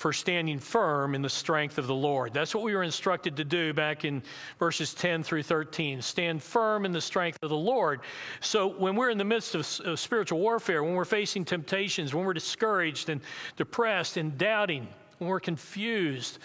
for 0.00 0.14
standing 0.14 0.58
firm 0.58 1.14
in 1.14 1.20
the 1.20 1.28
strength 1.28 1.76
of 1.76 1.86
the 1.86 1.94
Lord. 1.94 2.32
That's 2.32 2.54
what 2.54 2.64
we 2.64 2.74
were 2.74 2.82
instructed 2.82 3.36
to 3.36 3.44
do 3.44 3.74
back 3.74 4.06
in 4.06 4.22
verses 4.58 4.94
10 4.94 5.22
through 5.22 5.42
13. 5.42 6.00
Stand 6.00 6.42
firm 6.42 6.86
in 6.86 6.92
the 6.92 7.02
strength 7.02 7.38
of 7.42 7.50
the 7.50 7.56
Lord. 7.56 8.00
So 8.40 8.66
when 8.66 8.96
we're 8.96 9.10
in 9.10 9.18
the 9.18 9.24
midst 9.24 9.54
of, 9.54 9.86
of 9.86 10.00
spiritual 10.00 10.38
warfare, 10.38 10.82
when 10.82 10.94
we're 10.94 11.04
facing 11.04 11.44
temptations, 11.44 12.14
when 12.14 12.24
we're 12.24 12.32
discouraged 12.32 13.10
and 13.10 13.20
depressed 13.56 14.16
and 14.16 14.38
doubting, 14.38 14.88
when 15.18 15.28
we're 15.28 15.38
confused, 15.38 16.38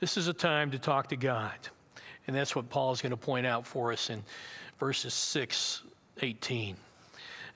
this 0.00 0.16
is 0.16 0.26
a 0.26 0.34
time 0.34 0.72
to 0.72 0.78
talk 0.78 1.08
to 1.10 1.16
God. 1.16 1.56
And 2.26 2.34
that's 2.34 2.56
what 2.56 2.68
Paul 2.68 2.90
is 2.90 3.00
going 3.00 3.10
to 3.10 3.16
point 3.16 3.46
out 3.46 3.64
for 3.64 3.92
us 3.92 4.10
in 4.10 4.24
verses 4.80 5.14
6, 5.14 5.82
18 6.22 6.76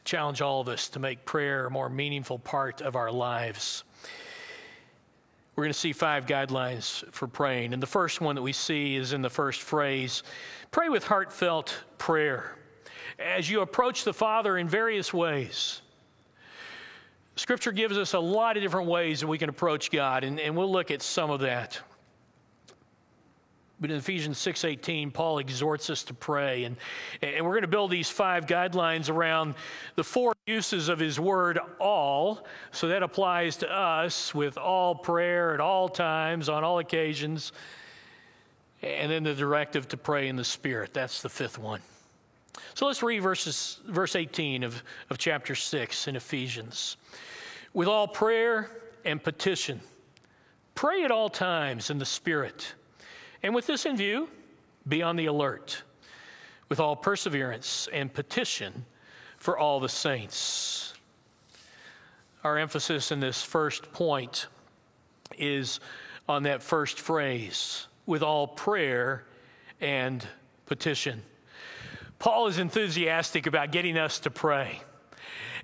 challenge 0.05 0.41
all 0.41 0.61
of 0.61 0.69
us 0.69 0.89
to 0.91 0.99
make 0.99 1.25
prayer 1.25 1.67
a 1.67 1.71
more 1.71 1.89
meaningful 1.89 2.39
part 2.39 2.81
of 2.81 2.97
our 2.97 3.11
lives. 3.11 3.85
We're 5.57 5.65
going 5.65 5.73
to 5.73 5.79
see 5.79 5.93
five 5.93 6.27
guidelines 6.27 7.05
for 7.13 7.27
praying. 7.27 7.75
And 7.75 7.83
the 7.83 7.87
first 7.87 8.21
one 8.21 8.35
that 8.35 8.43
we 8.43 8.53
see 8.53 8.97
is 8.97 9.13
in 9.13 9.21
the 9.21 9.31
first 9.31 9.61
phrase 9.61 10.23
pray 10.71 10.89
with 10.89 11.05
heartfelt 11.05 11.85
prayer. 11.99 12.57
As 13.19 13.51
you 13.51 13.61
approach 13.61 14.05
the 14.05 14.15
Father 14.15 14.57
in 14.57 14.69
various 14.69 15.13
ways, 15.13 15.83
Scripture 17.37 17.73
gives 17.73 17.99
us 17.99 18.15
a 18.15 18.19
lot 18.19 18.57
of 18.57 18.63
different 18.63 18.89
ways 18.89 19.21
that 19.21 19.27
we 19.27 19.39
can 19.39 19.49
approach 19.49 19.91
God, 19.91 20.25
and, 20.25 20.41
and 20.41 20.57
we'll 20.57 20.71
look 20.71 20.91
at 20.91 21.03
some 21.03 21.31
of 21.31 21.41
that. 21.41 21.81
But 23.81 23.91
in 23.91 23.97
Ephesians 23.97 24.39
6:18, 24.39 25.11
Paul 25.13 25.39
exhorts 25.39 25.89
us 25.89 26.03
to 26.05 26.15
pray. 26.15 26.65
And, 26.65 26.77
and 27.23 27.45
we're 27.45 27.53
going 27.53 27.63
to 27.63 27.69
build 27.69 27.91
these 27.91 28.11
five 28.11 28.47
guidelines 28.47 29.09
around 29.09 29.55
the 29.97 30.05
four 30.05 30.35
uses 30.47 30.89
of 30.89 30.99
his 30.99 31.19
word 31.19 31.59
all. 31.79 32.47
So 32.73 32.89
that 32.89 33.03
applies 33.03 33.57
to 33.59 33.71
us 33.71 34.35
with 34.35 34.59
all 34.59 34.95
prayer 34.95 35.55
at 35.55 35.61
all 35.61 35.89
times, 35.89 36.49
on 36.49 36.63
all 36.63 36.79
occasions. 36.79 37.53
And 38.83 39.11
then 39.11 39.23
the 39.23 39.35
directive 39.35 39.89
to 39.89 39.97
pray 39.97 40.29
in 40.29 40.37
the 40.37 40.45
Spirit. 40.45 40.93
That's 40.93 41.23
the 41.23 41.29
fifth 41.29 41.59
one. 41.59 41.81
So 42.75 42.87
let's 42.87 43.03
read 43.03 43.21
verses, 43.21 43.81
verse 43.87 44.17
18 44.17 44.63
of, 44.63 44.83
of 45.11 45.19
chapter 45.19 45.55
6 45.55 46.09
in 46.09 46.17
Ephesians. 46.17 46.97
With 47.73 47.89
all 47.89 48.09
prayer 48.09 48.71
and 49.05 49.23
petition 49.23 49.81
Pray 50.81 51.05
at 51.05 51.11
all 51.11 51.29
times 51.29 51.91
in 51.91 51.99
the 51.99 52.07
Spirit. 52.07 52.73
And 53.43 53.55
with 53.55 53.67
this 53.67 53.87
in 53.87 53.97
view, 53.97 54.29
be 54.87 55.03
on 55.03 55.17
the 55.17 55.27
alert 55.27 55.83
with 56.69 56.81
all 56.81 56.97
perseverance 56.97 57.89
and 57.93 58.13
petition 58.13 58.85
for 59.39 59.59
all 59.59 59.81
the 59.81 59.89
saints. 59.89 60.95
Our 62.45 62.59
emphasis 62.59 63.13
in 63.13 63.21
this 63.21 63.43
first 63.43 63.93
point 63.93 64.47
is 65.37 65.81
on 66.29 66.45
that 66.45 66.63
first 66.63 67.01
phrase 67.01 67.87
with 68.07 68.23
all 68.23 68.47
prayer 68.47 69.25
and 69.81 70.27
petition. 70.67 71.23
Paul 72.19 72.47
is 72.47 72.59
enthusiastic 72.59 73.47
about 73.47 73.73
getting 73.73 73.97
us 73.99 74.21
to 74.21 74.31
pray. 74.31 74.81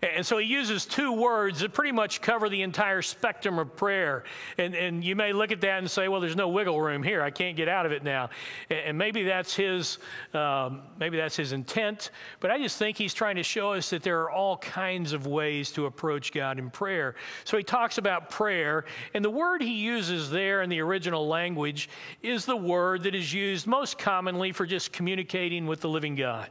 And 0.03 0.25
so 0.25 0.39
he 0.39 0.47
uses 0.47 0.87
two 0.87 1.13
words 1.13 1.61
that 1.61 1.73
pretty 1.73 1.93
much 1.93 2.21
cover 2.21 2.49
the 2.49 2.63
entire 2.63 3.03
spectrum 3.03 3.59
of 3.59 3.77
prayer. 3.77 4.25
And, 4.59 4.75
and 4.75 5.05
you 5.05 5.17
may 5.17 5.33
look 5.33 5.53
at 5.53 5.61
that 5.63 5.79
and 5.79 5.91
say, 5.91 6.09
well, 6.09 6.21
there's 6.21 6.37
no 6.37 6.49
wiggle 6.49 6.81
room 6.81 7.03
here. 7.03 7.23
I 7.23 7.31
can't 7.31 7.57
get 7.57 7.69
out 7.69 7.87
of 7.87 7.93
it 7.93 8.03
now. 8.03 8.31
And 8.71 8.99
maybe 8.99 9.25
that's 9.25 9.55
his, 9.55 9.99
um, 10.35 10.83
maybe 10.99 11.17
that's 11.17 11.37
his 11.37 11.53
intent. 11.53 12.11
But 12.41 12.51
I 12.51 12.59
just 12.59 12.79
think 12.79 12.97
he's 12.97 13.15
trying 13.15 13.37
to 13.37 13.43
show 13.43 13.73
us 13.73 13.91
that 13.91 14.03
there 14.03 14.21
are 14.23 14.31
all 14.31 14.59
kinds 14.59 15.13
of 15.13 15.27
ways 15.27 15.71
to 15.73 15.87
approach 15.87 16.33
God 16.33 16.59
in 16.59 16.71
prayer. 16.71 17.15
So 17.45 17.57
he 17.57 17.63
talks 17.63 17.99
about 17.99 18.31
prayer. 18.31 18.85
And 19.15 19.25
the 19.25 19.31
word 19.31 19.63
he 19.63 19.75
uses 19.75 20.31
there 20.31 20.63
in 20.63 20.71
the 20.71 20.81
original 20.81 21.27
language 21.27 21.89
is 22.23 22.45
the 22.45 22.57
word 22.57 23.05
that 23.05 23.15
is 23.15 23.33
used 23.33 23.67
most 23.67 23.99
commonly 23.99 24.53
for 24.53 24.67
just 24.67 24.93
communicating 24.93 25.67
with 25.67 25.81
the 25.81 25.89
living 25.89 26.15
God 26.15 26.51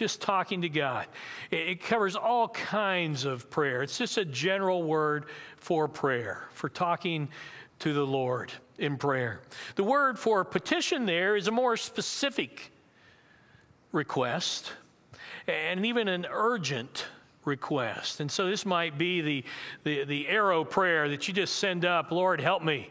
just 0.00 0.22
talking 0.22 0.62
to 0.62 0.68
God. 0.70 1.06
It 1.50 1.84
covers 1.84 2.16
all 2.16 2.48
kinds 2.48 3.26
of 3.26 3.50
prayer. 3.50 3.82
It's 3.82 3.98
just 3.98 4.16
a 4.16 4.24
general 4.24 4.82
word 4.82 5.26
for 5.58 5.88
prayer, 5.88 6.48
for 6.54 6.70
talking 6.70 7.28
to 7.80 7.92
the 7.92 8.04
Lord 8.04 8.50
in 8.78 8.96
prayer. 8.96 9.42
The 9.76 9.84
word 9.84 10.18
for 10.18 10.42
petition 10.42 11.04
there 11.04 11.36
is 11.36 11.48
a 11.48 11.50
more 11.50 11.76
specific 11.76 12.72
request 13.92 14.72
and 15.46 15.84
even 15.84 16.08
an 16.08 16.26
urgent 16.30 17.04
request. 17.44 18.20
And 18.20 18.30
so 18.32 18.48
this 18.48 18.64
might 18.64 18.96
be 18.96 19.20
the, 19.20 19.44
the, 19.84 20.04
the 20.04 20.28
arrow 20.28 20.64
prayer 20.64 21.10
that 21.10 21.28
you 21.28 21.34
just 21.34 21.56
send 21.56 21.84
up 21.84 22.10
Lord, 22.10 22.40
help 22.40 22.62
me 22.62 22.90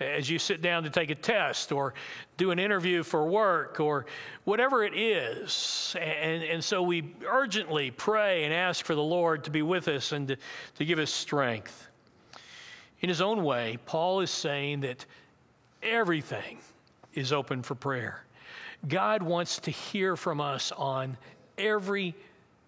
as 0.00 0.30
you 0.30 0.38
sit 0.38 0.62
down 0.62 0.84
to 0.84 0.90
take 0.90 1.10
a 1.10 1.14
test 1.14 1.72
or 1.72 1.94
do 2.36 2.50
an 2.50 2.58
interview 2.58 3.02
for 3.02 3.26
work 3.26 3.80
or 3.80 4.06
whatever 4.44 4.84
it 4.84 4.94
is. 4.96 5.96
And, 6.00 6.42
and 6.42 6.62
so 6.62 6.82
we 6.82 7.14
urgently 7.26 7.90
pray 7.90 8.44
and 8.44 8.54
ask 8.54 8.84
for 8.84 8.94
the 8.94 9.02
Lord 9.02 9.44
to 9.44 9.50
be 9.50 9.62
with 9.62 9.88
us 9.88 10.12
and 10.12 10.28
to, 10.28 10.36
to 10.76 10.84
give 10.84 10.98
us 10.98 11.10
strength. 11.10 11.88
In 13.00 13.08
his 13.08 13.20
own 13.20 13.42
way, 13.44 13.78
Paul 13.86 14.20
is 14.20 14.30
saying 14.30 14.80
that 14.80 15.04
everything 15.82 16.58
is 17.14 17.32
open 17.32 17.62
for 17.62 17.74
prayer. 17.74 18.24
God 18.86 19.22
wants 19.22 19.58
to 19.60 19.70
hear 19.70 20.16
from 20.16 20.40
us 20.40 20.72
on 20.72 21.16
every 21.56 22.14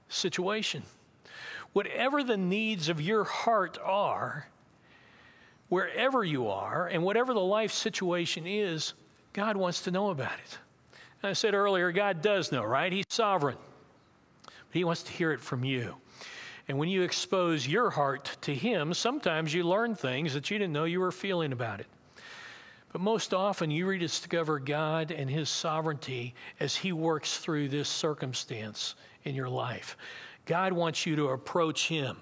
situation. 0.08 0.82
Whatever 1.72 2.24
the 2.24 2.36
needs 2.36 2.88
of 2.88 3.00
your 3.00 3.22
heart 3.22 3.78
are, 3.82 4.48
wherever 5.70 6.22
you 6.22 6.48
are 6.48 6.88
and 6.88 7.02
whatever 7.02 7.32
the 7.32 7.40
life 7.40 7.72
situation 7.72 8.46
is, 8.46 8.92
God 9.32 9.56
wants 9.56 9.82
to 9.82 9.90
know 9.90 10.10
about 10.10 10.34
it. 10.44 10.58
And 11.22 11.30
I 11.30 11.32
said 11.32 11.54
earlier, 11.54 11.92
God 11.92 12.20
does 12.20 12.52
know, 12.52 12.62
right? 12.62 12.92
He's 12.92 13.06
sovereign. 13.08 13.56
But 14.44 14.54
He 14.72 14.84
wants 14.84 15.04
to 15.04 15.12
hear 15.12 15.32
it 15.32 15.40
from 15.40 15.64
you. 15.64 15.94
And 16.68 16.78
when 16.78 16.88
you 16.88 17.02
expose 17.02 17.66
your 17.66 17.90
heart 17.90 18.36
to 18.42 18.54
Him, 18.54 18.92
sometimes 18.92 19.54
you 19.54 19.64
learn 19.64 19.94
things 19.94 20.34
that 20.34 20.50
you 20.50 20.58
didn't 20.58 20.72
know 20.72 20.84
you 20.84 21.00
were 21.00 21.12
feeling 21.12 21.52
about 21.52 21.80
it. 21.80 21.86
But 22.92 23.00
most 23.00 23.32
often, 23.32 23.70
you 23.70 23.86
rediscover 23.86 24.58
God 24.58 25.12
and 25.12 25.30
His 25.30 25.48
sovereignty 25.48 26.34
as 26.58 26.74
He 26.74 26.92
works 26.92 27.38
through 27.38 27.68
this 27.68 27.88
circumstance 27.88 28.96
in 29.22 29.36
your 29.36 29.48
life. 29.48 29.96
God 30.46 30.72
wants 30.72 31.06
you 31.06 31.14
to 31.14 31.28
approach 31.28 31.86
Him 31.86 32.16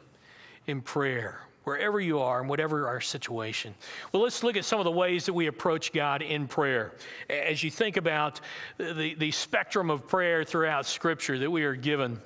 in 0.66 0.82
prayer 0.82 1.40
wherever 1.68 2.00
you 2.00 2.18
are 2.18 2.40
and 2.40 2.48
whatever 2.48 2.88
our 2.88 2.98
situation. 2.98 3.74
Well, 4.10 4.22
let's 4.22 4.42
look 4.42 4.56
at 4.56 4.64
some 4.64 4.80
of 4.80 4.84
the 4.84 4.90
ways 4.90 5.26
that 5.26 5.34
we 5.34 5.48
approach 5.48 5.92
God 5.92 6.22
in 6.22 6.48
prayer. 6.48 6.92
As 7.28 7.62
you 7.62 7.70
think 7.70 7.98
about 7.98 8.40
the, 8.78 9.14
the 9.18 9.30
spectrum 9.30 9.90
of 9.90 10.08
prayer 10.08 10.44
throughout 10.44 10.86
Scripture 10.86 11.38
that 11.38 11.50
we 11.50 11.64
are 11.64 11.74
given. 11.74 12.18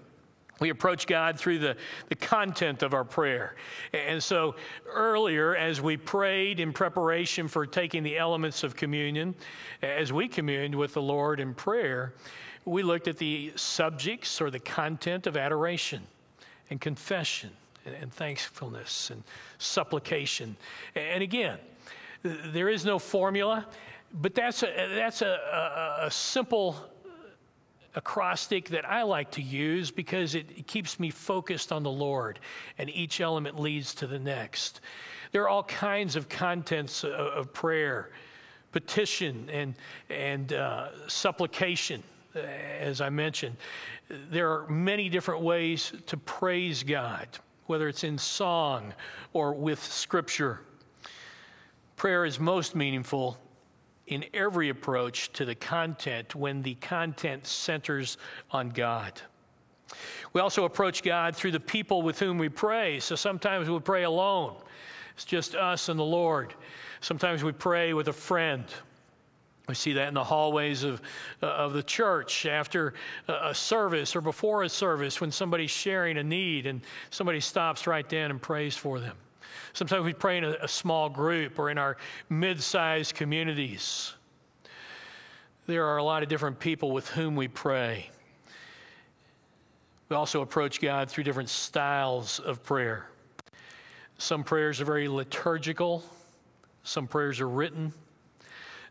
We 0.60 0.70
approach 0.70 1.08
God 1.08 1.40
through 1.40 1.58
the, 1.58 1.76
the 2.08 2.14
content 2.14 2.84
of 2.84 2.94
our 2.94 3.02
prayer. 3.02 3.56
And 3.92 4.22
so 4.22 4.54
earlier, 4.86 5.56
as 5.56 5.80
we 5.80 5.96
prayed 5.96 6.60
in 6.60 6.72
preparation 6.72 7.48
for 7.48 7.66
taking 7.66 8.04
the 8.04 8.16
elements 8.16 8.62
of 8.62 8.76
communion, 8.76 9.34
as 9.82 10.12
we 10.12 10.28
communed 10.28 10.76
with 10.76 10.94
the 10.94 11.02
Lord 11.02 11.40
in 11.40 11.52
prayer, 11.52 12.14
we 12.64 12.84
looked 12.84 13.08
at 13.08 13.18
the 13.18 13.52
subjects 13.56 14.40
or 14.40 14.52
the 14.52 14.60
content 14.60 15.26
of 15.26 15.36
adoration 15.36 16.02
and 16.70 16.80
confession 16.80 17.50
and, 17.84 18.12
thankfulness 18.12 19.10
and 19.10 19.22
supplication. 19.58 20.56
And 20.94 21.22
again, 21.22 21.58
there 22.22 22.68
is 22.68 22.84
no 22.84 22.98
formula, 22.98 23.66
but 24.12 24.34
that's 24.34 24.62
a, 24.62 24.88
that's 24.94 25.22
a, 25.22 26.00
a, 26.02 26.06
a 26.06 26.10
simple 26.10 26.76
uh, 27.04 27.08
acrostic 27.94 28.68
that 28.68 28.88
I 28.88 29.02
like 29.02 29.30
to 29.32 29.42
use 29.42 29.90
because 29.90 30.34
it, 30.34 30.46
it, 30.56 30.66
keeps 30.66 31.00
me 31.00 31.10
focused 31.10 31.72
on 31.72 31.82
the 31.82 31.90
Lord, 31.90 32.38
and 32.78 32.90
each 32.90 33.20
element 33.20 33.58
leads 33.58 33.94
to 33.96 34.06
the 34.06 34.18
next. 34.18 34.80
There 35.32 35.42
are 35.42 35.48
all 35.48 35.64
kinds 35.64 36.14
of 36.14 36.28
contents 36.28 37.04
of, 37.04 37.12
of 37.12 37.52
prayer, 37.52 38.10
petition, 38.70 39.48
and, 39.50 39.74
and 40.10 40.52
uh, 40.52 41.08
supplication, 41.08 42.02
uh, 42.36 42.40
as 42.40 43.00
I 43.00 43.08
mentioned. 43.08 43.56
There 44.30 44.52
are 44.52 44.68
many 44.68 45.08
different 45.08 45.40
ways 45.40 45.92
to 46.06 46.16
praise 46.18 46.82
God 46.82 47.28
whether 47.72 47.88
it's 47.88 48.04
in 48.04 48.18
song 48.18 48.92
or 49.32 49.54
with 49.54 49.82
scripture. 49.82 50.60
Prayer 51.96 52.26
is 52.26 52.38
most 52.38 52.76
meaningful 52.76 53.38
in 54.08 54.26
every 54.34 54.68
approach 54.68 55.32
to 55.32 55.46
the 55.46 55.54
content 55.54 56.34
when 56.34 56.60
the 56.60 56.74
content 56.74 57.46
centers 57.46 58.18
on 58.50 58.68
God. 58.68 59.18
We 60.34 60.42
also 60.42 60.66
approach 60.66 61.02
God 61.02 61.34
through 61.34 61.52
the 61.52 61.60
people 61.60 62.02
with 62.02 62.18
whom 62.18 62.36
we 62.36 62.50
pray. 62.50 63.00
So 63.00 63.16
sometimes 63.16 63.70
we 63.70 63.78
pray 63.80 64.02
alone, 64.02 64.56
it's 65.14 65.24
just 65.24 65.54
us 65.54 65.88
and 65.88 65.98
the 65.98 66.04
Lord. 66.04 66.52
Sometimes 67.00 67.42
we 67.42 67.52
pray 67.52 67.94
with 67.94 68.08
a 68.08 68.12
friend. 68.12 68.66
We 69.68 69.74
see 69.74 69.92
that 69.92 70.08
in 70.08 70.14
the 70.14 70.24
hallways 70.24 70.82
of, 70.82 71.00
uh, 71.42 71.46
of 71.46 71.72
the 71.72 71.82
church 71.82 72.46
after 72.46 72.94
a 73.28 73.54
service 73.54 74.16
or 74.16 74.20
before 74.20 74.64
a 74.64 74.68
service 74.68 75.20
when 75.20 75.30
somebody's 75.30 75.70
sharing 75.70 76.18
a 76.18 76.24
need 76.24 76.66
and 76.66 76.80
somebody 77.10 77.40
stops 77.40 77.86
right 77.86 78.08
then 78.08 78.30
and 78.30 78.42
prays 78.42 78.76
for 78.76 78.98
them. 78.98 79.16
Sometimes 79.72 80.04
we 80.04 80.12
pray 80.12 80.38
in 80.38 80.44
a, 80.44 80.56
a 80.62 80.68
small 80.68 81.08
group 81.08 81.58
or 81.58 81.70
in 81.70 81.78
our 81.78 81.96
mid 82.28 82.60
sized 82.60 83.14
communities. 83.14 84.14
There 85.66 85.86
are 85.86 85.98
a 85.98 86.02
lot 86.02 86.24
of 86.24 86.28
different 86.28 86.58
people 86.58 86.90
with 86.90 87.08
whom 87.08 87.36
we 87.36 87.46
pray. 87.46 88.10
We 90.08 90.16
also 90.16 90.42
approach 90.42 90.80
God 90.80 91.08
through 91.08 91.24
different 91.24 91.48
styles 91.48 92.40
of 92.40 92.64
prayer. 92.64 93.08
Some 94.18 94.44
prayers 94.44 94.80
are 94.80 94.84
very 94.84 95.08
liturgical, 95.08 96.02
some 96.82 97.06
prayers 97.06 97.40
are 97.40 97.48
written. 97.48 97.92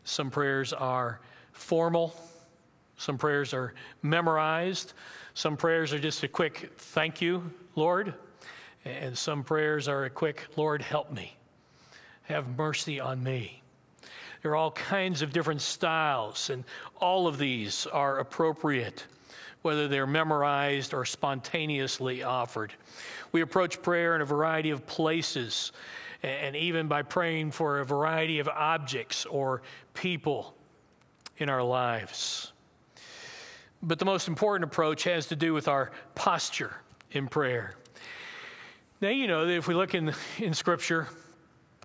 Some 0.04 0.30
prayers 0.30 0.74
are 0.74 1.20
formal, 1.52 2.16
some 2.98 3.18
prayers 3.18 3.54
are 3.54 3.74
memorized, 4.02 4.94
some 5.34 5.58
prayers 5.58 5.94
are 5.94 6.00
just 6.00 6.24
a 6.24 6.28
quick 6.28 6.72
thank 6.78 7.22
you, 7.22 7.52
Lord, 7.76 8.14
and 8.86 9.18
some 9.18 9.44
prayers 9.44 9.88
are 9.88 10.06
a 10.06 10.10
quick 10.10 10.48
Lord, 10.56 10.82
help 10.82 11.12
me. 11.12 11.38
Have 12.24 12.58
mercy 12.58 13.00
on 13.00 13.24
me. 13.24 13.62
There 14.42 14.52
are 14.52 14.56
all 14.56 14.72
kinds 14.72 15.22
of 15.22 15.34
different 15.34 15.62
styles, 15.62 16.50
and 16.50 16.64
all 17.00 17.28
of 17.28 17.38
these 17.38 17.86
are 17.88 18.20
appropriate, 18.20 19.06
whether 19.62 19.88
they're 19.88 20.08
memorized 20.08 20.94
or 20.94 21.06
spontaneously 21.06 22.24
offered. 22.24 22.74
We 23.32 23.42
approach 23.42 23.82
prayer 23.82 24.16
in 24.16 24.22
a 24.22 24.26
variety 24.26 24.72
of 24.72 24.88
places 24.88 25.72
and 26.24 26.56
even 26.56 26.88
by 26.88 27.02
praying 27.02 27.52
for 27.52 27.80
a 27.80 27.86
variety 27.86 28.40
of 28.40 28.48
objects 28.48 29.26
or 29.26 29.62
people 29.94 30.56
in 31.38 31.50
our 31.50 31.64
lives. 31.64 32.52
But 33.84 33.98
the 33.98 34.06
most 34.06 34.28
important 34.28 34.70
approach 34.72 35.04
has 35.06 35.28
to 35.28 35.36
do 35.36 35.54
with 35.54 35.68
our 35.68 35.92
posture 36.14 36.76
in 37.12 37.28
prayer. 37.28 37.76
Now, 39.02 39.10
you 39.10 39.26
know 39.26 39.48
that 39.48 39.54
if 39.54 39.68
we 39.68 39.74
look 39.74 39.96
in, 39.96 40.14
in 40.38 40.54
Scripture, 40.54 41.08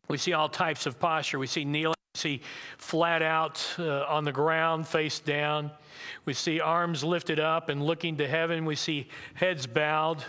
we 0.09 0.18
see 0.18 0.34
all 0.34 0.51
types 0.51 0.84
of 0.84 1.01
posture. 1.01 1.39
We 1.39 1.47
see 1.47 1.64
kneeling, 1.64 1.97
we 2.14 2.18
see 2.18 2.43
flat 2.76 3.22
out 3.22 3.66
uh, 3.78 4.05
on 4.05 4.24
the 4.24 4.32
ground, 4.32 4.87
face 4.87 5.18
down. 5.20 5.70
We 6.26 6.34
see 6.34 6.61
arms 6.61 7.03
lifted 7.03 7.41
up 7.41 7.70
and 7.70 7.82
looking 7.82 8.18
to 8.18 8.28
heaven. 8.28 8.66
We 8.66 8.76
see 8.76 9.09
heads 9.32 9.66
bowed. 9.66 10.22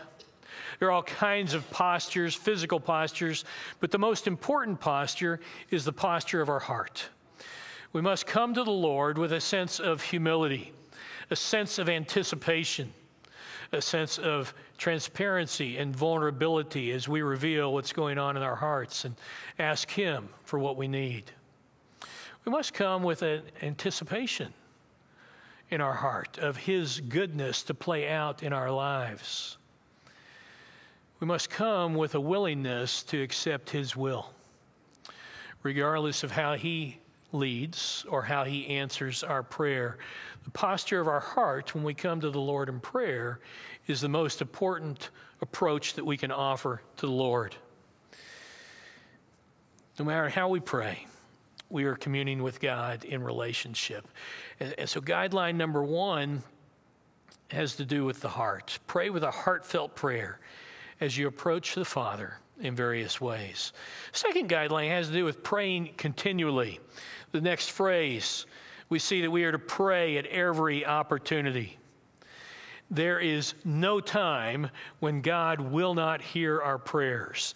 There 0.79 0.89
are 0.89 0.91
all 0.91 1.03
kinds 1.03 1.53
of 1.53 1.69
postures, 1.71 2.35
physical 2.35 2.79
postures, 2.79 3.45
but 3.79 3.91
the 3.91 3.97
most 3.97 4.27
important 4.27 4.79
posture 4.79 5.39
is 5.71 5.85
the 5.85 5.93
posture 5.93 6.41
of 6.41 6.49
our 6.49 6.59
heart. 6.59 7.09
We 7.93 8.01
must 8.01 8.27
come 8.27 8.53
to 8.53 8.63
the 8.63 8.71
Lord 8.71 9.17
with 9.17 9.33
a 9.33 9.41
sense 9.41 9.79
of 9.79 10.01
humility, 10.01 10.73
a 11.31 11.35
sense 11.35 11.79
of 11.79 11.89
anticipation, 11.89 12.93
a 13.71 13.81
sense 13.81 14.19
of 14.19 14.53
transparency 14.77 15.77
and 15.77 15.95
vulnerability 15.95 16.91
as 16.91 17.07
we 17.07 17.21
reveal 17.21 17.73
what's 17.73 17.91
going 17.93 18.17
on 18.17 18.37
in 18.37 18.43
our 18.43 18.55
hearts 18.55 19.05
and 19.05 19.15
ask 19.57 19.89
Him 19.89 20.29
for 20.43 20.59
what 20.59 20.77
we 20.77 20.87
need. 20.87 21.31
We 22.45 22.51
must 22.51 22.73
come 22.73 23.03
with 23.03 23.23
an 23.23 23.41
anticipation 23.61 24.53
in 25.69 25.81
our 25.81 25.93
heart 25.93 26.37
of 26.37 26.55
His 26.55 27.01
goodness 27.01 27.63
to 27.63 27.73
play 27.73 28.07
out 28.09 28.43
in 28.43 28.53
our 28.53 28.71
lives. 28.71 29.56
We 31.19 31.25
must 31.25 31.49
come 31.49 31.95
with 31.95 32.13
a 32.13 32.19
willingness 32.19 33.01
to 33.03 33.19
accept 33.19 33.71
His 33.71 33.95
will, 33.95 34.31
regardless 35.63 36.23
of 36.23 36.31
how 36.31 36.53
He 36.53 36.99
leads 37.31 38.05
or 38.07 38.21
how 38.21 38.43
He 38.43 38.67
answers 38.67 39.23
our 39.23 39.41
prayer. 39.41 39.97
The 40.43 40.51
posture 40.51 40.99
of 40.99 41.07
our 41.07 41.19
heart 41.19 41.73
when 41.73 41.83
we 41.83 41.95
come 41.95 42.21
to 42.21 42.29
the 42.29 42.39
Lord 42.39 42.69
in 42.69 42.79
prayer 42.79 43.39
is 43.87 43.99
the 43.99 44.09
most 44.09 44.41
important 44.41 45.09
approach 45.41 45.95
that 45.95 46.05
we 46.05 46.17
can 46.17 46.31
offer 46.31 46.83
to 46.97 47.07
the 47.07 47.11
Lord. 47.11 47.55
No 49.97 50.05
matter 50.05 50.29
how 50.29 50.49
we 50.49 50.59
pray, 50.59 51.07
we 51.71 51.85
are 51.85 51.95
communing 51.95 52.43
with 52.43 52.61
God 52.61 53.05
in 53.05 53.23
relationship. 53.23 54.07
And, 54.59 54.75
and, 54.77 54.87
so, 54.87 55.01
guideline 55.01 55.55
number 55.55 55.83
one 55.83 56.43
has 57.49 57.75
to 57.77 57.85
do 57.85 58.05
with 58.05 58.21
the 58.21 58.29
heart. 58.29 58.77
Pray 58.85 59.09
with 59.09 59.23
a 59.23 59.31
heartfelt 59.31 59.95
prayer 59.95 60.39
as 60.99 61.17
you 61.17 61.27
approach 61.27 61.75
the 61.75 61.85
Father 61.85 62.37
in 62.61 62.75
various 62.75 63.21
ways. 63.21 63.73
Second 64.11 64.49
guideline 64.49 64.89
has 64.89 65.07
to 65.07 65.13
do 65.13 65.25
with 65.25 65.43
praying 65.43 65.93
continually. 65.97 66.79
The 67.31 67.41
next 67.41 67.71
phrase, 67.71 68.45
we 68.89 68.99
see 68.99 69.21
that 69.21 69.29
we 69.29 69.43
are 69.43 69.51
to 69.51 69.59
pray 69.59 70.17
at 70.17 70.25
every 70.27 70.85
opportunity. 70.85 71.77
There 72.89 73.19
is 73.19 73.53
no 73.65 73.99
time 73.99 74.69
when 74.99 75.21
God 75.21 75.59
will 75.59 75.93
not 75.93 76.21
hear 76.21 76.61
our 76.61 76.77
prayers. 76.77 77.53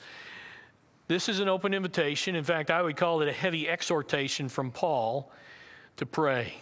This 1.08 1.30
is 1.30 1.40
an 1.40 1.50
open 1.50 1.74
invitation. 1.74 2.36
In 2.36 2.44
fact, 2.44 2.70
I 2.70 2.82
would 2.82 2.98
call 2.98 3.22
it 3.22 3.28
a 3.28 3.34
heavy 3.34 3.68
exhortation 3.68 4.50
from 4.50 4.72
Paul 4.72 5.32
to 5.98 6.06
pray. 6.06 6.62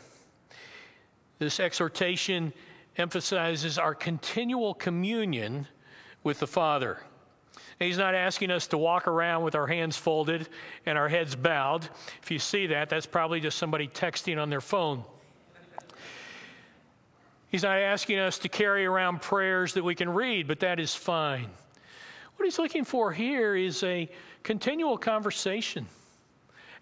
This 1.39 1.59
exhortation 1.59 2.53
emphasizes 2.97 3.77
our 3.77 3.95
continual 3.95 4.73
communion 4.73 5.67
with 6.29 6.39
the 6.39 6.45
Father. 6.45 6.99
He's 7.79 7.97
not 7.97 8.13
asking 8.13 8.51
us 8.51 8.67
to 8.67 8.77
walk 8.77 9.07
around 9.07 9.43
with 9.43 9.55
our 9.55 9.65
hands 9.65 9.97
folded 9.97 10.47
and 10.85 10.95
our 10.95 11.09
heads 11.09 11.35
bowed. 11.35 11.89
If 12.21 12.29
you 12.29 12.37
see 12.37 12.67
that, 12.67 12.87
that's 12.87 13.07
probably 13.07 13.39
just 13.39 13.57
somebody 13.57 13.87
texting 13.87 14.39
on 14.39 14.51
their 14.51 14.61
phone. 14.61 15.03
He's 17.47 17.63
not 17.63 17.79
asking 17.79 18.19
us 18.19 18.37
to 18.39 18.47
carry 18.47 18.85
around 18.85 19.23
prayers 19.23 19.73
that 19.73 19.83
we 19.83 19.95
can 19.95 20.07
read, 20.07 20.47
but 20.47 20.59
that 20.59 20.79
is 20.79 20.93
fine. 20.93 21.49
What 22.35 22.45
he's 22.45 22.59
looking 22.59 22.83
for 22.83 23.11
here 23.11 23.55
is 23.55 23.81
a 23.81 24.07
continual 24.43 24.99
conversation. 24.99 25.87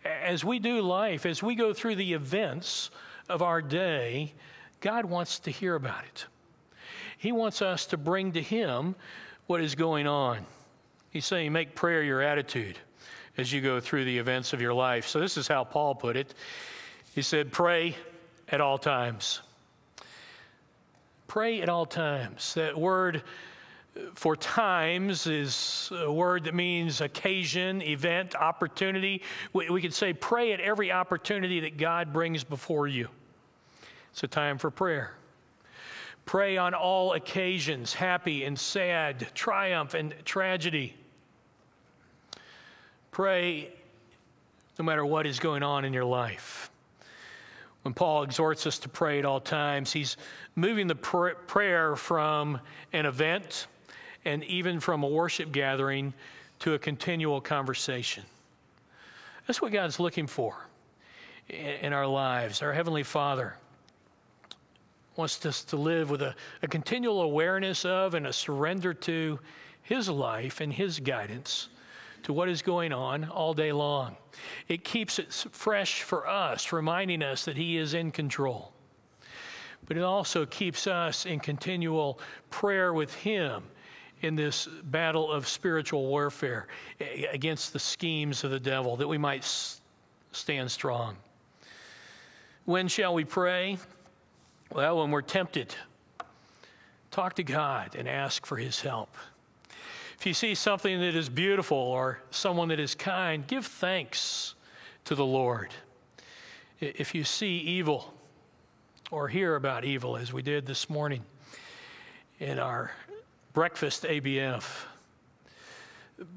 As 0.04 0.44
we 0.44 0.60
do 0.60 0.82
life, 0.82 1.26
as 1.26 1.42
we 1.42 1.56
go 1.56 1.74
through 1.74 1.96
the 1.96 2.12
events 2.12 2.92
of 3.30 3.42
our 3.42 3.62
day, 3.62 4.34
God 4.82 5.06
wants 5.06 5.40
to 5.40 5.52
hear 5.52 5.76
about 5.76 6.04
it. 6.04 6.26
He 7.18 7.32
wants 7.32 7.62
us 7.62 7.86
to 7.88 7.98
bring 7.98 8.34
to 8.34 8.42
Him 8.42 8.94
what 9.48 9.62
is 9.62 9.76
going 9.76 10.08
on. 10.08 10.46
He's 11.10 11.26
saying, 11.26 11.52
make 11.52 11.74
prayer 11.74 12.04
your 12.04 12.22
attitude 12.22 12.78
as 13.38 13.52
you 13.52 13.62
go 13.62 13.80
through 13.80 14.06
the 14.06 14.18
events 14.18 14.54
of 14.54 14.62
your 14.62 14.74
life. 14.74 15.08
So, 15.08 15.20
this 15.20 15.38
is 15.38 15.48
how 15.48 15.64
Paul 15.64 15.96
put 15.96 16.16
it. 16.16 16.34
He 17.16 17.22
said, 17.22 17.52
pray 17.52 17.96
at 18.50 18.62
all 18.62 18.78
times. 18.78 19.42
Pray 21.28 21.62
at 21.62 21.70
all 21.70 21.86
times. 21.86 22.54
That 22.54 22.78
word 22.78 23.24
for 24.14 24.36
times 24.36 25.28
is 25.28 25.92
a 25.94 26.12
word 26.12 26.44
that 26.44 26.54
means 26.54 27.02
occasion, 27.02 27.82
event, 27.82 28.36
opportunity. 28.36 29.22
We, 29.54 29.70
we 29.70 29.82
could 29.82 29.94
say 29.94 30.14
pray 30.14 30.54
at 30.54 30.60
every 30.60 30.92
opportunity 30.92 31.62
that 31.62 31.78
God 31.78 32.14
brings 32.14 32.44
before 32.44 32.88
you. 32.88 33.10
It's 34.12 34.24
a 34.24 34.28
time 34.28 34.58
for 34.58 34.72
prayer. 34.72 35.14
Pray 36.28 36.58
on 36.58 36.74
all 36.74 37.14
occasions, 37.14 37.94
happy 37.94 38.44
and 38.44 38.60
sad, 38.60 39.30
triumph 39.34 39.94
and 39.94 40.14
tragedy. 40.26 40.94
Pray 43.12 43.70
no 44.78 44.84
matter 44.84 45.06
what 45.06 45.26
is 45.26 45.40
going 45.40 45.64
on 45.64 45.86
in 45.86 45.94
your 45.94 46.04
life. 46.04 46.70
When 47.84 47.94
Paul 47.94 48.24
exhorts 48.24 48.68
us 48.68 48.78
to 48.80 48.90
pray 48.90 49.20
at 49.20 49.26
all 49.26 49.40
times, 49.40 49.94
he's 49.94 50.18
moving 50.54 50.88
the 50.88 50.96
pr- 50.96 51.30
prayer 51.48 51.96
from 51.96 52.60
an 52.92 53.06
event 53.06 53.68
and 54.26 54.44
even 54.44 54.82
from 54.82 55.04
a 55.04 55.08
worship 55.08 55.54
gathering 55.54 56.14
to 56.60 56.74
a 56.74 56.80
continual 56.80 57.40
conversation. 57.40 58.26
That's 59.48 59.62
what 59.62 59.72
God's 59.72 59.98
looking 59.98 60.28
for 60.28 60.58
in 61.48 61.94
our 61.94 62.06
lives. 62.06 62.62
Our 62.62 62.74
Heavenly 62.74 63.04
Father 63.04 63.56
wants 65.18 65.46
us 65.46 65.64
to 65.66 65.76
live 65.76 66.10
with 66.10 66.22
a, 66.22 66.36
a 66.62 66.68
continual 66.68 67.22
awareness 67.22 67.86
of 67.86 68.14
and 68.14 68.28
a 68.28 68.34
surrender 68.34 68.94
to 68.94 69.40
His 69.82 70.08
life 70.10 70.62
and 70.62 70.72
His 70.72 71.00
guidance 71.00 71.70
to 72.24 72.34
what 72.34 72.50
is 72.50 72.62
going 72.62 72.94
on 72.94 73.26
all 73.26 73.54
day 73.54 73.72
long. 73.72 74.16
It 74.68 74.84
keeps 74.84 75.18
it 75.20 75.34
fresh 75.52 76.04
for 76.04 76.28
us, 76.28 76.72
reminding 76.72 77.24
us 77.24 77.46
that 77.46 77.58
He 77.58 77.78
is 77.78 77.94
in 77.94 78.12
control. 78.12 78.74
But 79.88 79.98
it 79.98 80.04
also 80.04 80.46
keeps 80.46 80.88
us 80.88 81.26
in 81.26 81.40
continual 81.40 82.20
prayer 82.50 82.94
with 82.94 83.14
Him 83.14 83.64
in 84.22 84.36
this 84.36 84.68
battle 84.84 85.32
of 85.32 85.48
spiritual 85.48 86.08
warfare 86.08 86.68
against 87.32 87.74
the 87.74 87.80
schemes 87.80 88.44
of 88.44 88.52
the 88.52 88.60
devil, 88.60 88.96
that 88.98 89.08
we 89.08 89.18
might 89.18 89.46
stand 90.32 90.70
strong. 90.70 91.16
When 92.66 92.88
shall 92.88 93.14
we 93.14 93.24
pray? 93.24 93.78
Well, 94.74 94.98
when 95.00 95.12
we're 95.12 95.22
tempted, 95.22 95.74
talk 97.10 97.36
to 97.36 97.44
God 97.44 97.96
and 97.96 98.08
ask 98.08 98.46
for 98.46 98.58
His 98.58 98.82
help. 98.82 99.16
If 100.20 100.26
you 100.26 100.34
see 100.34 100.56
something 100.56 101.00
that 101.00 101.16
is 101.16 101.30
beautiful 101.30 101.78
or 101.78 102.20
someone 102.32 102.68
that 102.70 102.80
is 102.80 102.94
kind, 102.96 103.46
give 103.48 103.66
thanks 103.66 104.56
to 105.06 105.16
the 105.16 105.26
Lord. 105.26 105.70
If 106.80 107.16
you 107.16 107.24
see 107.24 107.58
evil 107.58 108.14
or 109.10 109.30
hear 109.30 109.56
about 109.56 109.86
evil, 109.86 110.18
as 110.18 110.34
we 110.34 110.42
did 110.42 110.66
this 110.66 110.90
morning 110.90 111.24
in 112.40 112.60
our 112.60 112.92
breakfast 113.54 114.04
ABF, 114.04 114.86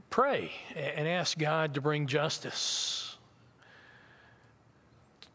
pray 0.08 0.52
and 0.76 1.08
ask 1.08 1.36
God 1.36 1.74
to 1.74 1.80
bring 1.80 2.06
justice, 2.06 3.09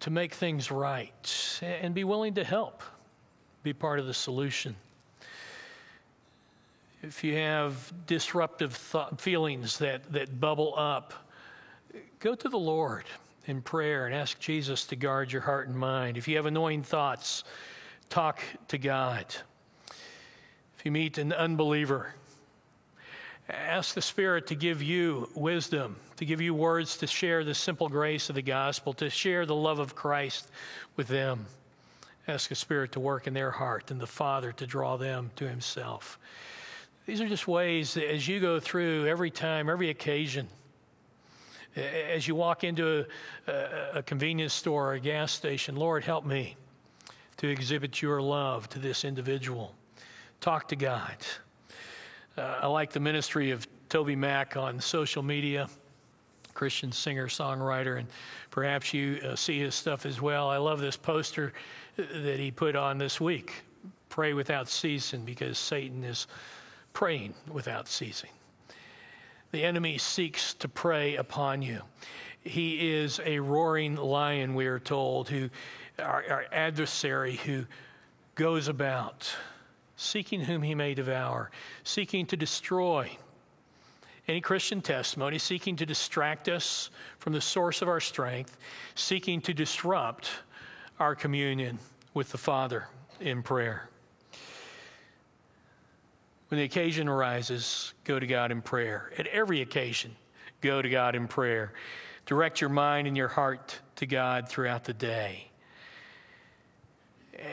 to 0.05 0.11
make 0.11 0.35
things 0.35 0.69
right, 0.69 1.59
and 1.63 1.95
be 1.95 2.03
willing 2.03 2.35
to 2.35 2.43
help, 2.43 2.83
be 3.63 3.73
part 3.73 3.97
of 3.97 4.05
the 4.05 4.13
solution. 4.13 4.75
If 7.01 7.23
you 7.23 7.33
have 7.37 7.91
disruptive 8.05 8.77
th- 8.91 9.19
feelings 9.19 9.79
that, 9.79 10.13
that 10.13 10.39
bubble 10.39 10.75
up, 10.77 11.15
go 12.19 12.35
to 12.35 12.49
the 12.49 12.55
Lord 12.55 13.05
in 13.47 13.63
prayer 13.63 14.05
and 14.05 14.13
ask 14.13 14.39
Jesus 14.39 14.85
to 14.85 14.95
guard 14.95 15.31
your 15.31 15.41
heart 15.41 15.69
and 15.69 15.75
mind. 15.75 16.17
If 16.17 16.27
you 16.27 16.35
have 16.35 16.45
annoying 16.45 16.83
thoughts, 16.83 17.43
talk 18.07 18.43
to 18.67 18.77
God 18.77 19.25
If 20.77 20.85
you 20.85 20.91
meet 20.91 21.17
an 21.17 21.33
unbeliever, 21.33 22.13
ask 23.49 23.93
the 23.93 24.01
Spirit 24.01 24.47
to 24.47 24.55
give 24.55 24.81
you 24.81 25.29
wisdom, 25.35 25.95
to 26.17 26.25
give 26.25 26.41
you 26.41 26.53
words 26.53 26.97
to 26.97 27.07
share 27.07 27.43
the 27.43 27.53
simple 27.53 27.89
grace 27.89 28.29
of 28.29 28.35
the 28.35 28.41
gospel, 28.41 28.93
to 28.93 29.09
share 29.09 29.45
the 29.45 29.55
love 29.55 29.79
of 29.79 29.95
Christ 29.95 30.49
with 30.95 31.07
them. 31.07 31.45
Ask 32.27 32.49
the 32.49 32.55
Spirit 32.55 32.91
to 32.93 32.99
work 32.99 33.27
in 33.27 33.33
their 33.33 33.51
heart 33.51 33.91
and 33.91 33.99
the 33.99 34.07
Father 34.07 34.51
to 34.53 34.65
draw 34.65 34.97
them 34.97 35.29
to 35.35 35.47
Himself. 35.47 36.17
These 37.05 37.21
are 37.21 37.27
just 37.27 37.47
ways 37.47 37.93
that 37.93 38.11
as 38.11 38.27
you 38.27 38.39
go 38.39 38.59
through 38.59 39.05
every 39.05 39.29
time, 39.29 39.69
every 39.69 39.91
occasion, 39.91 40.47
as 41.75 42.27
you 42.27 42.33
walk 42.33 42.63
into 42.63 43.05
a, 43.47 43.51
a, 43.95 44.03
convenience 44.03 44.53
store 44.53 44.91
or 44.91 44.93
a 44.93 44.99
gas 44.99 45.31
station, 45.31 45.75
Lord, 45.75 46.03
help 46.03 46.25
me 46.25 46.55
to 47.37 47.47
exhibit 47.47 48.01
your 48.01 48.21
love 48.21 48.69
to 48.69 48.79
this 48.79 49.03
individual. 49.03 49.75
Talk 50.39 50.69
to 50.69 50.75
God. 50.75 51.17
Uh, 52.37 52.59
I 52.63 52.67
like 52.67 52.91
the 52.91 52.99
ministry 52.99 53.51
of 53.51 53.67
TobyMac 53.89 54.61
on 54.61 54.79
social 54.81 55.23
media, 55.23 55.69
Christian 56.53 56.91
singer, 56.91 57.27
songwriter, 57.27 57.97
and 57.99 58.07
perhaps 58.51 58.93
you 58.93 59.19
uh, 59.23 59.35
see 59.35 59.59
his 59.59 59.75
stuff 59.75 60.05
as 60.05 60.21
well. 60.21 60.49
I 60.49 60.57
love 60.57 60.79
this 60.79 60.97
poster 60.97 61.53
that 61.95 62.39
he 62.39 62.51
put 62.51 62.75
on 62.75 62.97
this 62.97 63.21
week 63.21 63.63
Pray 64.09 64.33
without 64.33 64.69
ceasing 64.69 65.25
because 65.25 65.57
Satan 65.57 66.05
is 66.05 66.27
praying 66.93 67.33
without 67.51 67.87
ceasing. 67.87 68.29
The 69.51 69.63
enemy 69.63 69.97
seeks 69.97 70.53
to 70.55 70.69
prey 70.69 71.17
upon 71.17 71.61
you. 71.61 71.81
He 72.41 72.93
is 72.93 73.19
a 73.25 73.39
roaring 73.39 73.95
lion, 73.95 74.55
we 74.55 74.67
are 74.67 74.79
told, 74.79 75.27
who 75.27 75.49
our, 75.99 76.23
our 76.29 76.45
adversary 76.51 77.35
who 77.35 77.65
goes 78.35 78.69
about 78.69 79.27
seeking 79.97 80.41
whom 80.41 80.61
he 80.61 80.75
may 80.75 80.93
devour, 80.93 81.51
seeking 81.83 82.25
to 82.27 82.37
destroy 82.37 83.17
any 84.27 84.41
Christian 84.41 84.81
testimony, 84.81 85.37
seeking 85.37 85.75
to 85.75 85.85
distract 85.85 86.49
us 86.49 86.89
from 87.19 87.33
the 87.33 87.41
source 87.41 87.81
of 87.81 87.87
our 87.87 87.99
strength, 87.99 88.57
seeking 88.95 89.41
to 89.41 89.53
disrupt 89.53 90.29
our 90.99 91.15
communion 91.15 91.77
with 92.13 92.31
the 92.31 92.37
Father 92.37 92.87
in 93.19 93.43
prayer. 93.43 93.89
When 96.47 96.59
the 96.59 96.63
occasion 96.65 97.07
arises, 97.07 97.93
go 98.03 98.19
to 98.19 98.27
God 98.27 98.51
in 98.51 98.61
prayer. 98.61 99.11
At 99.17 99.27
every 99.27 99.61
occasion, 99.61 100.15
go 100.61 100.81
to 100.81 100.89
God 100.89 101.15
in 101.15 101.27
prayer. 101.27 101.73
Direct 102.25 102.61
your 102.61 102.69
mind 102.69 103.07
and 103.07 103.17
your 103.17 103.27
heart 103.27 103.79
to 103.97 104.05
God 104.05 104.47
throughout 104.47 104.83
the 104.83 104.93
day. 104.93 105.49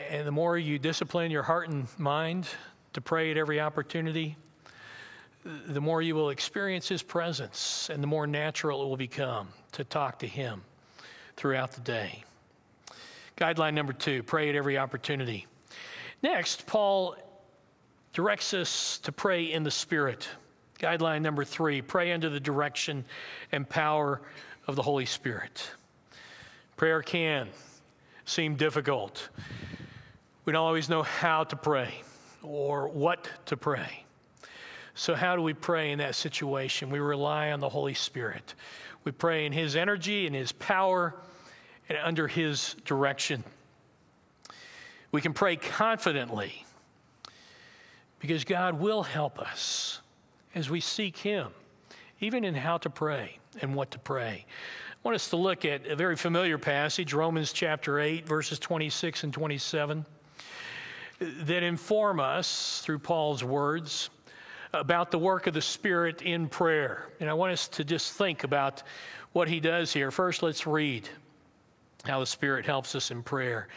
And 0.09 0.25
the 0.25 0.31
more 0.31 0.57
you 0.57 0.79
discipline 0.79 1.31
your 1.31 1.43
heart 1.43 1.69
and 1.69 1.87
mind 1.99 2.47
to 2.93 3.01
pray 3.01 3.31
at 3.31 3.37
every 3.37 3.59
opportunity, 3.59 4.37
the 5.43 5.81
more 5.81 6.01
you 6.01 6.15
will 6.15 6.29
experience 6.29 6.87
His 6.87 7.03
presence 7.03 7.89
and 7.91 8.01
the 8.01 8.07
more 8.07 8.25
natural 8.25 8.83
it 8.83 8.85
will 8.85 8.97
become 8.97 9.49
to 9.73 9.83
talk 9.83 10.19
to 10.19 10.27
Him 10.27 10.63
throughout 11.35 11.71
the 11.73 11.81
day. 11.81 12.23
Guideline 13.37 13.73
number 13.73 13.93
two 13.93 14.23
pray 14.23 14.49
at 14.49 14.55
every 14.55 14.77
opportunity. 14.77 15.47
Next, 16.21 16.65
Paul 16.65 17.15
directs 18.13 18.53
us 18.53 18.99
to 18.99 19.11
pray 19.11 19.51
in 19.51 19.63
the 19.63 19.71
Spirit. 19.71 20.27
Guideline 20.79 21.21
number 21.21 21.43
three 21.43 21.81
pray 21.81 22.11
under 22.11 22.29
the 22.29 22.39
direction 22.39 23.03
and 23.51 23.67
power 23.67 24.21
of 24.67 24.75
the 24.75 24.81
Holy 24.81 25.05
Spirit. 25.05 25.69
Prayer 26.77 27.01
can 27.01 27.49
seem 28.25 28.55
difficult. 28.55 29.29
We 30.45 30.51
don't 30.53 30.65
always 30.65 30.89
know 30.89 31.03
how 31.03 31.45
to 31.45 31.55
pray 31.55 31.93
or 32.41 32.89
what 32.89 33.29
to 33.45 33.57
pray. 33.57 34.03
So, 34.93 35.15
how 35.15 35.35
do 35.35 35.41
we 35.41 35.53
pray 35.53 35.91
in 35.91 35.99
that 35.99 36.15
situation? 36.15 36.89
We 36.89 36.99
rely 36.99 37.51
on 37.51 37.59
the 37.59 37.69
Holy 37.69 37.93
Spirit. 37.93 38.53
We 39.05 39.11
pray 39.11 39.45
in 39.45 39.51
His 39.51 39.75
energy 39.75 40.27
and 40.27 40.35
His 40.35 40.51
power 40.51 41.15
and 41.89 41.97
under 41.97 42.27
His 42.27 42.75
direction. 42.85 43.43
We 45.11 45.21
can 45.21 45.33
pray 45.33 45.55
confidently 45.55 46.65
because 48.19 48.43
God 48.43 48.79
will 48.79 49.03
help 49.03 49.39
us 49.39 50.01
as 50.53 50.69
we 50.69 50.79
seek 50.79 51.17
Him, 51.17 51.47
even 52.19 52.43
in 52.43 52.53
how 52.53 52.77
to 52.79 52.89
pray 52.89 53.39
and 53.61 53.75
what 53.75 53.91
to 53.91 53.99
pray. 53.99 54.45
I 54.47 55.07
want 55.07 55.15
us 55.15 55.29
to 55.29 55.37
look 55.37 55.65
at 55.65 55.85
a 55.87 55.95
very 55.95 56.15
familiar 56.15 56.57
passage, 56.57 57.13
Romans 57.13 57.51
chapter 57.51 57.99
8, 57.99 58.27
verses 58.27 58.59
26 58.59 59.23
and 59.23 59.33
27, 59.33 60.05
that 61.45 61.63
inform 61.63 62.19
us 62.19 62.81
through 62.83 62.99
Paul's 62.99 63.43
words 63.43 64.09
about 64.73 65.11
the 65.11 65.19
work 65.19 65.47
of 65.47 65.53
the 65.53 65.61
Spirit 65.61 66.21
in 66.21 66.47
prayer. 66.47 67.07
And 67.19 67.29
I 67.29 67.33
want 67.33 67.53
us 67.53 67.67
to 67.69 67.83
just 67.83 68.13
think 68.13 68.43
about 68.43 68.83
what 69.31 69.47
he 69.47 69.59
does 69.59 69.93
here. 69.93 70.11
First, 70.11 70.43
let's 70.43 70.65
read 70.65 71.07
how 72.05 72.19
the 72.19 72.25
Spirit 72.25 72.65
helps 72.65 72.95
us 72.95 73.11
in 73.11 73.23
prayer. 73.23 73.67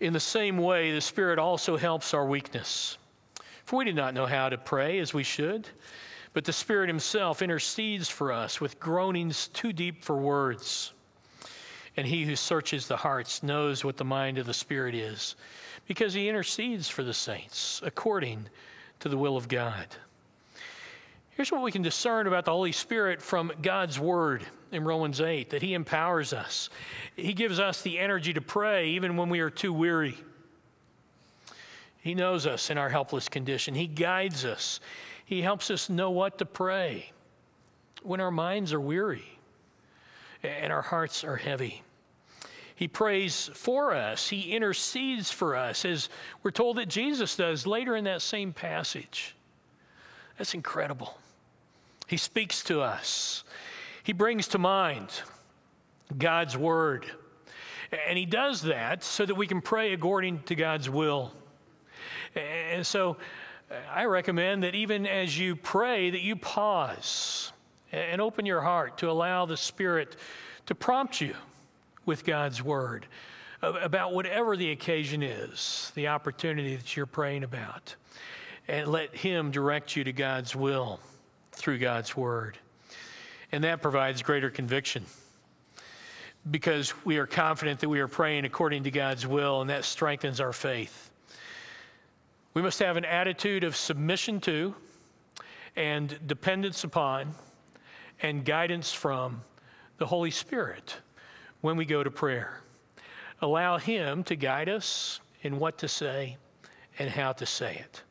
In 0.00 0.12
the 0.12 0.20
same 0.20 0.58
way, 0.58 0.92
the 0.92 1.00
Spirit 1.00 1.38
also 1.38 1.76
helps 1.76 2.14
our 2.14 2.26
weakness. 2.26 2.98
For 3.64 3.76
we 3.76 3.84
do 3.84 3.92
not 3.92 4.14
know 4.14 4.26
how 4.26 4.48
to 4.48 4.58
pray 4.58 4.98
as 4.98 5.12
we 5.12 5.22
should, 5.22 5.68
but 6.32 6.44
the 6.44 6.52
Spirit 6.52 6.88
Himself 6.88 7.42
intercedes 7.42 8.08
for 8.08 8.32
us 8.32 8.60
with 8.60 8.80
groanings 8.80 9.48
too 9.48 9.72
deep 9.72 10.04
for 10.04 10.16
words. 10.16 10.92
And 11.96 12.06
He 12.06 12.24
who 12.24 12.36
searches 12.36 12.86
the 12.86 12.96
hearts 12.96 13.42
knows 13.42 13.84
what 13.84 13.96
the 13.96 14.04
mind 14.04 14.38
of 14.38 14.46
the 14.46 14.54
Spirit 14.54 14.94
is, 14.94 15.36
because 15.88 16.14
He 16.14 16.28
intercedes 16.28 16.88
for 16.88 17.02
the 17.02 17.14
saints 17.14 17.80
according 17.84 18.46
to 19.00 19.08
the 19.08 19.18
will 19.18 19.36
of 19.36 19.48
God. 19.48 19.86
Here's 21.30 21.50
what 21.50 21.62
we 21.62 21.72
can 21.72 21.82
discern 21.82 22.26
about 22.26 22.44
the 22.44 22.50
Holy 22.50 22.72
Spirit 22.72 23.22
from 23.22 23.50
God's 23.62 23.98
Word 23.98 24.44
in 24.70 24.84
Romans 24.84 25.20
8 25.20 25.50
that 25.50 25.62
He 25.62 25.74
empowers 25.74 26.32
us. 26.32 26.68
He 27.16 27.32
gives 27.32 27.58
us 27.58 27.80
the 27.82 27.98
energy 27.98 28.32
to 28.34 28.40
pray 28.40 28.90
even 28.90 29.16
when 29.16 29.30
we 29.30 29.40
are 29.40 29.50
too 29.50 29.72
weary. 29.72 30.16
He 32.00 32.14
knows 32.14 32.46
us 32.46 32.70
in 32.70 32.78
our 32.78 32.88
helpless 32.88 33.28
condition. 33.28 33.74
He 33.74 33.86
guides 33.86 34.44
us. 34.44 34.80
He 35.24 35.42
helps 35.42 35.70
us 35.70 35.88
know 35.88 36.10
what 36.10 36.38
to 36.38 36.44
pray 36.44 37.12
when 38.02 38.20
our 38.20 38.30
minds 38.30 38.72
are 38.72 38.80
weary 38.80 39.38
and 40.42 40.72
our 40.72 40.82
hearts 40.82 41.24
are 41.24 41.36
heavy. 41.36 41.82
He 42.78 42.86
prays 42.86 43.50
for 43.54 43.92
us, 43.92 44.28
He 44.28 44.52
intercedes 44.52 45.32
for 45.32 45.56
us, 45.56 45.84
as 45.84 46.08
we're 46.44 46.52
told 46.52 46.76
that 46.76 46.86
Jesus 46.86 47.34
does 47.34 47.66
later 47.66 47.96
in 47.96 48.04
that 48.04 48.22
same 48.22 48.52
passage. 48.52 49.34
That's 50.36 50.54
incredible. 50.54 51.18
He 52.06 52.16
speaks 52.16 52.62
to 52.64 52.80
us, 52.80 53.42
He 54.04 54.12
brings 54.12 54.46
to 54.48 54.58
mind 54.58 55.08
God's 56.16 56.56
Word. 56.56 57.04
And 58.06 58.16
He 58.16 58.26
does 58.26 58.62
that 58.62 59.02
so 59.02 59.26
that 59.26 59.34
we 59.34 59.48
can 59.48 59.60
pray 59.60 59.92
according 59.92 60.44
to 60.44 60.54
God's 60.54 60.88
will. 60.88 61.32
And 62.36 62.86
so 62.86 63.16
I 63.92 64.04
recommend 64.04 64.62
that 64.62 64.76
even 64.76 65.04
as 65.04 65.36
you 65.36 65.56
pray 65.56 66.10
that 66.10 66.20
you 66.20 66.36
pause 66.36 67.50
and 67.90 68.20
open 68.20 68.46
your 68.46 68.60
heart 68.60 68.98
to 68.98 69.10
allow 69.10 69.46
the 69.46 69.56
Spirit 69.56 70.14
to 70.66 70.76
prompt 70.76 71.20
you 71.20 71.34
with 72.08 72.24
God's 72.24 72.60
word 72.60 73.06
about 73.62 74.12
whatever 74.12 74.56
the 74.56 74.70
occasion 74.70 75.22
is, 75.22 75.92
the 75.94 76.08
opportunity 76.08 76.74
that 76.74 76.96
you're 76.96 77.06
praying 77.06 77.44
about. 77.44 77.94
And 78.66 78.88
let 78.88 79.14
him 79.14 79.50
direct 79.50 79.94
you 79.96 80.04
to 80.04 80.12
God's 80.12 80.56
will 80.56 81.00
through 81.52 81.78
God's 81.78 82.16
word. 82.16 82.58
And 83.52 83.64
that 83.64 83.82
provides 83.82 84.22
greater 84.22 84.50
conviction 84.50 85.04
because 86.50 86.94
we 87.04 87.18
are 87.18 87.26
confident 87.26 87.80
that 87.80 87.88
we 87.88 88.00
are 88.00 88.08
praying 88.08 88.44
according 88.44 88.84
to 88.84 88.90
God's 88.90 89.26
will, 89.26 89.60
and 89.60 89.70
that 89.70 89.84
strengthens 89.84 90.40
our 90.40 90.52
faith. 90.52 91.10
We 92.54 92.62
must 92.62 92.78
have 92.78 92.96
an 92.96 93.04
attitude 93.04 93.64
of 93.64 93.76
submission 93.76 94.40
to 94.42 94.74
and 95.76 96.18
dependence 96.26 96.84
upon 96.84 97.34
and 98.20 98.44
guidance 98.44 98.92
from 98.92 99.42
the 99.98 100.06
Holy 100.06 100.30
Spirit 100.30 100.96
when 101.60 101.76
we 101.76 101.84
go 101.84 102.02
to 102.02 102.10
prayer. 102.10 102.60
Allow 103.40 103.78
Him 103.78 104.24
to 104.24 104.36
guide 104.36 104.68
us 104.68 105.20
in 105.42 105.58
what 105.58 105.78
to 105.78 105.88
say 105.88 106.36
and 106.98 107.08
how 107.08 107.32
to 107.32 107.46
say 107.46 107.74
it. 107.74 108.02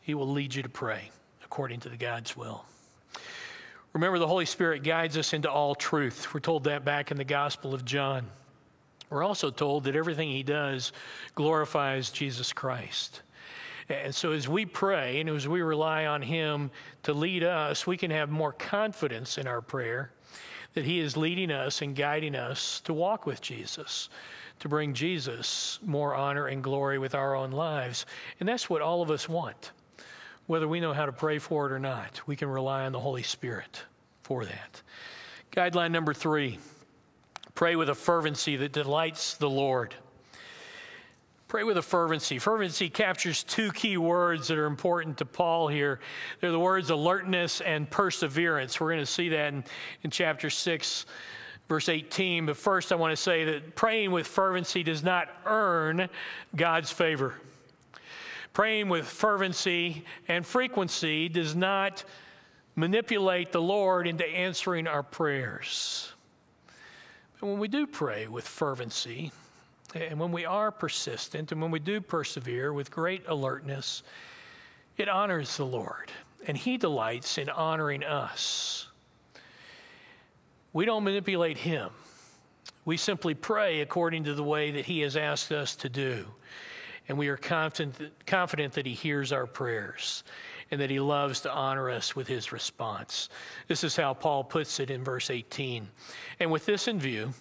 He 0.00 0.14
will 0.14 0.28
lead 0.28 0.54
you 0.54 0.62
to 0.62 0.68
pray 0.68 1.10
according 1.44 1.80
to 1.80 1.88
the 1.88 1.96
God's 1.96 2.36
will. 2.36 2.64
Remember, 3.92 4.18
the 4.18 4.26
Holy 4.26 4.44
Spirit 4.44 4.82
guides 4.82 5.16
us 5.16 5.32
into 5.32 5.50
all 5.50 5.74
truth. 5.74 6.34
We're 6.34 6.40
told 6.40 6.64
that 6.64 6.84
back 6.84 7.10
in 7.10 7.16
the 7.16 7.24
Gospel 7.24 7.72
of 7.72 7.84
John. 7.84 8.26
We're 9.08 9.22
also 9.22 9.50
told 9.50 9.84
that 9.84 9.94
everything 9.94 10.28
he 10.28 10.42
does 10.42 10.92
glorifies 11.34 12.10
Jesus 12.10 12.52
Christ. 12.52 13.22
And 13.88 14.14
so, 14.14 14.32
as 14.32 14.48
we 14.48 14.64
pray 14.64 15.20
and 15.20 15.28
as 15.28 15.46
we 15.46 15.60
rely 15.60 16.06
on 16.06 16.22
Him 16.22 16.70
to 17.02 17.12
lead 17.12 17.42
us, 17.42 17.86
we 17.86 17.96
can 17.96 18.10
have 18.10 18.30
more 18.30 18.52
confidence 18.52 19.36
in 19.36 19.46
our 19.46 19.60
prayer 19.60 20.10
that 20.72 20.84
He 20.84 21.00
is 21.00 21.16
leading 21.16 21.50
us 21.50 21.82
and 21.82 21.94
guiding 21.94 22.34
us 22.34 22.80
to 22.80 22.94
walk 22.94 23.26
with 23.26 23.40
Jesus, 23.40 24.08
to 24.60 24.68
bring 24.68 24.94
Jesus 24.94 25.78
more 25.84 26.14
honor 26.14 26.46
and 26.46 26.62
glory 26.62 26.98
with 26.98 27.14
our 27.14 27.34
own 27.34 27.50
lives. 27.50 28.06
And 28.40 28.48
that's 28.48 28.70
what 28.70 28.82
all 28.82 29.02
of 29.02 29.10
us 29.10 29.28
want. 29.28 29.72
Whether 30.46 30.68
we 30.68 30.80
know 30.80 30.92
how 30.92 31.06
to 31.06 31.12
pray 31.12 31.38
for 31.38 31.66
it 31.66 31.72
or 31.72 31.78
not, 31.78 32.20
we 32.26 32.36
can 32.36 32.48
rely 32.48 32.84
on 32.84 32.92
the 32.92 33.00
Holy 33.00 33.22
Spirit 33.22 33.82
for 34.22 34.44
that. 34.44 34.82
Guideline 35.52 35.90
number 35.90 36.12
three 36.12 36.58
Pray 37.54 37.76
with 37.76 37.88
a 37.88 37.94
fervency 37.94 38.56
that 38.56 38.72
delights 38.72 39.34
the 39.34 39.48
Lord. 39.48 39.94
Pray 41.54 41.62
with 41.62 41.78
a 41.78 41.82
fervency. 41.82 42.40
Fervency 42.40 42.88
captures 42.88 43.44
two 43.44 43.70
key 43.70 43.96
words 43.96 44.48
that 44.48 44.58
are 44.58 44.66
important 44.66 45.18
to 45.18 45.24
Paul 45.24 45.68
here. 45.68 46.00
They're 46.40 46.50
the 46.50 46.58
words 46.58 46.90
alertness 46.90 47.60
and 47.60 47.88
perseverance. 47.88 48.80
We're 48.80 48.88
going 48.88 48.98
to 48.98 49.06
see 49.06 49.28
that 49.28 49.54
in, 49.54 49.64
in 50.02 50.10
chapter 50.10 50.50
6, 50.50 51.06
verse 51.68 51.88
18. 51.88 52.46
But 52.46 52.56
first, 52.56 52.90
I 52.90 52.96
want 52.96 53.12
to 53.12 53.16
say 53.16 53.44
that 53.44 53.76
praying 53.76 54.10
with 54.10 54.26
fervency 54.26 54.82
does 54.82 55.04
not 55.04 55.28
earn 55.46 56.08
God's 56.56 56.90
favor. 56.90 57.36
Praying 58.52 58.88
with 58.88 59.06
fervency 59.06 60.04
and 60.26 60.44
frequency 60.44 61.28
does 61.28 61.54
not 61.54 62.02
manipulate 62.74 63.52
the 63.52 63.62
Lord 63.62 64.08
into 64.08 64.26
answering 64.26 64.88
our 64.88 65.04
prayers. 65.04 66.12
And 67.40 67.48
when 67.48 67.60
we 67.60 67.68
do 67.68 67.86
pray 67.86 68.26
with 68.26 68.44
fervency 68.44 69.30
And 69.94 70.18
when 70.18 70.32
we 70.32 70.44
are 70.44 70.72
persistent 70.72 71.52
and 71.52 71.62
when 71.62 71.70
we 71.70 71.78
do 71.78 72.00
persevere 72.00 72.72
with 72.72 72.90
great 72.90 73.22
alertness, 73.28 74.02
it 74.96 75.08
honors 75.08 75.56
the 75.56 75.66
Lord, 75.66 76.10
and 76.46 76.56
He 76.56 76.76
delights 76.76 77.38
in 77.38 77.48
honoring 77.48 78.02
us. 78.02 78.88
We 80.72 80.84
don't 80.84 81.04
manipulate 81.04 81.58
Him. 81.58 81.90
We 82.84 82.96
simply 82.96 83.34
pray 83.34 83.80
according 83.80 84.24
to 84.24 84.34
the 84.34 84.42
way 84.42 84.72
that 84.72 84.84
He 84.84 85.00
has 85.00 85.16
asked 85.16 85.52
us 85.52 85.76
to 85.76 85.88
do. 85.88 86.26
And 87.08 87.18
we 87.18 87.28
are 87.28 87.36
confident, 87.36 88.12
confident 88.26 88.72
that 88.74 88.86
He 88.86 88.94
hears 88.94 89.32
our 89.32 89.46
prayers 89.46 90.24
and 90.70 90.80
that 90.80 90.90
He 90.90 90.98
loves 90.98 91.40
to 91.42 91.52
honor 91.52 91.90
us 91.90 92.16
with 92.16 92.26
His 92.26 92.50
response. 92.50 93.28
This 93.68 93.84
is 93.84 93.94
how 93.94 94.14
Paul 94.14 94.42
puts 94.42 94.80
it 94.80 94.90
in 94.90 95.04
verse 95.04 95.30
18. 95.30 95.88
And 96.40 96.50
with 96.50 96.66
this 96.66 96.88
in 96.88 96.98
view, 96.98 97.32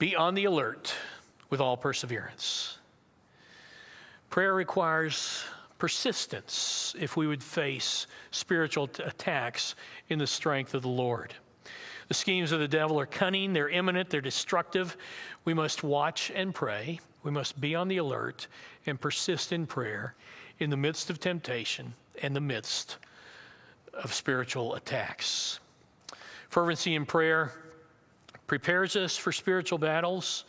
be 0.00 0.16
on 0.16 0.34
the 0.34 0.46
alert 0.46 0.94
with 1.50 1.60
all 1.60 1.76
perseverance. 1.76 2.78
Prayer 4.30 4.54
requires 4.54 5.44
persistence 5.78 6.96
if 6.98 7.18
we 7.18 7.26
would 7.26 7.42
face 7.42 8.06
spiritual 8.30 8.86
t- 8.88 9.02
attacks 9.02 9.74
in 10.08 10.18
the 10.18 10.26
strength 10.26 10.72
of 10.72 10.80
the 10.80 10.88
Lord. 10.88 11.34
The 12.08 12.14
schemes 12.14 12.50
of 12.50 12.60
the 12.60 12.66
devil 12.66 12.98
are 12.98 13.06
cunning, 13.06 13.52
they're 13.52 13.68
imminent, 13.68 14.08
they're 14.08 14.22
destructive. 14.22 14.96
We 15.44 15.52
must 15.52 15.84
watch 15.84 16.32
and 16.34 16.54
pray. 16.54 16.98
We 17.22 17.30
must 17.30 17.60
be 17.60 17.74
on 17.74 17.88
the 17.88 17.98
alert 17.98 18.46
and 18.86 18.98
persist 18.98 19.52
in 19.52 19.66
prayer 19.66 20.14
in 20.60 20.70
the 20.70 20.78
midst 20.78 21.10
of 21.10 21.20
temptation 21.20 21.92
and 22.22 22.34
the 22.34 22.40
midst 22.40 22.96
of 23.92 24.14
spiritual 24.14 24.74
attacks. 24.76 25.60
Fervency 26.48 26.94
in 26.94 27.04
prayer 27.04 27.52
prepares 28.50 28.96
us 28.96 29.16
for 29.16 29.30
spiritual 29.30 29.78
battles, 29.78 30.44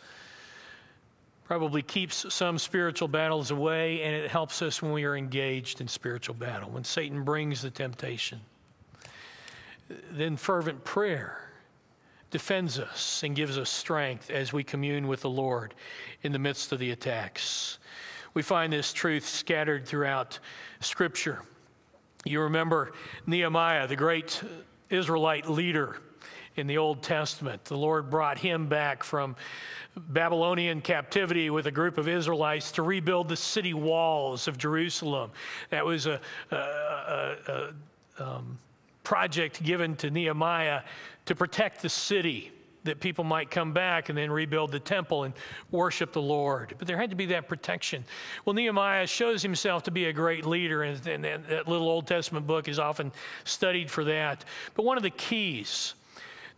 probably 1.44 1.82
keeps 1.82 2.34
some 2.34 2.58
spiritual 2.58 3.06
battles 3.06 3.52
away, 3.52 4.02
and 4.02 4.12
it 4.12 4.28
helps 4.28 4.60
us 4.60 4.82
when 4.82 4.90
we 4.90 5.04
are 5.04 5.14
engaged 5.14 5.80
in 5.80 5.86
spiritual 5.86 6.34
battle, 6.34 6.68
when 6.68 6.82
Satan 6.82 7.22
brings 7.22 7.62
the 7.62 7.70
temptation. 7.70 8.40
Then 10.10 10.36
fervent 10.36 10.82
prayer 10.82 11.48
defends 12.32 12.76
us 12.80 13.22
and 13.22 13.36
gives 13.36 13.56
us 13.56 13.70
strength 13.70 14.30
as 14.30 14.52
we 14.52 14.64
commune 14.64 15.06
with 15.06 15.20
the 15.20 15.30
Lord 15.30 15.72
in 16.24 16.32
the 16.32 16.40
midst 16.40 16.72
of 16.72 16.80
the 16.80 16.90
attacks. 16.90 17.78
We 18.34 18.42
find 18.42 18.72
this 18.72 18.92
truth 18.92 19.28
scattered 19.28 19.86
throughout 19.86 20.40
Scripture. 20.80 21.42
You 22.24 22.40
remember 22.40 22.94
Nehemiah, 23.28 23.86
the 23.86 23.94
great 23.94 24.42
Israelite 24.90 25.48
leader 25.48 26.00
in 26.56 26.66
the 26.66 26.78
Old 26.78 27.02
Testament. 27.02 27.64
The 27.64 27.76
Lord 27.76 28.10
brought 28.10 28.38
him 28.38 28.66
back 28.66 29.02
from 29.02 29.36
Babylonian 29.96 30.80
captivity 30.80 31.50
with 31.50 31.66
a 31.66 31.70
group 31.70 31.98
of 31.98 32.08
Israelites 32.08 32.72
to 32.72 32.82
rebuild 32.82 33.28
the 33.28 33.36
city 33.36 33.74
walls 33.74 34.48
of 34.48 34.58
Jerusalem. 34.58 35.30
That 35.70 35.84
was 35.84 36.06
a, 36.06 36.20
a, 36.50 36.56
a, 36.56 37.36
a 37.48 37.72
um, 38.18 38.58
project 39.04 39.62
given 39.62 39.96
to 39.96 40.10
Nehemiah 40.10 40.82
to 41.26 41.34
protect 41.34 41.82
the 41.82 41.88
city 41.88 42.52
that 42.84 43.00
people 43.00 43.22
might 43.22 43.50
come 43.50 43.72
back 43.72 44.08
and 44.08 44.18
then 44.18 44.30
rebuild 44.30 44.72
the 44.72 44.80
temple 44.80 45.24
and 45.24 45.34
worship 45.70 46.12
the 46.12 46.22
Lord. 46.22 46.74
But 46.78 46.88
there 46.88 46.96
had 46.96 47.10
to 47.10 47.16
be 47.16 47.26
that 47.26 47.48
protection. 47.48 48.04
Well, 48.44 48.54
Nehemiah 48.54 49.06
shows 49.06 49.40
himself 49.40 49.84
to 49.84 49.90
be 49.90 50.06
a 50.06 50.12
great 50.12 50.44
leader, 50.44 50.82
and, 50.82 51.06
and 51.06 51.24
that 51.24 51.68
little 51.68 51.88
Old 51.88 52.06
Testament 52.06 52.46
book 52.46 52.66
is 52.66 52.78
often 52.78 53.12
studied 53.44 53.90
for 53.90 54.04
that. 54.04 54.44
But 54.74 54.84
one 54.84 54.96
of 54.96 55.04
the 55.04 55.10
keys 55.10 55.94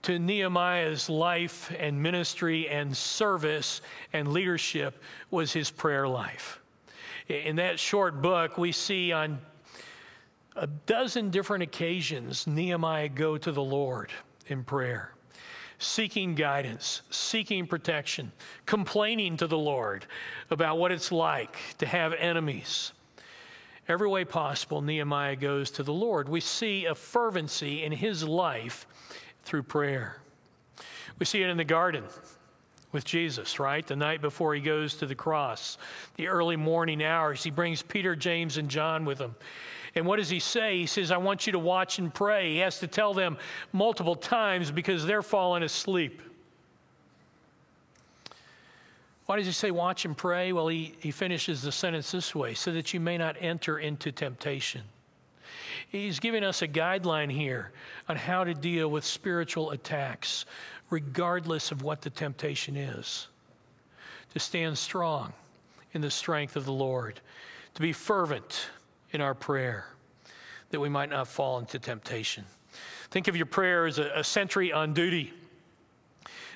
to 0.05 0.19
Nehemiah's 0.19 1.09
life 1.09 1.73
and 1.79 2.03
ministry 2.03 2.69
and 2.69 2.95
service 2.95 3.81
and 4.13 4.33
leadership 4.33 5.03
was 5.31 5.51
his 5.51 5.71
prayer 5.71 6.07
life. 6.07 6.61
In 7.29 7.57
that 7.57 7.81
short 7.81 8.21
book, 8.21 8.59
we 8.59 8.71
see 8.71 9.13
on 9.13 9.39
a 10.57 10.67
dozen 10.67 11.31
different 11.31 11.63
occasions 11.63 12.47
Nehemiah 12.47 13.09
go 13.09 13.39
to 13.39 13.51
the 13.51 13.63
Lord 13.63 14.11
in 14.47 14.63
prayer, 14.63 15.15
seeking 15.79 16.35
guidance, 16.35 17.01
seeking 17.09 17.67
protection, 17.67 18.31
complaining 18.67 19.39
to 19.39 19.47
the 19.47 19.59
Lord 19.59 20.05
about 20.51 20.77
what 20.77 20.93
it's 20.93 21.13
like 21.13 21.57
to 21.79 21.87
have 21.87 22.13
enemies. 22.13 22.93
Every 23.89 24.09
way 24.09 24.27
possible, 24.27 24.83
Nehemiah 24.83 25.37
goes 25.37 25.71
to 25.73 25.83
the 25.83 25.95
Lord. 25.95 26.29
We 26.29 26.41
see 26.41 26.85
a 26.85 26.95
fervency 26.95 27.83
in 27.83 27.93
his 27.93 28.23
life 28.23 28.87
through 29.45 29.65
prayer. 29.65 30.17
We 31.19 31.27
see 31.27 31.43
it 31.43 31.49
in 31.49 31.57
the 31.57 31.65
garden 31.65 32.05
with 32.93 33.05
Jesus, 33.05 33.59
right? 33.59 33.87
The 33.87 33.97
night 33.97 34.21
before 34.21 34.55
he 34.55 34.61
goes 34.61 34.95
to 34.97 35.07
the 35.07 35.15
cross, 35.15 35.79
the 36.17 36.29
early 36.29 36.57
morning 36.57 37.03
hours, 37.03 37.43
he 37.43 37.51
brings 37.51 37.83
Peter, 37.83 38.17
James, 38.17 38.57
and 38.57 38.69
John 38.69 39.05
with 39.05 39.19
him. 39.19 39.35
And 39.97 40.07
what 40.07 40.17
does 40.17 40.29
he 40.29 40.41
say? 40.41 40.79
He 40.79 40.87
says, 40.87 41.11
I 41.11 41.17
want 41.17 41.47
you 41.47 41.53
to 41.53 41.59
watch 41.59 41.99
and 41.99 42.13
pray. 42.13 42.53
He 42.55 42.59
has 42.59 42.81
to 42.81 42.87
tell 42.87 43.15
them 43.15 43.37
multiple 43.73 44.17
times 44.17 44.71
because 44.71 45.07
they're 45.07 45.23
falling 45.23 45.63
asleep. 45.63 46.21
Why 49.27 49.37
does 49.37 49.47
he 49.47 49.53
say 49.53 49.71
watch 49.71 50.05
and 50.05 50.17
pray? 50.17 50.53
Well, 50.53 50.69
he, 50.69 50.95
he 51.01 51.11
finishes 51.11 51.63
the 51.63 51.73
sentence 51.73 52.11
this 52.11 52.35
way 52.35 52.55
so 52.55 52.73
that 52.73 52.93
you 52.93 53.01
may 53.01 53.17
not 53.17 53.37
enter 53.41 53.79
into 53.79 54.13
temptation. 54.13 54.83
He's 55.95 56.19
giving 56.19 56.43
us 56.43 56.61
a 56.61 56.67
guideline 56.67 57.31
here 57.31 57.71
on 58.09 58.17
how 58.17 58.43
to 58.43 58.53
deal 58.53 58.89
with 58.89 59.05
spiritual 59.05 59.71
attacks, 59.71 60.45
regardless 60.91 61.71
of 61.71 61.83
what 61.83 62.03
the 62.03 62.11
temptation 62.11 62.77
is. 62.77 63.29
To 64.33 64.41
stand 64.41 64.77
strong 64.77 65.33
in 65.93 66.01
the 66.01 66.11
strength 66.11 66.57
of 66.57 66.65
the 66.65 66.73
Lord, 66.73 67.21
to 67.75 67.81
be 67.81 67.93
fervent 67.93 68.71
in 69.13 69.21
our 69.21 69.35
prayer, 69.35 69.87
that 70.71 70.81
we 70.81 70.89
might 70.89 71.11
not 71.11 71.29
fall 71.29 71.61
into 71.61 71.79
temptation. 71.79 72.45
Think 73.13 73.29
of 73.29 73.37
your 73.37 73.47
prayer 73.47 73.87
as 73.87 74.01
a, 74.01 74.11
a 74.17 74.25
sentry 74.25 74.73
on 74.73 74.95
duty. 74.95 75.33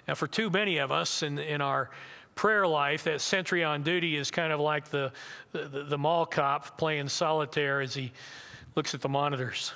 Now, 0.09 0.17
for 0.17 0.27
too 0.27 0.51
many 0.51 0.79
of 0.79 0.91
us 0.91 1.23
in, 1.23 1.39
in 1.39 1.61
our 1.61 1.91
prayer 2.35 2.67
life, 2.67 3.05
that 3.05 3.21
sentry 3.21 3.63
on 3.63 3.85
duty 3.85 4.17
is 4.17 4.33
kind 4.33 4.53
of 4.53 4.59
like 4.59 4.89
the, 4.89 5.13
the, 5.53 5.85
the 5.89 5.99
mall 5.99 6.27
cop 6.27 6.77
playing 6.77 7.09
solitaire 7.09 7.81
as 7.81 7.95
he 7.95 8.13
looks 8.75 8.95
at 8.95 9.01
the 9.01 9.09
monitors. 9.09 9.73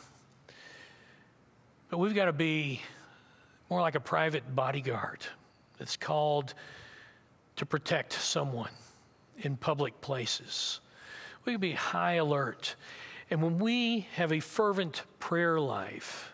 But 1.90 1.98
we've 1.98 2.14
got 2.14 2.26
to 2.26 2.32
be 2.32 2.80
more 3.68 3.80
like 3.80 3.94
a 3.94 4.00
private 4.00 4.54
bodyguard 4.54 5.20
that's 5.78 5.96
called 5.96 6.54
to 7.56 7.66
protect 7.66 8.12
someone 8.12 8.70
in 9.38 9.56
public 9.56 10.00
places. 10.00 10.80
We 11.44 11.52
can 11.52 11.60
be 11.60 11.72
high 11.72 12.14
alert. 12.14 12.76
And 13.30 13.42
when 13.42 13.58
we 13.58 14.06
have 14.14 14.32
a 14.32 14.40
fervent 14.40 15.02
prayer 15.18 15.58
life, 15.58 16.32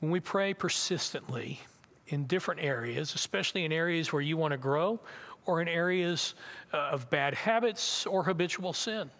when 0.00 0.10
we 0.10 0.20
pray 0.20 0.52
persistently 0.52 1.60
in 2.08 2.26
different 2.26 2.60
areas, 2.60 3.14
especially 3.14 3.64
in 3.64 3.72
areas 3.72 4.12
where 4.12 4.22
you 4.22 4.36
want 4.36 4.52
to 4.52 4.58
grow 4.58 4.98
or 5.46 5.62
in 5.62 5.68
areas 5.68 6.34
uh, 6.72 6.90
of 6.90 7.08
bad 7.08 7.34
habits 7.34 8.04
or 8.06 8.24
habitual 8.24 8.72
sin, 8.72 9.10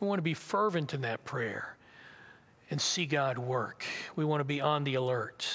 we 0.00 0.06
want 0.06 0.18
to 0.18 0.22
be 0.22 0.34
fervent 0.34 0.94
in 0.94 1.02
that 1.02 1.24
prayer 1.24 1.76
and 2.70 2.80
see 2.80 3.06
God 3.06 3.38
work. 3.38 3.84
We 4.16 4.24
want 4.24 4.40
to 4.40 4.44
be 4.44 4.60
on 4.60 4.84
the 4.84 4.94
alert. 4.94 5.48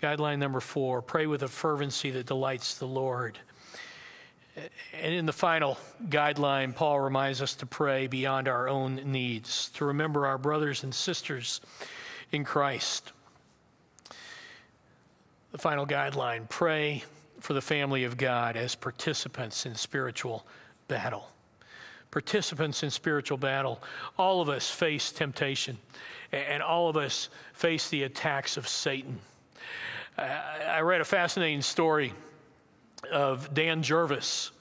Guideline 0.00 0.38
number 0.38 0.60
four 0.60 1.00
pray 1.00 1.26
with 1.26 1.42
a 1.42 1.48
fervency 1.48 2.10
that 2.10 2.26
delights 2.26 2.76
the 2.76 2.86
Lord. 2.86 3.38
And 4.92 5.14
in 5.14 5.26
the 5.26 5.32
final 5.32 5.78
guideline, 6.08 6.74
Paul 6.74 7.00
reminds 7.00 7.42
us 7.42 7.54
to 7.56 7.66
pray 7.66 8.06
beyond 8.06 8.46
our 8.46 8.68
own 8.68 8.96
needs, 8.96 9.70
to 9.70 9.86
remember 9.86 10.26
our 10.26 10.38
brothers 10.38 10.84
and 10.84 10.94
sisters 10.94 11.60
in 12.30 12.44
Christ. 12.44 13.12
The 15.50 15.58
final 15.58 15.86
guideline 15.86 16.48
pray 16.48 17.02
for 17.40 17.52
the 17.52 17.60
family 17.60 18.04
of 18.04 18.16
God 18.16 18.56
as 18.56 18.74
participants 18.74 19.66
in 19.66 19.74
spiritual 19.74 20.46
battle 20.86 21.33
participants 22.14 22.84
in 22.84 22.90
spiritual 22.90 23.36
battle. 23.36 23.82
All 24.16 24.40
of 24.40 24.48
us 24.48 24.70
face 24.70 25.10
temptation, 25.10 25.76
and 26.30 26.62
all 26.62 26.88
of 26.88 26.96
us 26.96 27.28
face 27.54 27.88
the 27.88 28.04
attacks 28.04 28.56
of 28.56 28.68
Satan. 28.68 29.18
I 30.16 30.78
read 30.82 31.00
a 31.00 31.04
fascinating 31.04 31.60
story 31.60 32.12
of 33.10 33.52
Dan 33.52 33.82
Jervis. 33.82 34.52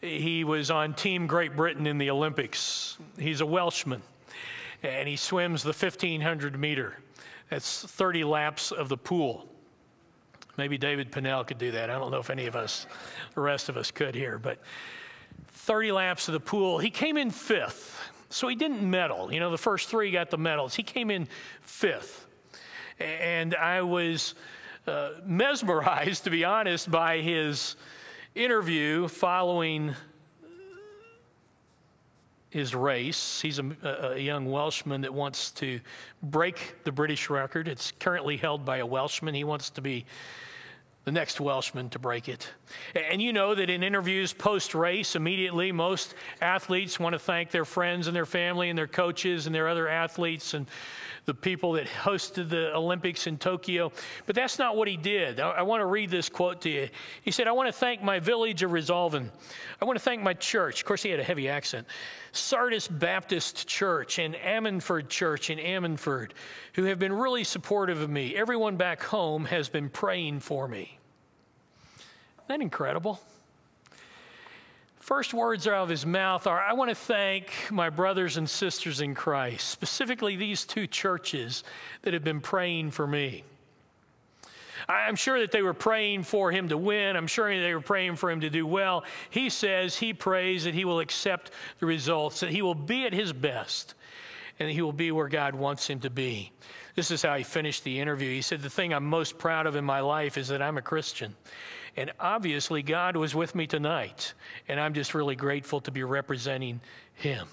He 0.00 0.44
was 0.44 0.70
on 0.70 0.94
Team 0.94 1.26
Great 1.26 1.54
Britain 1.54 1.86
in 1.86 1.98
the 1.98 2.08
Olympics. 2.08 2.96
He's 3.18 3.42
a 3.42 3.46
Welshman, 3.46 4.00
and 4.82 5.06
he 5.06 5.16
swims 5.16 5.62
the 5.62 5.74
1500 5.74 6.58
meter. 6.58 6.96
That's 7.50 7.82
30 7.84 8.24
laps 8.24 8.72
of 8.72 8.88
the 8.88 8.96
pool. 8.96 9.46
Maybe 10.56 10.78
David 10.78 11.12
Pinnell 11.12 11.46
could 11.46 11.58
do 11.58 11.70
that. 11.72 11.90
I 11.90 11.98
don't 11.98 12.10
know 12.10 12.20
if 12.20 12.30
any 12.30 12.46
of 12.46 12.56
us, 12.56 12.86
the 13.34 13.42
rest 13.42 13.68
of 13.68 13.76
us, 13.76 13.90
could 13.90 14.14
here, 14.14 14.38
but 14.38 14.58
30 15.68 15.92
laps 15.92 16.28
of 16.28 16.32
the 16.32 16.40
pool. 16.40 16.78
He 16.78 16.88
came 16.88 17.18
in 17.18 17.30
fifth. 17.30 18.00
So 18.30 18.48
he 18.48 18.56
didn't 18.56 18.88
medal. 18.88 19.30
You 19.30 19.38
know, 19.38 19.50
the 19.50 19.58
first 19.58 19.90
three 19.90 20.10
got 20.10 20.30
the 20.30 20.38
medals. 20.38 20.74
He 20.74 20.82
came 20.82 21.10
in 21.10 21.28
fifth. 21.60 22.26
And 22.98 23.54
I 23.54 23.82
was 23.82 24.34
uh, 24.86 25.10
mesmerized, 25.26 26.24
to 26.24 26.30
be 26.30 26.42
honest, 26.42 26.90
by 26.90 27.18
his 27.18 27.76
interview 28.34 29.08
following 29.08 29.94
his 32.48 32.74
race. 32.74 33.42
He's 33.42 33.58
a, 33.58 34.14
a, 34.14 34.18
young 34.18 34.50
Welshman 34.50 35.02
that 35.02 35.12
wants 35.12 35.50
to 35.52 35.80
break 36.22 36.76
the 36.84 36.92
British 36.92 37.28
record. 37.28 37.68
It's 37.68 37.92
currently 38.00 38.38
held 38.38 38.64
by 38.64 38.78
a 38.78 38.86
Welshman. 38.86 39.34
He 39.34 39.44
wants 39.44 39.68
to 39.68 39.82
be 39.82 40.06
the 41.08 41.12
next 41.12 41.40
Welshman 41.40 41.88
to 41.88 41.98
break 41.98 42.28
it. 42.28 42.52
And 42.94 43.22
you 43.22 43.32
know 43.32 43.54
that 43.54 43.70
in 43.70 43.82
interviews 43.82 44.34
post 44.34 44.74
race, 44.74 45.16
immediately, 45.16 45.72
most 45.72 46.14
athletes 46.42 47.00
want 47.00 47.14
to 47.14 47.18
thank 47.18 47.50
their 47.50 47.64
friends 47.64 48.08
and 48.08 48.14
their 48.14 48.26
family 48.26 48.68
and 48.68 48.78
their 48.78 48.86
coaches 48.86 49.46
and 49.46 49.54
their 49.54 49.68
other 49.68 49.88
athletes 49.88 50.52
and 50.52 50.66
the 51.24 51.32
people 51.32 51.72
that 51.72 51.86
hosted 51.86 52.50
the 52.50 52.76
Olympics 52.76 53.26
in 53.26 53.38
Tokyo. 53.38 53.90
But 54.26 54.36
that's 54.36 54.58
not 54.58 54.76
what 54.76 54.86
he 54.86 54.98
did. 54.98 55.40
I, 55.40 55.48
I 55.48 55.62
want 55.62 55.80
to 55.80 55.86
read 55.86 56.10
this 56.10 56.28
quote 56.28 56.60
to 56.62 56.68
you. 56.68 56.90
He 57.22 57.30
said, 57.30 57.48
I 57.48 57.52
want 57.52 57.68
to 57.68 57.72
thank 57.72 58.02
my 58.02 58.18
village 58.20 58.62
of 58.62 58.72
Resolven. 58.72 59.30
I 59.80 59.86
want 59.86 59.98
to 59.98 60.04
thank 60.04 60.22
my 60.22 60.34
church. 60.34 60.82
Of 60.82 60.86
course, 60.86 61.02
he 61.02 61.08
had 61.08 61.20
a 61.20 61.24
heavy 61.24 61.48
accent. 61.48 61.86
Sardis 62.32 62.86
Baptist 62.86 63.66
Church 63.66 64.18
and 64.18 64.34
Ammanford 64.34 65.08
Church 65.08 65.48
in 65.48 65.56
Ammanford, 65.58 66.32
who 66.74 66.84
have 66.84 66.98
been 66.98 67.14
really 67.14 67.44
supportive 67.44 68.02
of 68.02 68.10
me. 68.10 68.36
Everyone 68.36 68.76
back 68.76 69.02
home 69.02 69.46
has 69.46 69.70
been 69.70 69.88
praying 69.88 70.40
for 70.40 70.68
me. 70.68 70.97
That 72.48 72.60
incredible? 72.60 73.20
First 75.00 75.32
words 75.32 75.66
out 75.66 75.84
of 75.84 75.88
his 75.88 76.04
mouth 76.04 76.46
are 76.46 76.60
I 76.60 76.72
want 76.72 76.90
to 76.90 76.94
thank 76.94 77.50
my 77.70 77.88
brothers 77.88 78.36
and 78.36 78.48
sisters 78.48 79.00
in 79.00 79.14
Christ, 79.14 79.68
specifically 79.68 80.36
these 80.36 80.66
two 80.66 80.86
churches 80.86 81.64
that 82.02 82.12
have 82.12 82.24
been 82.24 82.40
praying 82.40 82.90
for 82.90 83.06
me. 83.06 83.44
I'm 84.88 85.16
sure 85.16 85.40
that 85.40 85.50
they 85.50 85.62
were 85.62 85.74
praying 85.74 86.22
for 86.22 86.50
him 86.50 86.68
to 86.68 86.78
win. 86.78 87.16
I'm 87.16 87.26
sure 87.26 87.48
they 87.58 87.74
were 87.74 87.80
praying 87.80 88.16
for 88.16 88.30
him 88.30 88.40
to 88.40 88.50
do 88.50 88.66
well. 88.66 89.04
He 89.28 89.50
says 89.50 89.96
he 89.96 90.14
prays 90.14 90.64
that 90.64 90.74
he 90.74 90.84
will 90.84 91.00
accept 91.00 91.50
the 91.80 91.86
results, 91.86 92.40
that 92.40 92.50
he 92.50 92.62
will 92.62 92.74
be 92.74 93.04
at 93.04 93.12
his 93.12 93.32
best, 93.32 93.94
and 94.58 94.70
he 94.70 94.80
will 94.80 94.92
be 94.92 95.10
where 95.10 95.28
God 95.28 95.54
wants 95.54 95.86
him 95.86 96.00
to 96.00 96.10
be. 96.10 96.52
This 96.94 97.10
is 97.10 97.22
how 97.22 97.36
he 97.36 97.44
finished 97.44 97.84
the 97.84 98.00
interview. 98.00 98.30
He 98.30 98.42
said, 98.42 98.62
The 98.62 98.70
thing 98.70 98.94
I'm 98.94 99.04
most 99.04 99.38
proud 99.38 99.66
of 99.66 99.76
in 99.76 99.84
my 99.84 100.00
life 100.00 100.38
is 100.38 100.48
that 100.48 100.62
I'm 100.62 100.78
a 100.78 100.82
Christian. 100.82 101.34
And 101.98 102.12
obviously, 102.20 102.84
God 102.84 103.16
was 103.16 103.34
with 103.34 103.56
me 103.56 103.66
tonight, 103.66 104.34
and 104.68 104.78
I'm 104.78 104.94
just 104.94 105.14
really 105.14 105.34
grateful 105.34 105.80
to 105.80 105.90
be 105.90 106.04
representing 106.04 106.80
Him. 107.14 107.48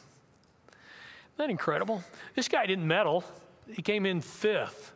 Isn't 0.68 1.38
that 1.38 1.50
incredible? 1.50 2.04
This 2.36 2.48
guy 2.48 2.68
didn't 2.68 2.88
medal, 2.88 3.24
he 3.74 3.82
came 3.82 4.06
in 4.06 4.22
fifth. 4.22 4.92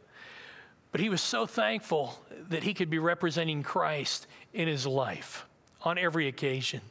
But 0.92 1.02
he 1.02 1.10
was 1.10 1.22
so 1.22 1.48
thankful 1.48 2.20
that 2.50 2.62
he 2.62 2.76
could 2.76 2.92
be 2.92 3.00
representing 3.00 3.64
Christ 3.64 4.28
in 4.54 4.68
his 4.68 4.86
life 4.86 5.48
on 5.82 5.98
every 5.98 6.28
occasion. 6.28 6.82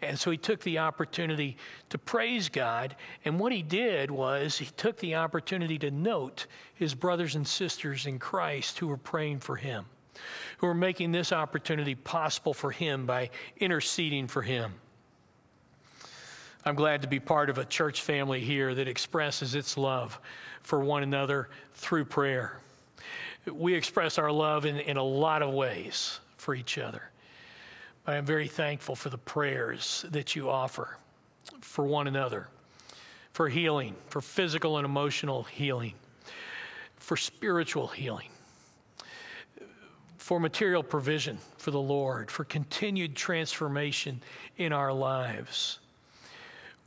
And 0.00 0.16
so 0.16 0.30
he 0.30 0.36
took 0.36 0.60
the 0.60 0.78
opportunity 0.78 1.56
to 1.90 1.98
praise 1.98 2.48
God. 2.48 2.94
And 3.24 3.40
what 3.40 3.50
he 3.50 3.62
did 3.62 4.12
was 4.12 4.58
he 4.58 4.66
took 4.66 4.98
the 4.98 5.16
opportunity 5.16 5.80
to 5.80 5.90
note 5.90 6.46
his 6.76 6.94
brothers 6.94 7.34
and 7.34 7.46
sisters 7.46 8.06
in 8.06 8.20
Christ 8.20 8.78
who 8.78 8.86
were 8.86 8.96
praying 8.96 9.40
for 9.40 9.56
him 9.56 9.86
who 10.58 10.66
are 10.66 10.74
making 10.74 11.12
this 11.12 11.32
opportunity 11.32 11.94
possible 11.94 12.54
for 12.54 12.70
him 12.70 13.06
by 13.06 13.30
interceding 13.58 14.26
for 14.26 14.42
him. 14.42 14.74
I'm 16.64 16.74
glad 16.74 17.02
to 17.02 17.08
be 17.08 17.20
part 17.20 17.50
of 17.50 17.58
a 17.58 17.64
church 17.64 18.02
family 18.02 18.40
here 18.40 18.74
that 18.74 18.88
expresses 18.88 19.54
its 19.54 19.76
love 19.76 20.18
for 20.62 20.80
one 20.80 21.02
another 21.02 21.48
through 21.74 22.06
prayer. 22.06 22.58
We 23.50 23.74
express 23.74 24.18
our 24.18 24.30
love 24.30 24.66
in, 24.66 24.76
in 24.76 24.96
a 24.96 25.02
lot 25.02 25.42
of 25.42 25.54
ways 25.54 26.20
for 26.36 26.54
each 26.54 26.76
other. 26.76 27.10
I'm 28.06 28.26
very 28.26 28.48
thankful 28.48 28.96
for 28.96 29.08
the 29.08 29.18
prayers 29.18 30.04
that 30.10 30.34
you 30.34 30.50
offer 30.50 30.98
for 31.60 31.84
one 31.84 32.06
another, 32.06 32.48
for 33.32 33.48
healing, 33.48 33.94
for 34.08 34.20
physical 34.20 34.76
and 34.76 34.84
emotional 34.84 35.44
healing, 35.44 35.94
for 36.96 37.16
spiritual 37.16 37.86
healing 37.86 38.28
for 40.28 40.38
material 40.38 40.82
provision 40.82 41.38
for 41.56 41.70
the 41.70 41.80
Lord, 41.80 42.30
for 42.30 42.44
continued 42.44 43.16
transformation 43.16 44.20
in 44.58 44.74
our 44.74 44.92
lives. 44.92 45.78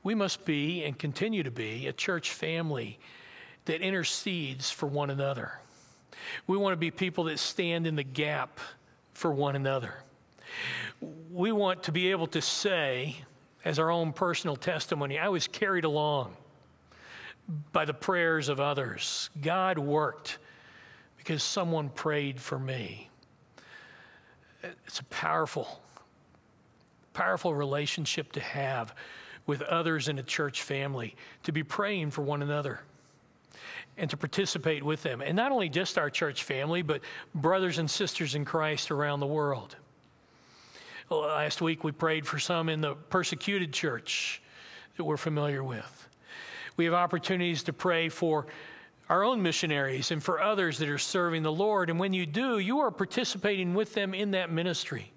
We 0.04 0.14
must 0.14 0.46
be 0.46 0.84
and 0.84 0.96
continue 0.96 1.42
to 1.42 1.50
be 1.50 1.88
a 1.88 1.92
church 1.92 2.34
family 2.34 3.00
that 3.66 3.82
intercedes 3.82 4.70
for 4.70 4.86
one 4.86 5.10
another. 5.10 5.54
We 6.46 6.56
want 6.56 6.74
to 6.74 6.78
be 6.78 6.92
people 6.92 7.24
that 7.24 7.40
stand 7.40 7.88
in 7.88 7.96
the 7.96 8.04
gap 8.04 8.60
for 9.16 9.32
one 9.32 9.56
another. 9.56 9.96
We 11.32 11.52
want 11.52 11.82
to 11.86 11.92
be 11.92 12.12
able 12.12 12.28
to 12.28 12.44
say, 12.44 13.16
as 13.66 13.80
our 13.80 13.90
own 13.90 14.14
personal 14.14 14.56
testimony, 14.56 15.18
I 15.18 15.30
was 15.30 15.48
carried 15.48 15.84
along 15.84 16.38
by 17.72 17.86
the 17.86 17.94
prayers 17.96 18.50
of 18.50 18.60
others. 18.60 19.32
God 19.42 19.80
worked 19.80 20.38
because 21.18 21.42
someone 21.42 21.90
prayed 21.90 22.40
for 22.40 22.60
me 22.60 23.08
it's 24.64 25.00
a 25.00 25.04
powerful, 25.06 25.82
powerful 27.14 27.54
relationship 27.54 28.32
to 28.34 28.40
have 28.40 28.94
with 29.48 29.62
others 29.64 30.08
in 30.08 30.20
a 30.20 30.24
church 30.24 30.62
family, 30.62 31.16
to 31.44 31.52
be 31.52 31.64
praying 31.64 32.12
for 32.12 32.22
one 32.22 32.42
another 32.42 32.82
and 33.98 34.10
to 34.10 34.18
participate 34.18 34.84
with 34.84 35.04
them. 35.04 35.22
And 35.22 35.36
not 35.36 35.52
only 35.52 35.70
just 35.70 35.98
our 35.98 36.10
church 36.10 36.44
family, 36.44 36.82
but 36.82 37.02
brothers 37.36 37.78
and 37.78 37.90
sisters 37.90 38.36
in 38.36 38.46
Christ 38.46 38.92
around 38.92 39.20
the 39.20 39.28
world. 39.28 39.76
Last 41.10 41.62
week 41.62 41.84
we 41.84 41.92
prayed 41.92 42.26
for 42.26 42.40
some 42.40 42.70
in 42.70 42.80
the 42.80 42.96
persecuted 42.96 43.74
church 43.74 44.42
that 44.96 45.04
we're 45.04 45.18
familiar 45.18 45.64
with. 45.64 46.08
We 46.78 46.86
have 46.86 46.94
opportunities 46.94 47.64
to 47.64 47.74
pray 47.74 48.08
for 48.08 48.48
our 49.12 49.26
own 49.26 49.42
missionaries 49.42 50.12
and 50.12 50.24
for 50.24 50.42
others 50.42 50.78
that 50.78 50.88
are 50.88 50.98
serving 50.98 51.44
the 51.44 51.52
Lord. 51.52 51.90
And 51.90 52.00
when 52.00 52.14
you 52.14 52.26
do, 52.26 52.60
you 52.60 52.80
are 52.80 52.90
participating 52.90 53.74
with 53.74 53.94
them 53.94 54.14
in 54.14 54.32
that 54.32 54.50
ministry. 54.50 55.12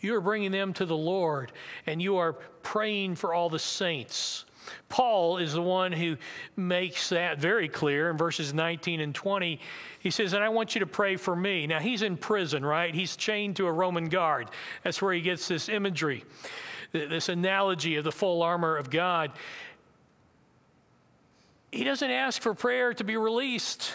You 0.00 0.14
are 0.14 0.22
bringing 0.22 0.52
them 0.52 0.72
to 0.72 0.86
the 0.86 0.96
Lord 0.96 1.52
and 1.86 2.00
you 2.00 2.16
are 2.16 2.32
praying 2.32 3.16
for 3.16 3.34
all 3.34 3.50
the 3.50 3.58
saints. 3.58 4.46
Paul 4.88 5.36
is 5.36 5.52
the 5.52 5.60
one 5.60 5.92
who 5.92 6.16
makes 6.56 7.10
that 7.10 7.38
very 7.38 7.68
clear 7.68 8.08
in 8.10 8.16
verses 8.16 8.54
19 8.54 9.00
and 9.00 9.14
20. 9.14 9.60
He 9.98 10.10
says, 10.10 10.32
And 10.32 10.42
I 10.42 10.48
want 10.48 10.74
you 10.74 10.78
to 10.78 10.86
pray 10.86 11.16
for 11.16 11.36
me. 11.36 11.66
Now, 11.66 11.78
he's 11.78 12.00
in 12.00 12.16
prison, 12.16 12.64
right? 12.64 12.94
He's 12.94 13.16
chained 13.16 13.56
to 13.56 13.66
a 13.66 13.72
Roman 13.72 14.08
guard. 14.08 14.48
That's 14.82 15.02
where 15.02 15.12
he 15.12 15.20
gets 15.20 15.46
this 15.46 15.68
imagery, 15.68 16.24
this 16.92 17.28
analogy 17.28 17.96
of 17.96 18.04
the 18.04 18.12
full 18.12 18.42
armor 18.42 18.78
of 18.78 18.88
God. 18.88 19.32
He 21.72 21.84
doesn't 21.84 22.10
ask 22.10 22.42
for 22.42 22.54
prayer 22.54 22.92
to 22.94 23.04
be 23.04 23.16
released. 23.16 23.94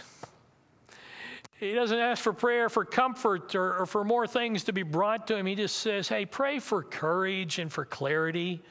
He 1.58 1.74
doesn't 1.74 1.98
ask 1.98 2.22
for 2.22 2.34
prayer 2.34 2.70
for 2.70 2.86
comfort 2.86 3.56
or, 3.56 3.80
or, 3.80 3.86
for 3.86 4.04
more 4.04 4.28
things 4.28 4.66
to 4.66 4.74
be 4.74 4.84
brought 4.84 5.28
to 5.28 5.36
him. 5.36 5.46
He 5.46 5.56
just 5.56 5.78
says, 5.78 6.08
Hey, 6.08 6.26
pray 6.26 6.60
for 6.60 6.84
courage 6.84 7.60
and 7.60 7.72
for 7.72 7.86
clarity. 7.86 8.62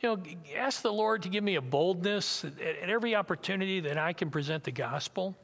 You 0.00 0.08
know, 0.08 0.22
ask 0.56 0.82
the 0.82 0.92
Lord 0.92 1.22
to 1.22 1.28
give 1.28 1.44
me 1.44 1.54
a 1.54 1.62
boldness 1.62 2.44
at, 2.44 2.60
at 2.60 2.90
every 2.90 3.14
opportunity 3.14 3.80
that 3.80 3.98
I 3.98 4.12
can 4.12 4.30
present 4.30 4.64
the 4.64 4.72
gospel. 4.72 5.36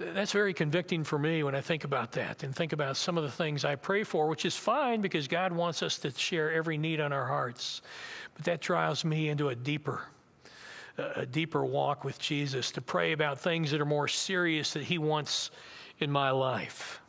That's 0.00 0.32
very 0.32 0.54
convicting 0.54 1.04
for 1.04 1.18
me 1.18 1.42
when 1.42 1.54
I 1.54 1.60
think 1.60 1.84
about 1.84 2.12
that 2.12 2.42
and 2.42 2.56
think 2.56 2.72
about 2.72 2.96
some 2.96 3.18
of 3.18 3.22
the 3.22 3.30
things 3.30 3.66
I 3.66 3.74
pray 3.74 4.02
for, 4.02 4.28
which 4.28 4.46
is 4.46 4.56
fine 4.56 5.02
because 5.02 5.28
God 5.28 5.52
wants 5.52 5.82
us 5.82 5.98
to 5.98 6.10
share 6.10 6.50
every 6.50 6.78
need 6.78 7.00
on 7.00 7.12
our 7.12 7.26
hearts. 7.26 7.82
But 8.34 8.46
that 8.46 8.62
drives 8.62 9.04
me 9.04 9.28
into 9.28 9.50
a 9.50 9.54
deeper, 9.54 10.00
a 10.96 11.26
deeper 11.26 11.66
walk 11.66 12.02
with 12.02 12.18
Jesus 12.18 12.70
to 12.72 12.80
pray 12.80 13.12
about 13.12 13.38
things 13.38 13.70
that 13.72 13.80
are 13.82 13.86
more 13.86 14.08
serious 14.08 14.72
that 14.72 14.84
He 14.84 14.96
wants 14.96 15.50
in 15.98 16.10
my 16.10 16.30
life. 16.30 17.02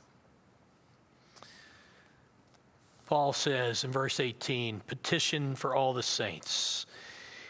Paul 3.06 3.32
says 3.32 3.86
in 3.86 3.92
verse 3.92 4.20
18, 4.20 4.82
petition 4.82 5.56
for 5.56 5.76
all 5.76 5.94
the 5.94 6.04
saints. 6.04 6.88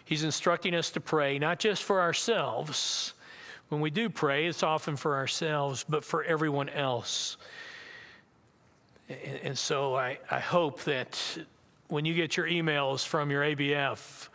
He's 0.06 0.24
instructing 0.24 0.76
us 0.76 0.92
to 0.92 1.00
pray 1.00 1.40
not 1.40 1.58
just 1.58 1.82
for 1.82 2.00
ourselves. 2.00 3.16
When 3.72 3.80
we 3.80 3.90
do 3.90 4.10
pray, 4.10 4.48
it's 4.48 4.64
often 4.64 4.98
for 4.98 5.16
ourselves, 5.16 5.86
but 5.88 6.04
for 6.04 6.26
everyone 6.26 6.68
else. 6.68 7.38
And, 9.08 9.40
and 9.44 9.58
so 9.58 9.96
I, 9.96 10.20
I 10.30 10.42
hope 10.42 10.84
that 10.84 11.18
when 11.88 12.04
you 12.04 12.14
get 12.14 12.36
your 12.36 12.48
emails 12.48 13.08
from 13.08 13.32
your 13.32 13.44
ABF 13.44 14.28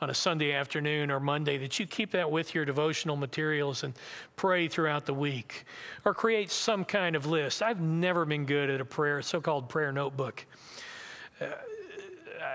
on 0.00 0.08
a 0.08 0.14
Sunday 0.14 0.54
afternoon 0.54 1.10
or 1.10 1.20
Monday, 1.20 1.58
that 1.58 1.78
you 1.78 1.86
keep 1.86 2.12
that 2.12 2.30
with 2.30 2.54
your 2.54 2.64
devotional 2.64 3.14
materials 3.14 3.84
and 3.84 3.92
pray 4.36 4.68
throughout 4.68 5.04
the 5.04 5.12
week 5.12 5.66
or 6.06 6.14
create 6.14 6.50
some 6.50 6.82
kind 6.82 7.14
of 7.14 7.26
list. 7.26 7.60
I've 7.60 7.82
never 7.82 8.24
been 8.24 8.46
good 8.46 8.70
at 8.70 8.80
a 8.80 8.86
prayer, 8.86 9.20
so 9.20 9.38
called 9.38 9.68
prayer 9.68 9.92
notebook. 9.92 10.46
Uh, 11.42 11.48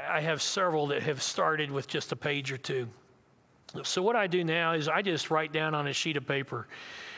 I 0.10 0.22
have 0.22 0.42
several 0.42 0.88
that 0.88 1.04
have 1.04 1.22
started 1.22 1.70
with 1.70 1.86
just 1.86 2.12
a 2.12 2.16
page 2.16 2.52
or 2.52 2.58
two. 2.58 2.88
So, 3.82 4.04
what 4.04 4.16
I 4.16 4.28
do 4.28 4.44
now 4.44 4.74
is 4.74 4.88
I 4.88 5.02
just 5.02 5.32
write 5.32 5.52
down 5.52 5.74
on 5.74 5.88
a 5.88 5.94
sheet 5.94 6.16
of 6.16 6.28
paper, 6.28 6.68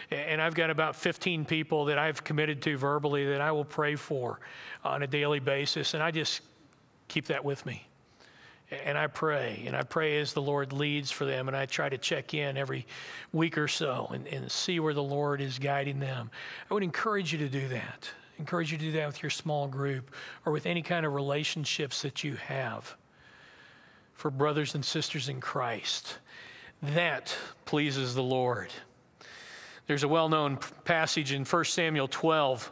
and 0.09 0.41
I've 0.41 0.55
got 0.55 0.69
about 0.69 0.95
15 0.95 1.43
people 1.43 1.85
that 1.85 1.97
I've 1.97 2.23
committed 2.23 2.61
to 2.61 2.77
verbally 2.77 3.25
that 3.27 3.41
I 3.41 3.51
will 3.51 3.65
pray 3.65 3.95
for 3.95 4.39
on 4.83 5.03
a 5.03 5.07
daily 5.07 5.39
basis, 5.39 5.93
and 5.93 6.01
I 6.01 6.11
just 6.11 6.41
keep 7.09 7.25
that 7.25 7.43
with 7.43 7.65
me. 7.65 7.85
And 8.71 8.97
I 8.97 9.07
pray, 9.07 9.63
and 9.67 9.75
I 9.75 9.83
pray 9.83 10.17
as 10.19 10.33
the 10.33 10.41
Lord 10.41 10.73
leads 10.73 11.11
for 11.11 11.25
them, 11.25 11.49
and 11.49 11.57
I 11.57 11.65
try 11.65 11.89
to 11.89 11.97
check 11.97 12.33
in 12.33 12.57
every 12.57 12.87
week 13.31 13.57
or 13.57 13.67
so 13.67 14.09
and, 14.13 14.25
and 14.27 14.49
see 14.49 14.79
where 14.79 14.93
the 14.93 15.03
Lord 15.03 15.39
is 15.39 15.59
guiding 15.59 15.99
them. 15.99 16.31
I 16.69 16.73
would 16.73 16.83
encourage 16.83 17.31
you 17.31 17.37
to 17.39 17.49
do 17.49 17.67
that. 17.67 18.09
Encourage 18.39 18.71
you 18.71 18.77
to 18.77 18.85
do 18.85 18.91
that 18.93 19.07
with 19.07 19.21
your 19.21 19.29
small 19.29 19.67
group 19.67 20.15
or 20.45 20.51
with 20.51 20.65
any 20.65 20.81
kind 20.81 21.05
of 21.05 21.13
relationships 21.13 22.01
that 22.01 22.23
you 22.23 22.35
have 22.35 22.95
for 24.13 24.31
brothers 24.31 24.75
and 24.75 24.83
sisters 24.83 25.29
in 25.29 25.39
Christ. 25.39 26.17
That 26.93 27.35
pleases 27.65 28.13
the 28.13 28.23
Lord. 28.23 28.71
There's 29.87 30.03
a 30.03 30.07
well 30.07 30.29
known 30.29 30.57
passage 30.83 31.31
in 31.31 31.45
1 31.45 31.65
Samuel 31.65 32.07
12 32.07 32.71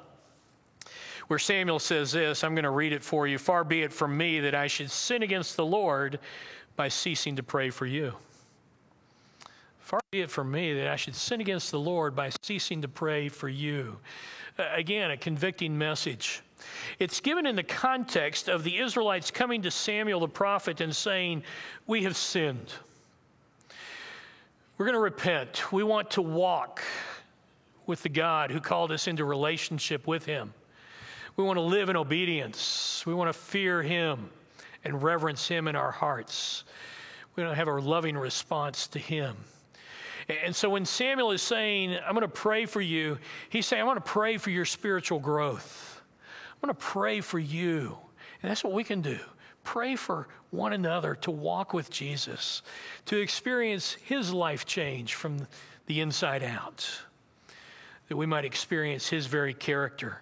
where 1.27 1.39
Samuel 1.39 1.79
says 1.79 2.11
this 2.11 2.43
I'm 2.43 2.53
going 2.53 2.63
to 2.63 2.69
read 2.69 2.93
it 2.93 3.03
for 3.03 3.27
you. 3.27 3.37
Far 3.37 3.63
be 3.63 3.81
it 3.81 3.93
from 3.93 4.15
me 4.15 4.39
that 4.41 4.53
I 4.53 4.67
should 4.67 4.91
sin 4.91 5.23
against 5.23 5.55
the 5.55 5.65
Lord 5.65 6.19
by 6.75 6.89
ceasing 6.89 7.35
to 7.37 7.43
pray 7.43 7.69
for 7.69 7.85
you. 7.85 8.13
Far 9.79 9.99
be 10.11 10.21
it 10.21 10.29
from 10.29 10.51
me 10.51 10.73
that 10.73 10.87
I 10.87 10.95
should 10.95 11.15
sin 11.15 11.41
against 11.41 11.71
the 11.71 11.79
Lord 11.79 12.15
by 12.15 12.29
ceasing 12.41 12.81
to 12.81 12.87
pray 12.87 13.29
for 13.29 13.49
you. 13.49 13.97
Again, 14.57 15.11
a 15.11 15.17
convicting 15.17 15.77
message. 15.77 16.41
It's 16.99 17.19
given 17.19 17.45
in 17.45 17.55
the 17.55 17.63
context 17.63 18.47
of 18.47 18.63
the 18.63 18.77
Israelites 18.77 19.31
coming 19.31 19.61
to 19.63 19.71
Samuel 19.71 20.19
the 20.19 20.27
prophet 20.27 20.81
and 20.81 20.95
saying, 20.95 21.43
We 21.87 22.03
have 22.03 22.15
sinned. 22.15 22.73
We're 24.77 24.85
going 24.85 24.95
to 24.95 24.99
repent. 24.99 25.71
We 25.71 25.83
want 25.83 26.11
to 26.11 26.21
walk 26.23 26.81
with 27.85 28.01
the 28.01 28.09
God 28.09 28.49
who 28.49 28.59
called 28.59 28.91
us 28.91 29.07
into 29.07 29.23
relationship 29.23 30.07
with 30.07 30.25
Him. 30.25 30.53
We 31.35 31.43
want 31.43 31.57
to 31.57 31.61
live 31.61 31.89
in 31.89 31.95
obedience. 31.95 33.03
We 33.05 33.13
want 33.13 33.29
to 33.29 33.33
fear 33.33 33.83
Him 33.83 34.31
and 34.83 35.03
reverence 35.03 35.47
Him 35.47 35.67
in 35.67 35.75
our 35.75 35.91
hearts. 35.91 36.63
We 37.35 37.43
want 37.43 37.53
to 37.53 37.55
have 37.55 37.67
a 37.67 37.79
loving 37.79 38.17
response 38.17 38.87
to 38.87 38.99
Him. 38.99 39.35
And 40.27 40.55
so 40.55 40.69
when 40.69 40.85
Samuel 40.85 41.31
is 41.31 41.43
saying, 41.43 41.95
I'm 42.05 42.15
going 42.15 42.21
to 42.21 42.27
pray 42.27 42.65
for 42.65 42.81
you, 42.81 43.19
he's 43.49 43.67
saying, 43.67 43.81
I 43.81 43.85
want 43.85 44.03
to 44.03 44.11
pray 44.11 44.37
for 44.37 44.49
your 44.49 44.65
spiritual 44.65 45.19
growth. 45.19 46.01
I'm 46.53 46.67
going 46.67 46.75
to 46.75 46.81
pray 46.81 47.21
for 47.21 47.39
you. 47.39 47.97
And 48.41 48.49
that's 48.49 48.63
what 48.63 48.73
we 48.73 48.83
can 48.83 49.01
do. 49.01 49.19
Pray 49.63 49.95
for 49.95 50.27
one 50.51 50.73
another 50.73 51.15
to 51.15 51.31
walk 51.31 51.73
with 51.73 51.89
Jesus, 51.89 52.61
to 53.05 53.17
experience 53.17 53.93
his 53.93 54.33
life 54.33 54.65
change 54.65 55.15
from 55.15 55.47
the 55.87 56.01
inside 56.01 56.43
out, 56.43 56.87
that 58.07 58.17
we 58.17 58.25
might 58.25 58.45
experience 58.45 59.07
his 59.07 59.25
very 59.25 59.53
character 59.53 60.21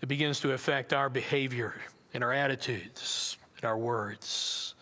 that 0.00 0.06
begins 0.06 0.40
to 0.40 0.52
affect 0.52 0.92
our 0.92 1.08
behavior 1.08 1.74
and 2.14 2.24
our 2.24 2.32
attitudes 2.32 3.36
and 3.56 3.64
our 3.64 3.78
words. 3.78 4.74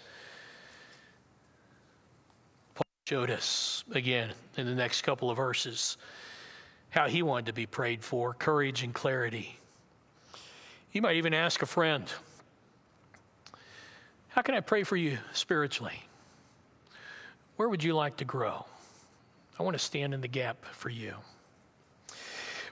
Paul 2.74 2.84
showed 3.08 3.30
us 3.30 3.84
again 3.92 4.30
in 4.56 4.66
the 4.66 4.74
next 4.74 5.02
couple 5.02 5.30
of 5.30 5.36
verses 5.36 5.96
how 6.90 7.08
he 7.08 7.22
wanted 7.22 7.46
to 7.46 7.52
be 7.52 7.66
prayed 7.66 8.04
for 8.04 8.34
courage 8.34 8.82
and 8.82 8.94
clarity. 8.94 9.58
You 10.92 11.02
might 11.02 11.16
even 11.16 11.34
ask 11.34 11.60
a 11.60 11.66
friend, 11.66 12.04
How 14.34 14.42
can 14.42 14.56
I 14.56 14.60
pray 14.60 14.82
for 14.82 14.96
you 14.96 15.18
spiritually? 15.32 16.02
Where 17.54 17.68
would 17.68 17.84
you 17.84 17.94
like 17.94 18.16
to 18.16 18.24
grow? 18.24 18.66
I 19.56 19.62
want 19.62 19.76
to 19.76 19.78
stand 19.78 20.12
in 20.12 20.20
the 20.20 20.26
gap 20.26 20.64
for 20.72 20.88
you. 20.88 21.14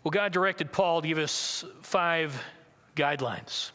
Well, 0.03 0.11
God 0.11 0.33
directed 0.33 0.73
Paul 0.73 1.03
to 1.03 1.07
give 1.07 1.19
us 1.19 1.65
five 1.83 2.37
guidelines 2.97 3.71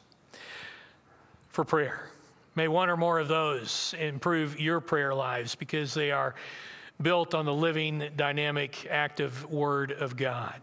for 1.47 1.63
prayer. 1.63 2.09
May 2.55 2.67
one 2.67 2.89
or 2.89 2.97
more 2.97 3.19
of 3.19 3.29
those 3.29 3.95
improve 3.97 4.59
your 4.59 4.81
prayer 4.81 5.15
lives 5.15 5.55
because 5.55 5.93
they 5.93 6.11
are 6.11 6.35
built 7.01 7.33
on 7.33 7.45
the 7.45 7.53
living, 7.53 8.09
dynamic, 8.17 8.85
active 8.91 9.49
Word 9.49 9.93
of 9.93 10.17
God. 10.17 10.59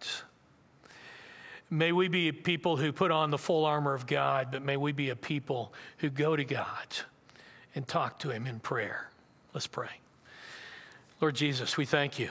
May 1.71 1.91
we 1.93 2.09
be 2.09 2.33
people 2.33 2.77
who 2.77 2.93
put 2.93 3.11
on 3.11 3.31
the 3.31 3.39
full 3.39 3.65
armor 3.65 3.95
of 3.95 4.07
God, 4.07 4.49
but 4.53 4.63
may 4.63 4.77
we 4.77 4.93
be 4.93 5.09
a 5.09 5.17
people 5.17 5.73
who 5.97 6.11
go 6.11 6.37
to 6.37 6.45
God 6.45 6.87
and 7.75 7.87
talk 7.87 8.19
to 8.21 8.31
Him 8.31 8.47
in 8.47 8.61
prayer. 8.61 9.09
Let's 9.53 9.67
pray. 9.67 9.91
Lord 11.21 11.35
Jesus, 11.35 11.77
we 11.77 11.87
thank 11.87 12.19
you 12.19 12.31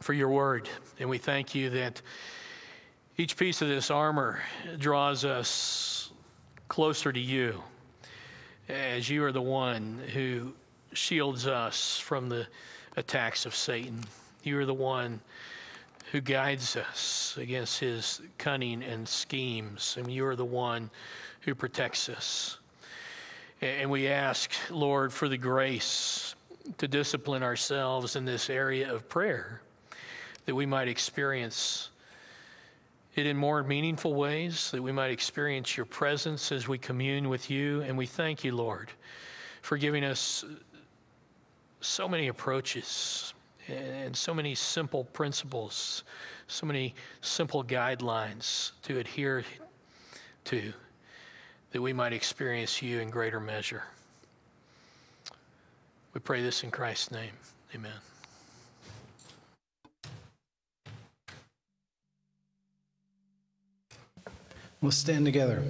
for 0.00 0.12
your 0.12 0.28
word. 0.28 0.68
And 0.98 1.08
we 1.08 1.18
thank 1.18 1.54
you 1.54 1.70
that 1.70 2.00
each 3.16 3.36
piece 3.36 3.60
of 3.62 3.68
this 3.68 3.90
armor 3.90 4.40
draws 4.78 5.24
us 5.24 6.10
closer 6.68 7.12
to 7.12 7.20
you 7.20 7.62
as 8.68 9.10
you 9.10 9.24
are 9.24 9.32
the 9.32 9.42
one 9.42 10.00
who 10.14 10.54
shields 10.92 11.46
us 11.46 11.98
from 11.98 12.28
the 12.28 12.46
attacks 12.96 13.44
of 13.44 13.54
Satan. 13.54 14.04
You 14.42 14.58
are 14.58 14.66
the 14.66 14.72
one 14.72 15.20
who 16.12 16.20
guides 16.20 16.76
us 16.76 17.36
against 17.38 17.78
his 17.78 18.20
cunning 18.38 18.82
and 18.82 19.06
schemes, 19.06 19.96
and 19.98 20.10
you 20.10 20.24
are 20.26 20.36
the 20.36 20.44
one 20.44 20.90
who 21.42 21.54
protects 21.54 22.08
us. 22.08 22.59
And 23.60 23.90
we 23.90 24.08
ask, 24.08 24.52
Lord, 24.70 25.12
for 25.12 25.28
the 25.28 25.36
grace 25.36 26.34
to 26.78 26.88
discipline 26.88 27.42
ourselves 27.42 28.16
in 28.16 28.24
this 28.24 28.48
area 28.48 28.92
of 28.92 29.08
prayer 29.08 29.60
that 30.46 30.54
we 30.54 30.64
might 30.64 30.88
experience 30.88 31.90
it 33.14 33.26
in 33.26 33.36
more 33.36 33.62
meaningful 33.62 34.14
ways, 34.14 34.70
that 34.70 34.82
we 34.82 34.92
might 34.92 35.10
experience 35.10 35.76
your 35.76 35.84
presence 35.84 36.52
as 36.52 36.68
we 36.68 36.78
commune 36.78 37.28
with 37.28 37.50
you. 37.50 37.82
And 37.82 37.98
we 37.98 38.06
thank 38.06 38.44
you, 38.44 38.54
Lord, 38.54 38.90
for 39.62 39.76
giving 39.76 40.04
us 40.04 40.44
so 41.80 42.08
many 42.08 42.28
approaches 42.28 43.34
and 43.68 44.16
so 44.16 44.32
many 44.32 44.54
simple 44.54 45.04
principles, 45.04 46.04
so 46.46 46.66
many 46.66 46.94
simple 47.20 47.62
guidelines 47.62 48.72
to 48.84 48.98
adhere 48.98 49.44
to, 50.44 50.72
that 51.70 51.80
we 51.80 51.92
might 51.92 52.12
experience 52.12 52.82
you 52.82 52.98
in 53.00 53.10
greater 53.10 53.40
measure. 53.40 53.84
We 56.12 56.20
pray 56.20 56.42
this 56.42 56.64
in 56.64 56.70
Christ's 56.70 57.12
name. 57.12 57.32
Amen. 57.74 57.92
We'll 64.80 64.90
stand 64.92 65.26
together. 65.26 65.62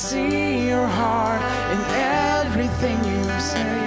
See 0.00 0.66
your 0.66 0.86
heart 0.86 1.42
in 1.74 1.80
everything 2.40 2.96
you 3.04 3.22
say. 3.38 3.86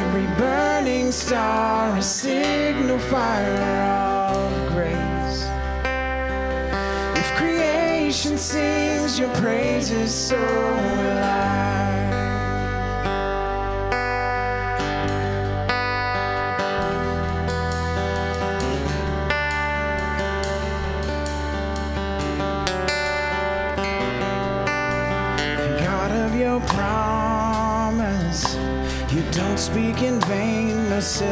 Every 0.00 0.26
burning 0.38 1.10
star, 1.10 1.96
a 1.96 2.02
signal 2.02 3.00
fire 3.00 3.58
of 4.38 4.52
grace. 4.72 5.40
If 7.18 7.26
creation 7.34 8.38
sings 8.38 9.18
your 9.18 9.34
praises, 9.34 10.14
so 10.14 10.38
will 10.38 11.21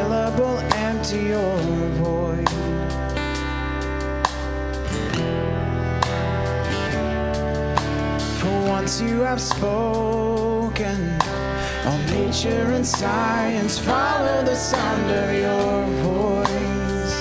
syllable 0.01 0.59
empty 0.89 1.35
or 1.35 1.59
void. 2.01 2.49
For 8.39 8.57
once 8.77 9.01
you 9.03 9.21
have 9.21 9.41
spoken, 9.41 10.99
all 11.87 12.03
nature 12.19 12.67
and 12.77 12.87
science 12.87 13.79
follow 13.79 14.43
the 14.43 14.55
sound 14.55 15.11
of 15.23 15.29
your 15.45 15.77
voice. 16.09 17.17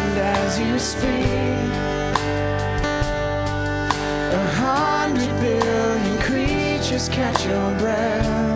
And 0.00 0.18
as 0.38 0.58
you 0.58 0.78
speak, 0.78 1.70
a 4.42 4.46
hundred 4.64 5.32
billion 5.44 6.18
creatures 6.28 7.08
catch 7.10 7.44
your 7.44 7.70
breath, 7.78 8.53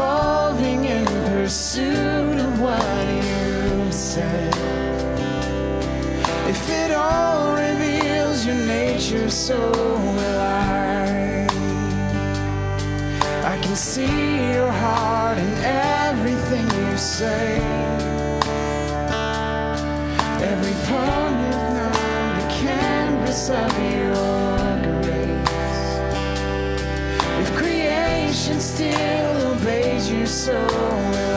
evolving 0.00 0.86
in 0.86 1.04
pursuit 1.04 2.38
of 2.38 2.58
what 2.58 3.06
you 3.06 3.92
said. 3.92 4.54
If 6.48 6.62
it 6.70 6.90
all 6.92 7.54
reveals 7.54 8.46
your 8.46 8.60
nature, 8.78 9.28
so 9.28 9.58
will 10.16 10.40
I. 10.40 11.46
I 13.44 13.58
can 13.62 13.76
see 13.76 14.52
your 14.54 14.72
heart 14.72 15.36
in 15.36 15.52
everything 16.08 16.66
you 16.80 16.96
say. 16.96 17.60
Every 20.50 20.76
is 21.52 21.68
not 21.78 22.32
the 22.40 22.46
canvas 22.64 23.50
of 23.50 23.70
your 23.96 24.64
grace. 25.02 25.84
If 27.42 27.54
creation 27.54 28.60
still 28.60 29.29
so 30.30 31.29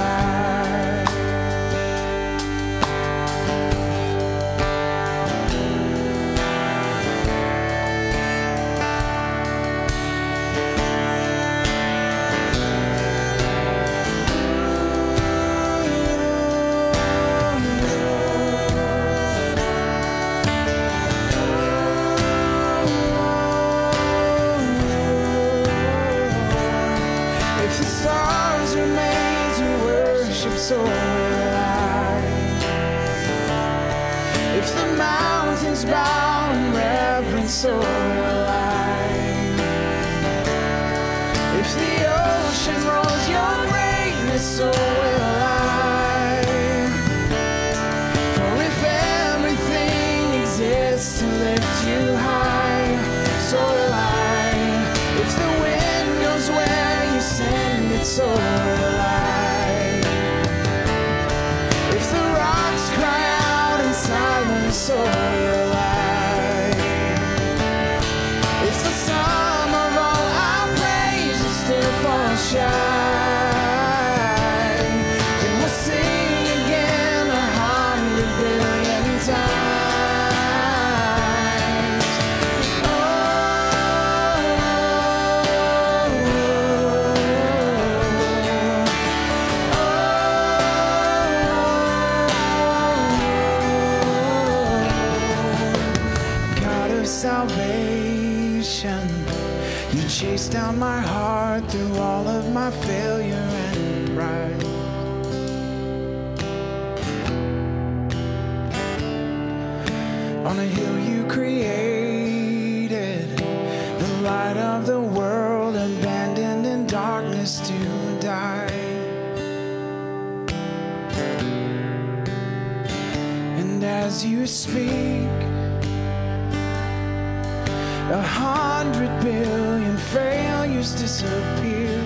a 128.13 128.21
hundred 128.21 129.09
billion 129.23 129.97
failures 129.97 130.93
disappear. 130.93 131.97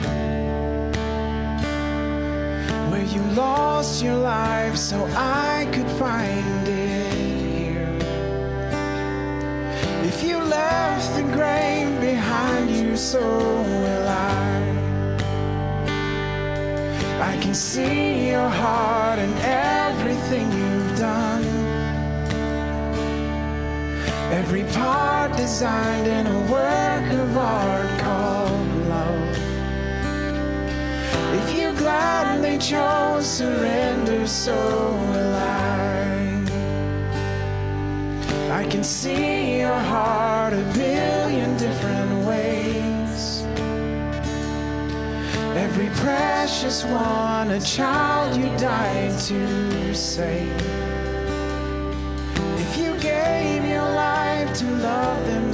Where 2.90 3.04
you 3.04 3.22
lost 3.36 4.02
your 4.02 4.16
life 4.16 4.78
so 4.78 5.06
I 5.16 5.68
could 5.74 5.90
find 6.04 6.68
it 6.68 7.14
here. 7.14 7.98
If 10.10 10.24
you 10.24 10.38
left 10.38 11.14
the 11.18 11.24
grave 11.24 12.00
behind 12.00 12.70
you, 12.70 12.96
so 12.96 13.20
will 13.20 14.08
I. 14.08 14.48
I 17.32 17.38
can 17.42 17.54
see 17.54 18.30
your 18.30 18.48
heart 18.48 19.20
in 19.20 19.34
everything 19.40 20.57
Every 24.32 24.66
part 24.66 25.38
designed 25.38 26.06
in 26.06 26.28
a 26.28 26.40
work 26.52 27.14
of 27.14 27.38
art 27.38 28.00
called 28.00 28.68
love. 28.90 29.38
If 31.40 31.58
you 31.58 31.72
gladly 31.74 32.58
chose 32.58 33.26
surrender, 33.26 34.28
so 34.28 34.54
will 35.12 35.36
I. 35.36 35.78
I 38.52 38.66
can 38.66 38.84
see 38.84 39.60
your 39.60 39.80
heart 39.94 40.52
a 40.52 40.64
billion 40.74 41.56
different 41.58 42.26
ways. 42.26 43.44
Every 45.56 45.90
precious 46.02 46.84
one, 46.84 47.52
a 47.52 47.62
child 47.62 48.36
you 48.36 48.50
died 48.58 49.18
to 49.20 49.96
save. 49.96 50.87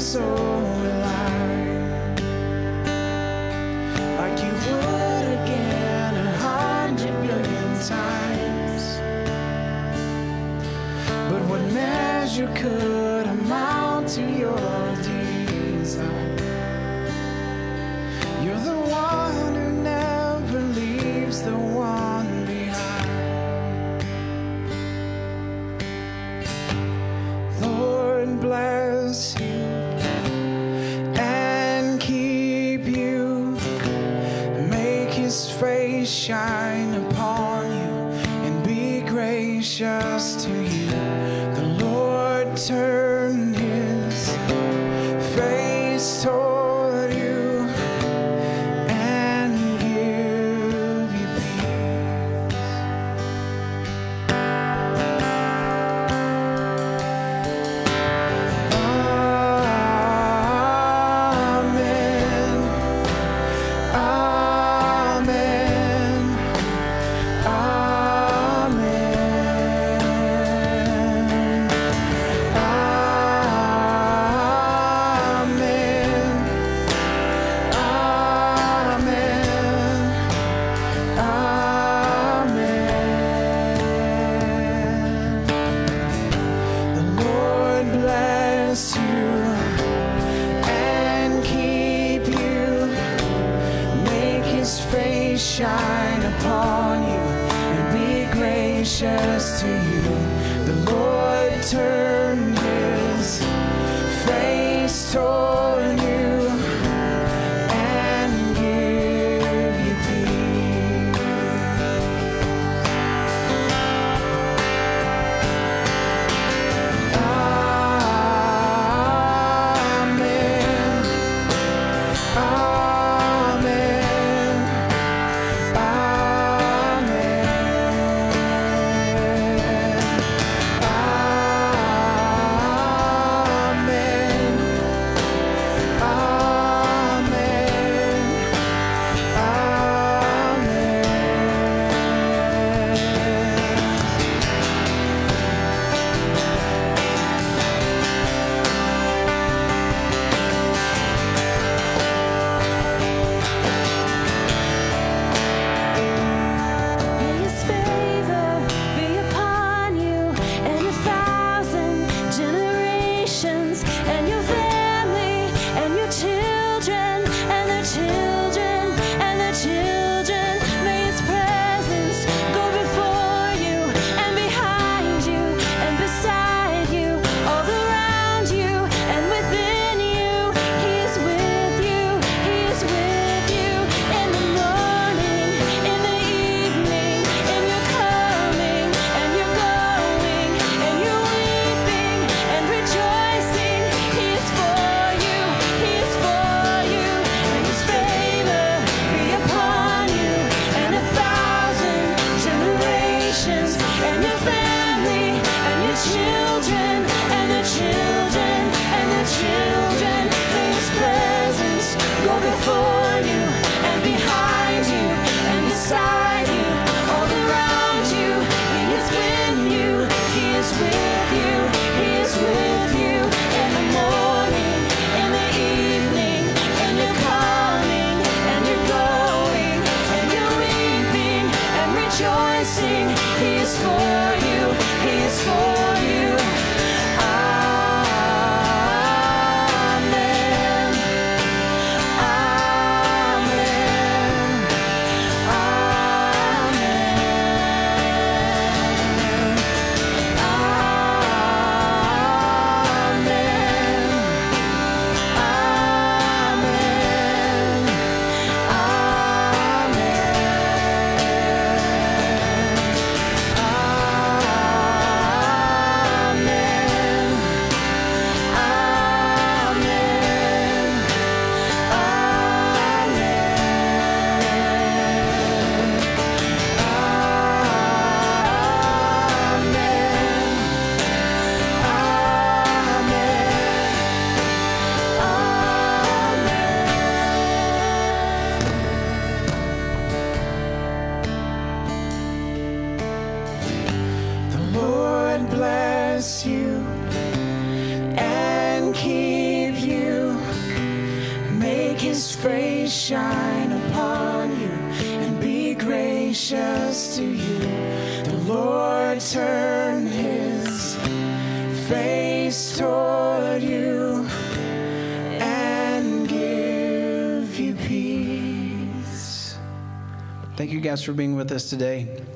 so 0.03 0.19
alive 0.19 2.19
like 4.17 4.37
you 4.43 4.51
would 4.51 5.25
again 5.39 6.17
a 6.17 6.37
hundred 6.39 7.13
billion 7.21 7.79
times. 7.87 8.99
But 11.31 11.41
what 11.49 11.61
measure 11.71 12.51
could 12.53 13.12